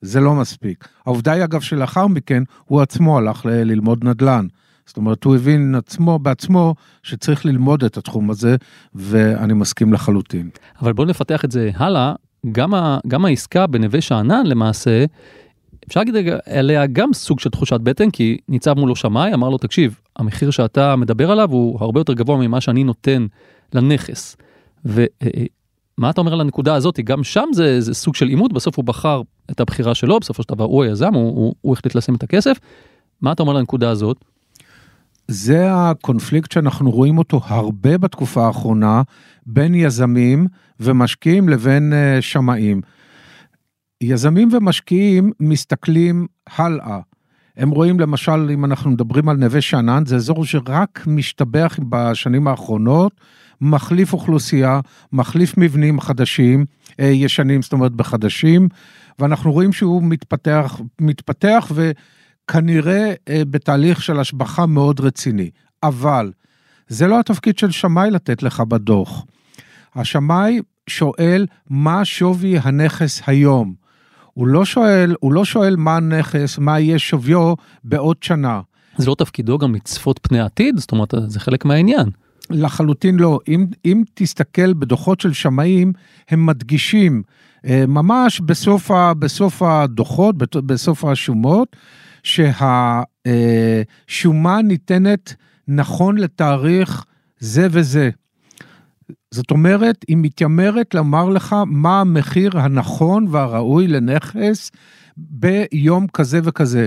זה 0.00 0.20
לא 0.20 0.34
מספיק. 0.34 0.88
העובדה 1.06 1.32
היא 1.32 1.44
אגב 1.44 1.60
שלאחר 1.60 2.06
מכן 2.06 2.42
הוא 2.64 2.80
עצמו 2.80 3.18
הלך 3.18 3.46
ללמוד 3.46 4.04
נדל"ן. 4.04 4.46
זאת 4.90 4.96
אומרת, 4.96 5.24
הוא 5.24 5.34
הבין 5.36 5.74
עצמו 5.74 6.18
בעצמו 6.18 6.74
שצריך 7.02 7.46
ללמוד 7.46 7.84
את 7.84 7.96
התחום 7.96 8.30
הזה, 8.30 8.56
ואני 8.94 9.52
מסכים 9.52 9.92
לחלוטין. 9.92 10.50
אבל 10.82 10.92
בואו 10.92 11.08
נפתח 11.08 11.44
את 11.44 11.52
זה 11.52 11.70
הלאה, 11.74 12.14
גם, 12.52 12.74
ה, 12.74 12.98
גם 13.08 13.24
העסקה 13.24 13.66
בנווה 13.66 14.00
שאנן 14.00 14.46
למעשה, 14.46 15.04
אפשר 15.88 16.00
להגיד 16.00 16.14
עליה 16.46 16.86
גם 16.86 17.12
סוג 17.12 17.40
של 17.40 17.50
תחושת 17.50 17.80
בטן, 17.80 18.10
כי 18.10 18.38
ניצב 18.48 18.78
מולו 18.78 18.96
שמאי, 18.96 19.34
אמר 19.34 19.48
לו, 19.48 19.58
תקשיב, 19.58 20.00
המחיר 20.16 20.50
שאתה 20.50 20.96
מדבר 20.96 21.30
עליו 21.30 21.50
הוא 21.50 21.78
הרבה 21.80 22.00
יותר 22.00 22.12
גבוה 22.12 22.36
ממה 22.36 22.60
שאני 22.60 22.84
נותן 22.84 23.26
לנכס. 23.74 24.36
ומה 24.84 25.06
אה, 26.04 26.10
אתה 26.10 26.20
אומר 26.20 26.32
על 26.32 26.40
הנקודה 26.40 26.74
הזאת? 26.74 27.00
גם 27.00 27.24
שם 27.24 27.48
זה, 27.52 27.80
זה 27.80 27.94
סוג 27.94 28.14
של 28.14 28.28
עימות, 28.28 28.52
בסוף 28.52 28.76
הוא 28.76 28.84
בחר 28.84 29.22
את 29.50 29.60
הבחירה 29.60 29.94
שלו, 29.94 30.20
בסופו 30.20 30.42
של 30.42 30.48
דבר 30.48 30.64
הוא 30.64 30.84
היזם, 30.84 31.14
הוא, 31.14 31.36
הוא, 31.36 31.54
הוא 31.60 31.72
החליט 31.72 31.94
לשים 31.94 32.14
את 32.14 32.22
הכסף. 32.22 32.58
מה 33.20 33.32
אתה 33.32 33.42
אומר 33.42 33.52
על 33.52 33.58
הנקודה 33.58 33.90
הזאת? 33.90 34.24
זה 35.32 35.66
הקונפליקט 35.72 36.52
שאנחנו 36.52 36.90
רואים 36.90 37.18
אותו 37.18 37.40
הרבה 37.44 37.98
בתקופה 37.98 38.46
האחרונה 38.46 39.02
בין 39.46 39.74
יזמים 39.74 40.46
ומשקיעים 40.80 41.48
לבין 41.48 41.92
אה, 41.92 42.22
שמאים. 42.22 42.80
יזמים 44.00 44.48
ומשקיעים 44.52 45.32
מסתכלים 45.40 46.26
הלאה. 46.56 46.98
הם 47.56 47.70
רואים 47.70 48.00
למשל, 48.00 48.50
אם 48.54 48.64
אנחנו 48.64 48.90
מדברים 48.90 49.28
על 49.28 49.36
נווה 49.36 49.60
שאנן, 49.60 50.06
זה 50.06 50.16
אזור 50.16 50.44
שרק 50.44 51.04
משתבח 51.06 51.78
בשנים 51.88 52.48
האחרונות, 52.48 53.12
מחליף 53.60 54.12
אוכלוסייה, 54.12 54.80
מחליף 55.12 55.58
מבנים 55.58 56.00
חדשים, 56.00 56.64
אה, 57.00 57.06
ישנים, 57.06 57.62
זאת 57.62 57.72
אומרת 57.72 57.92
בחדשים, 57.92 58.68
ואנחנו 59.18 59.52
רואים 59.52 59.72
שהוא 59.72 60.02
מתפתח, 60.02 60.80
מתפתח 61.00 61.72
וכנראה 62.50 63.12
אה, 63.28 63.42
בתהליך 63.50 64.02
של 64.02 64.20
השבחה 64.20 64.66
מאוד 64.66 65.00
רציני. 65.00 65.50
אבל 65.82 66.32
זה 66.88 67.06
לא 67.06 67.20
התפקיד 67.20 67.58
של 67.58 67.70
שמאי 67.70 68.10
לתת 68.10 68.42
לך 68.42 68.60
בדוח. 68.60 69.24
השמאי 69.94 70.60
שואל 70.86 71.46
מה 71.70 72.04
שווי 72.04 72.58
הנכס 72.58 73.22
היום. 73.26 73.74
הוא 74.34 74.46
לא 74.46 74.64
שואל, 74.64 75.14
הוא 75.20 75.32
לא 75.32 75.44
שואל 75.44 75.76
מה 75.76 75.96
הנכס, 75.96 76.58
מה 76.58 76.80
יהיה 76.80 76.98
שוויו 76.98 77.54
בעוד 77.84 78.16
שנה. 78.20 78.60
זה 78.96 79.06
לא 79.06 79.14
תפקידו 79.14 79.58
גם 79.58 79.74
לצפות 79.74 80.20
פני 80.22 80.40
עתיד? 80.40 80.78
זאת 80.78 80.92
אומרת, 80.92 81.14
זה 81.26 81.40
חלק 81.40 81.64
מהעניין. 81.64 82.10
לחלוטין 82.50 83.16
לא. 83.16 83.38
אם, 83.48 83.66
אם 83.84 84.02
תסתכל 84.14 84.72
בדוחות 84.72 85.20
של 85.20 85.32
שמאים, 85.32 85.92
הם 86.28 86.46
מדגישים 86.46 87.22
אה, 87.66 87.84
ממש 87.88 88.40
בסוף, 88.40 88.90
ה, 88.90 89.14
בסוף 89.14 89.62
הדוחות, 89.62 90.36
בסוף 90.56 91.04
השומות, 91.04 91.76
שהשומה 92.22 93.02
ניתנת 94.62 95.34
נכון 95.68 96.18
לתאריך 96.18 97.04
זה 97.38 97.66
וזה. 97.70 98.10
זאת 99.30 99.50
אומרת, 99.50 100.04
היא 100.08 100.16
מתיימרת 100.20 100.94
לומר 100.94 101.28
לך 101.28 101.56
מה 101.66 102.00
המחיר 102.00 102.58
הנכון 102.58 103.26
והראוי 103.30 103.86
לנכס 103.86 104.70
ביום 105.16 106.06
כזה 106.06 106.40
וכזה. 106.44 106.86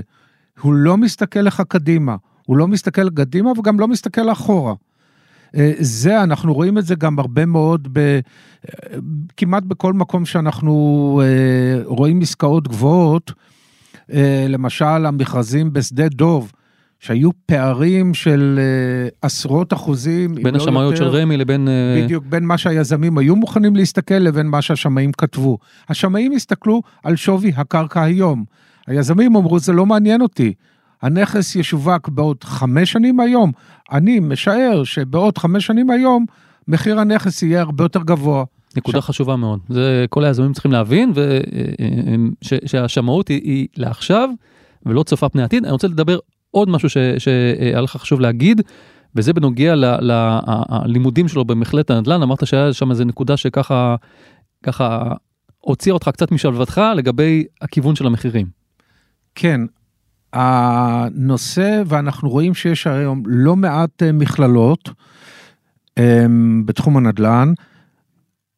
הוא 0.61 0.73
לא 0.73 0.97
מסתכל 0.97 1.39
לך 1.39 1.63
קדימה, 1.67 2.15
הוא 2.45 2.57
לא 2.57 2.67
מסתכל 2.67 3.09
קדימה 3.09 3.51
וגם 3.51 3.79
לא 3.79 3.87
מסתכל 3.87 4.31
אחורה. 4.31 4.73
אה, 5.55 5.71
זה, 5.79 6.23
אנחנו 6.23 6.53
רואים 6.53 6.77
את 6.77 6.85
זה 6.85 6.95
גם 6.95 7.19
הרבה 7.19 7.45
מאוד, 7.45 7.87
ב, 7.91 8.19
כמעט 9.37 9.63
בכל 9.63 9.93
מקום 9.93 10.25
שאנחנו 10.25 11.21
אה, 11.23 11.81
רואים 11.85 12.21
עסקאות 12.21 12.67
גבוהות, 12.67 13.31
אה, 13.31 13.35
למשל 14.49 15.05
המכרזים 15.05 15.73
בשדה 15.73 16.09
דוב, 16.09 16.51
שהיו 16.99 17.29
פערים 17.45 18.13
של 18.13 18.59
עשרות 19.21 19.73
אחוזים. 19.73 20.35
בין 20.35 20.55
לא 20.55 20.63
השמאיות 20.63 20.97
של 20.97 21.07
רמ"י 21.07 21.37
לבין... 21.37 21.67
בדיוק, 22.03 22.25
בין 22.25 22.45
מה 22.45 22.57
שהיזמים 22.57 23.17
היו 23.17 23.35
מוכנים 23.35 23.75
להסתכל 23.75 24.15
לבין 24.15 24.47
מה 24.47 24.61
שהשמאים 24.61 25.11
כתבו. 25.11 25.57
השמאים 25.89 26.31
הסתכלו 26.31 26.81
על 27.03 27.15
שווי 27.15 27.51
הקרקע 27.55 28.03
היום. 28.03 28.43
היזמים 28.87 29.35
אמרו, 29.35 29.59
זה 29.59 29.73
לא 29.73 29.85
מעניין 29.85 30.21
אותי. 30.21 30.53
הנכס 31.01 31.55
ישווק 31.55 32.09
בעוד 32.09 32.43
חמש 32.43 32.91
שנים 32.91 33.19
היום, 33.19 33.51
אני 33.91 34.19
משער 34.19 34.83
שבעוד 34.83 35.37
חמש 35.37 35.65
שנים 35.65 35.89
היום, 35.89 36.25
מחיר 36.67 36.99
הנכס 36.99 37.43
יהיה 37.43 37.61
הרבה 37.61 37.83
יותר 37.83 38.03
גבוה. 38.03 38.43
נקודה 38.77 39.01
ש... 39.01 39.05
חשובה 39.05 39.35
מאוד, 39.35 39.59
זה 39.69 40.05
כל 40.09 40.23
היזמים 40.25 40.53
צריכים 40.53 40.71
להבין, 40.71 41.11
ו... 41.15 41.19
אה, 41.21 41.39
אה, 41.79 42.15
ש... 42.41 42.53
שהשמאות 42.65 43.27
היא, 43.27 43.41
היא 43.43 43.67
לעכשיו 43.77 44.29
ולא 44.85 45.03
צופה 45.03 45.29
פני 45.29 45.43
עתיד. 45.43 45.63
אני 45.63 45.71
רוצה 45.71 45.87
לדבר 45.87 46.19
עוד 46.51 46.69
משהו 46.69 46.89
ש... 46.89 46.97
שהיה 47.17 47.81
לך 47.81 47.91
חשוב 47.91 48.19
להגיד, 48.19 48.61
וזה 49.15 49.33
בנוגע 49.33 49.73
ללימודים 49.75 51.27
שלו 51.27 51.45
במכללת 51.45 51.89
הנדל"ן, 51.89 52.21
אמרת 52.21 52.47
שהיה 52.47 52.73
שם 52.73 52.91
איזה 52.91 53.05
נקודה 53.05 53.37
שככה, 53.37 53.95
ככה 54.63 55.13
הוציאה 55.59 55.93
אותך 55.93 56.09
קצת 56.09 56.31
משלוותך 56.31 56.81
לגבי 56.95 57.43
הכיוון 57.61 57.95
של 57.95 58.07
המחירים. 58.07 58.47
כן, 59.35 59.61
הנושא, 60.33 61.81
ואנחנו 61.85 62.29
רואים 62.29 62.53
שיש 62.53 62.87
היום 62.87 63.23
לא 63.25 63.55
מעט 63.55 64.03
אה, 64.03 64.11
מכללות 64.11 64.89
אמ, 65.99 66.63
בתחום 66.65 66.97
הנדל"ן, 66.97 67.53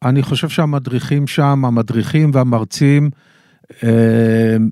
אני 0.08 0.22
חושב 0.22 0.48
שהמדריכים 0.48 1.26
שם, 1.26 1.64
המדריכים 1.64 2.30
והמרצים, 2.34 3.10
אמ, 3.82 3.88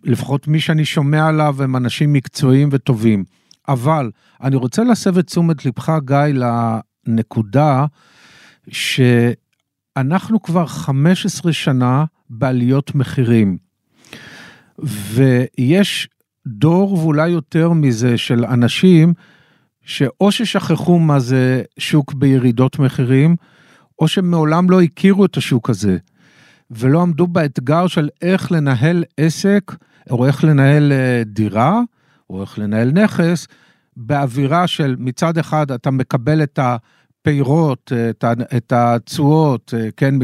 לפחות 0.04 0.48
מי 0.48 0.60
שאני 0.60 0.84
שומע 0.84 1.28
עליו, 1.28 1.62
הם 1.62 1.76
אנשים 1.76 2.12
מקצועיים 2.12 2.68
וטובים. 2.72 3.24
אבל 3.68 4.10
אני 4.42 4.56
רוצה 4.56 4.84
להסב 4.84 5.18
את 5.18 5.26
תשומת 5.26 5.66
לבך, 5.66 5.92
גיא, 6.04 6.44
לנקודה 7.06 7.86
שאנחנו 8.68 10.42
כבר 10.42 10.66
15 10.66 11.52
שנה 11.52 12.04
בעליות 12.30 12.94
מחירים. 12.94 13.58
ויש 14.78 16.08
דור 16.46 16.92
ואולי 16.92 17.28
יותר 17.28 17.72
מזה 17.72 18.18
של 18.18 18.44
אנשים 18.44 19.12
שאו 19.84 20.32
ששכחו 20.32 20.98
מה 20.98 21.18
זה 21.18 21.62
שוק 21.78 22.14
בירידות 22.14 22.78
מחירים, 22.78 23.36
או 23.98 24.08
שמעולם 24.08 24.70
לא 24.70 24.82
הכירו 24.82 25.24
את 25.24 25.36
השוק 25.36 25.70
הזה, 25.70 25.96
ולא 26.70 27.02
עמדו 27.02 27.26
באתגר 27.26 27.86
של 27.86 28.08
איך 28.22 28.52
לנהל 28.52 29.04
עסק, 29.16 29.72
או 30.10 30.26
איך 30.26 30.44
לנהל 30.44 30.92
אה, 30.92 31.22
דירה, 31.26 31.80
או 32.30 32.42
איך 32.42 32.58
לנהל 32.58 32.90
נכס, 32.92 33.46
באווירה 33.96 34.66
של 34.66 34.96
מצד 34.98 35.38
אחד 35.38 35.70
אתה 35.70 35.90
מקבל 35.90 36.42
את 36.42 36.58
הפירות, 36.62 37.92
את 38.56 38.72
התשואות, 38.72 39.74
אה, 39.76 39.88
כן, 39.96 40.14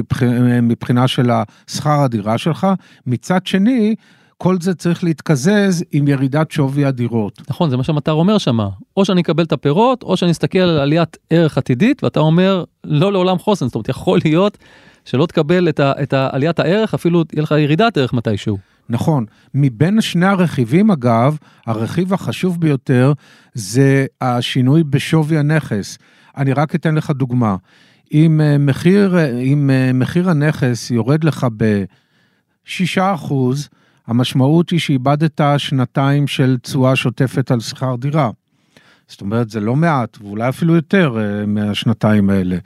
מבחינה 0.63 1.09
של 1.09 1.31
שכר 1.71 2.01
הדירה 2.01 2.39
שלך, 2.39 2.67
מצד 3.07 3.47
שני, 3.47 3.95
כל 4.43 4.57
זה 4.61 4.75
צריך 4.75 5.05
להתקזז 5.05 5.85
עם 5.93 6.09
ירידת 6.09 6.51
שווי 6.51 6.85
הדירות. 6.85 7.43
נכון, 7.51 7.71
זה 7.71 7.77
מה 7.77 7.85
שהמטר 7.85 8.13
אומר 8.13 8.39
שם, 8.39 8.59
או 8.97 9.05
שאני 9.05 9.21
אקבל 9.21 9.45
את 9.45 9.53
הפירות, 9.53 10.03
או 10.03 10.17
שאני 10.17 10.31
אסתכל 10.31 10.59
על 10.59 10.79
עליית 10.79 11.17
ערך 11.31 11.59
עתידית, 11.59 12.05
ואתה 12.05 12.21
אומר, 12.21 12.65
לא 12.85 13.13
לעולם 13.13 13.39
חוסן, 13.39 13.67
זאת 13.67 13.75
אומרת, 13.75 13.89
יכול 13.89 14.19
להיות 14.25 14.59
שלא 15.05 15.27
תקבל 15.27 15.69
את, 15.69 15.81
ה, 15.81 15.93
את 16.03 16.15
עליית 16.15 16.61
הערך, 16.61 16.95
אפילו 16.95 17.25
יהיה 17.33 17.43
לך 17.43 17.55
ירידת 17.59 17.97
ערך 17.97 18.13
מתישהו. 18.13 18.59
נכון. 18.89 19.25
מבין 19.55 20.01
שני 20.01 20.27
הרכיבים, 20.27 20.91
אגב, 20.91 21.37
הרכיב 21.67 22.15
החשוב 22.15 22.61
ביותר 22.61 23.13
זה 23.55 24.07
השינוי 24.21 24.85
בשווי 24.85 25.39
הנכס. 25.39 25.99
אני 26.37 26.53
רק 26.53 26.75
אתן 26.75 26.95
לך 26.95 27.11
דוגמה. 27.11 27.57
אם 28.13 28.41
אה, 28.41 28.59
מחיר, 28.59 29.19
אה, 29.19 29.39
אם 29.39 29.71
אה, 29.71 29.93
מחיר 29.93 30.31
הנכס 30.31 30.91
יורד 30.91 31.25
לך 31.25 31.47
ב-6 31.57 33.01
אחוז, 33.15 33.69
המשמעות 34.11 34.71
היא 34.71 34.81
שאיבדת 34.81 35.41
שנתיים 35.59 36.27
של 36.27 36.57
תשואה 36.63 36.97
שוטפת 36.97 37.51
על 37.51 37.61
שכר 37.61 37.97
דירה. 37.97 38.31
זאת 39.09 39.21
אומרת, 39.21 39.51
זה 39.51 39.61
לא 39.61 39.77
מעט, 39.77 40.19
ואולי 40.21 40.49
אפילו 40.49 40.75
יותר 40.75 41.17
uh, 41.17 41.47
מהשנתיים 41.47 42.31
האלה. 42.31 42.57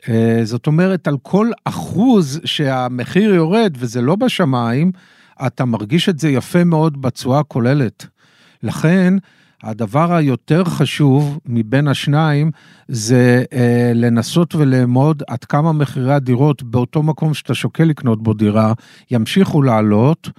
Uh, 0.00 0.08
זאת 0.44 0.66
אומרת, 0.66 1.08
על 1.08 1.16
כל 1.22 1.50
אחוז 1.64 2.40
שהמחיר 2.44 3.34
יורד, 3.34 3.76
וזה 3.78 4.02
לא 4.02 4.16
בשמיים, 4.16 4.92
אתה 5.46 5.64
מרגיש 5.64 6.08
את 6.08 6.18
זה 6.18 6.28
יפה 6.28 6.64
מאוד 6.64 7.02
בתשואה 7.02 7.38
הכוללת. 7.38 8.06
לכן, 8.62 9.14
הדבר 9.64 10.14
היותר 10.14 10.64
חשוב 10.64 11.38
מבין 11.46 11.88
השניים 11.88 12.50
זה 12.88 13.44
אה, 13.52 13.92
לנסות 13.94 14.54
ולאמוד 14.54 15.22
עד 15.28 15.44
כמה 15.44 15.72
מחירי 15.72 16.14
הדירות 16.14 16.62
באותו 16.62 17.02
מקום 17.02 17.34
שאתה 17.34 17.54
שוקל 17.54 17.84
לקנות 17.84 18.22
בו 18.22 18.34
דירה 18.34 18.72
ימשיכו 19.10 19.62
לעלות, 19.62 20.30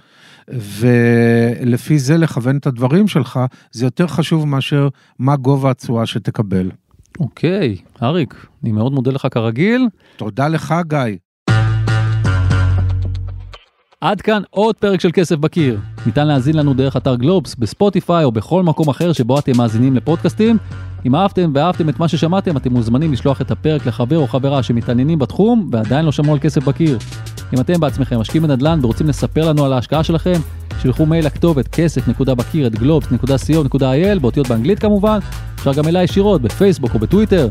ולפי 0.48 1.98
זה 1.98 2.16
לכוון 2.16 2.56
את 2.56 2.66
הדברים 2.66 3.08
שלך, 3.08 3.40
זה 3.72 3.86
יותר 3.86 4.06
חשוב 4.06 4.48
מאשר 4.48 4.88
מה 5.18 5.36
גובה 5.36 5.70
התשואה 5.70 6.06
שתקבל. 6.06 6.70
אוקיי, 7.20 7.76
אריק, 8.02 8.46
אני 8.62 8.72
מאוד 8.72 8.92
מודה 8.92 9.10
לך 9.10 9.26
כרגיל. 9.30 9.88
תודה 10.16 10.48
לך, 10.48 10.74
גיא. 10.88 11.25
עד 14.00 14.20
כאן 14.20 14.42
עוד 14.50 14.74
פרק 14.74 15.00
של 15.00 15.10
כסף 15.12 15.36
בקיר. 15.36 15.78
ניתן 16.06 16.26
להאזין 16.26 16.56
לנו 16.56 16.74
דרך 16.74 16.96
אתר 16.96 17.14
גלובס, 17.14 17.54
בספוטיפיי 17.54 18.24
או 18.24 18.32
בכל 18.32 18.62
מקום 18.62 18.88
אחר 18.88 19.12
שבו 19.12 19.38
אתם 19.38 19.52
מאזינים 19.56 19.96
לפודקאסטים. 19.96 20.58
אם 21.06 21.14
אהבתם 21.14 21.50
ואהבתם 21.54 21.88
את 21.88 22.00
מה 22.00 22.08
ששמעתם, 22.08 22.56
אתם 22.56 22.72
מוזמנים 22.72 23.12
לשלוח 23.12 23.40
את 23.40 23.50
הפרק 23.50 23.86
לחבר 23.86 24.18
או 24.18 24.26
חברה 24.26 24.62
שמתעניינים 24.62 25.18
בתחום 25.18 25.68
ועדיין 25.72 26.04
לא 26.04 26.12
שמעו 26.12 26.32
על 26.32 26.38
כסף 26.38 26.64
בקיר. 26.64 26.98
אם 27.54 27.60
אתם 27.60 27.80
בעצמכם 27.80 28.20
משקיעים 28.20 28.42
בנדל"ן 28.42 28.78
ורוצים 28.82 29.08
לספר 29.08 29.48
לנו 29.48 29.64
על 29.64 29.72
ההשקעה 29.72 30.04
שלכם, 30.04 30.40
שלחו 30.82 31.06
מייל 31.06 31.26
לכתובת 31.26 31.68
כסף.בקיר 31.68 32.66
את 32.66 32.74
גלובס.co.il 32.74 34.18
באותיות 34.20 34.48
באנגלית 34.48 34.78
כמובן, 34.78 35.18
אפשר 35.54 35.72
גם 35.72 35.88
אליי 35.88 36.04
ישירות 36.04 36.42
בפייסבוק 36.42 36.94
או 36.94 36.98
בטוויטר. 36.98 37.48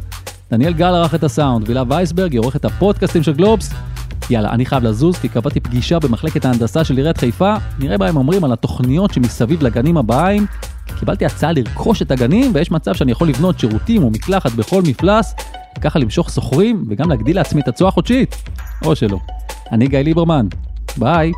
דניאל 0.51 0.73
גל 0.73 0.95
ערך 0.95 1.15
את 1.15 1.23
הסאונד, 1.23 1.69
וילה 1.69 1.83
וייסברג 1.87 2.31
היא 2.31 2.39
עורכת 2.39 2.65
הפודקאסטים 2.65 3.23
של 3.23 3.33
גלובס. 3.33 3.73
יאללה, 4.29 4.49
אני 4.49 4.65
חייב 4.65 4.83
לזוז 4.83 5.15
כי 5.15 5.29
קבעתי 5.29 5.59
פגישה 5.59 5.99
במחלקת 5.99 6.45
ההנדסה 6.45 6.83
של 6.83 6.97
עיריית 6.97 7.17
חיפה, 7.17 7.55
נראה 7.79 7.97
מה 7.97 8.07
הם 8.07 8.17
אומרים 8.17 8.43
על 8.43 8.53
התוכניות 8.53 9.13
שמסביב 9.13 9.63
לגנים 9.63 9.97
הבאים. 9.97 10.45
קיבלתי 10.99 11.25
הצעה 11.25 11.51
לרכוש 11.51 12.01
את 12.01 12.11
הגנים 12.11 12.51
ויש 12.53 12.71
מצב 12.71 12.93
שאני 12.93 13.11
יכול 13.11 13.27
לבנות 13.29 13.59
שירותים 13.59 14.03
או 14.03 14.09
מקלחת 14.09 14.51
בכל 14.51 14.81
מפלס, 14.81 15.35
וככה 15.77 15.99
למשוך 15.99 16.29
שוכרים 16.29 16.83
וגם 16.89 17.09
להגדיל 17.09 17.35
לעצמי 17.35 17.61
את 17.61 17.67
התשואה 17.67 17.89
החודשית. 17.89 18.35
או 18.85 18.95
שלא. 18.95 19.19
אני 19.71 19.87
גיא 19.87 19.99
ליברמן, 19.99 20.47
ביי. 20.97 21.31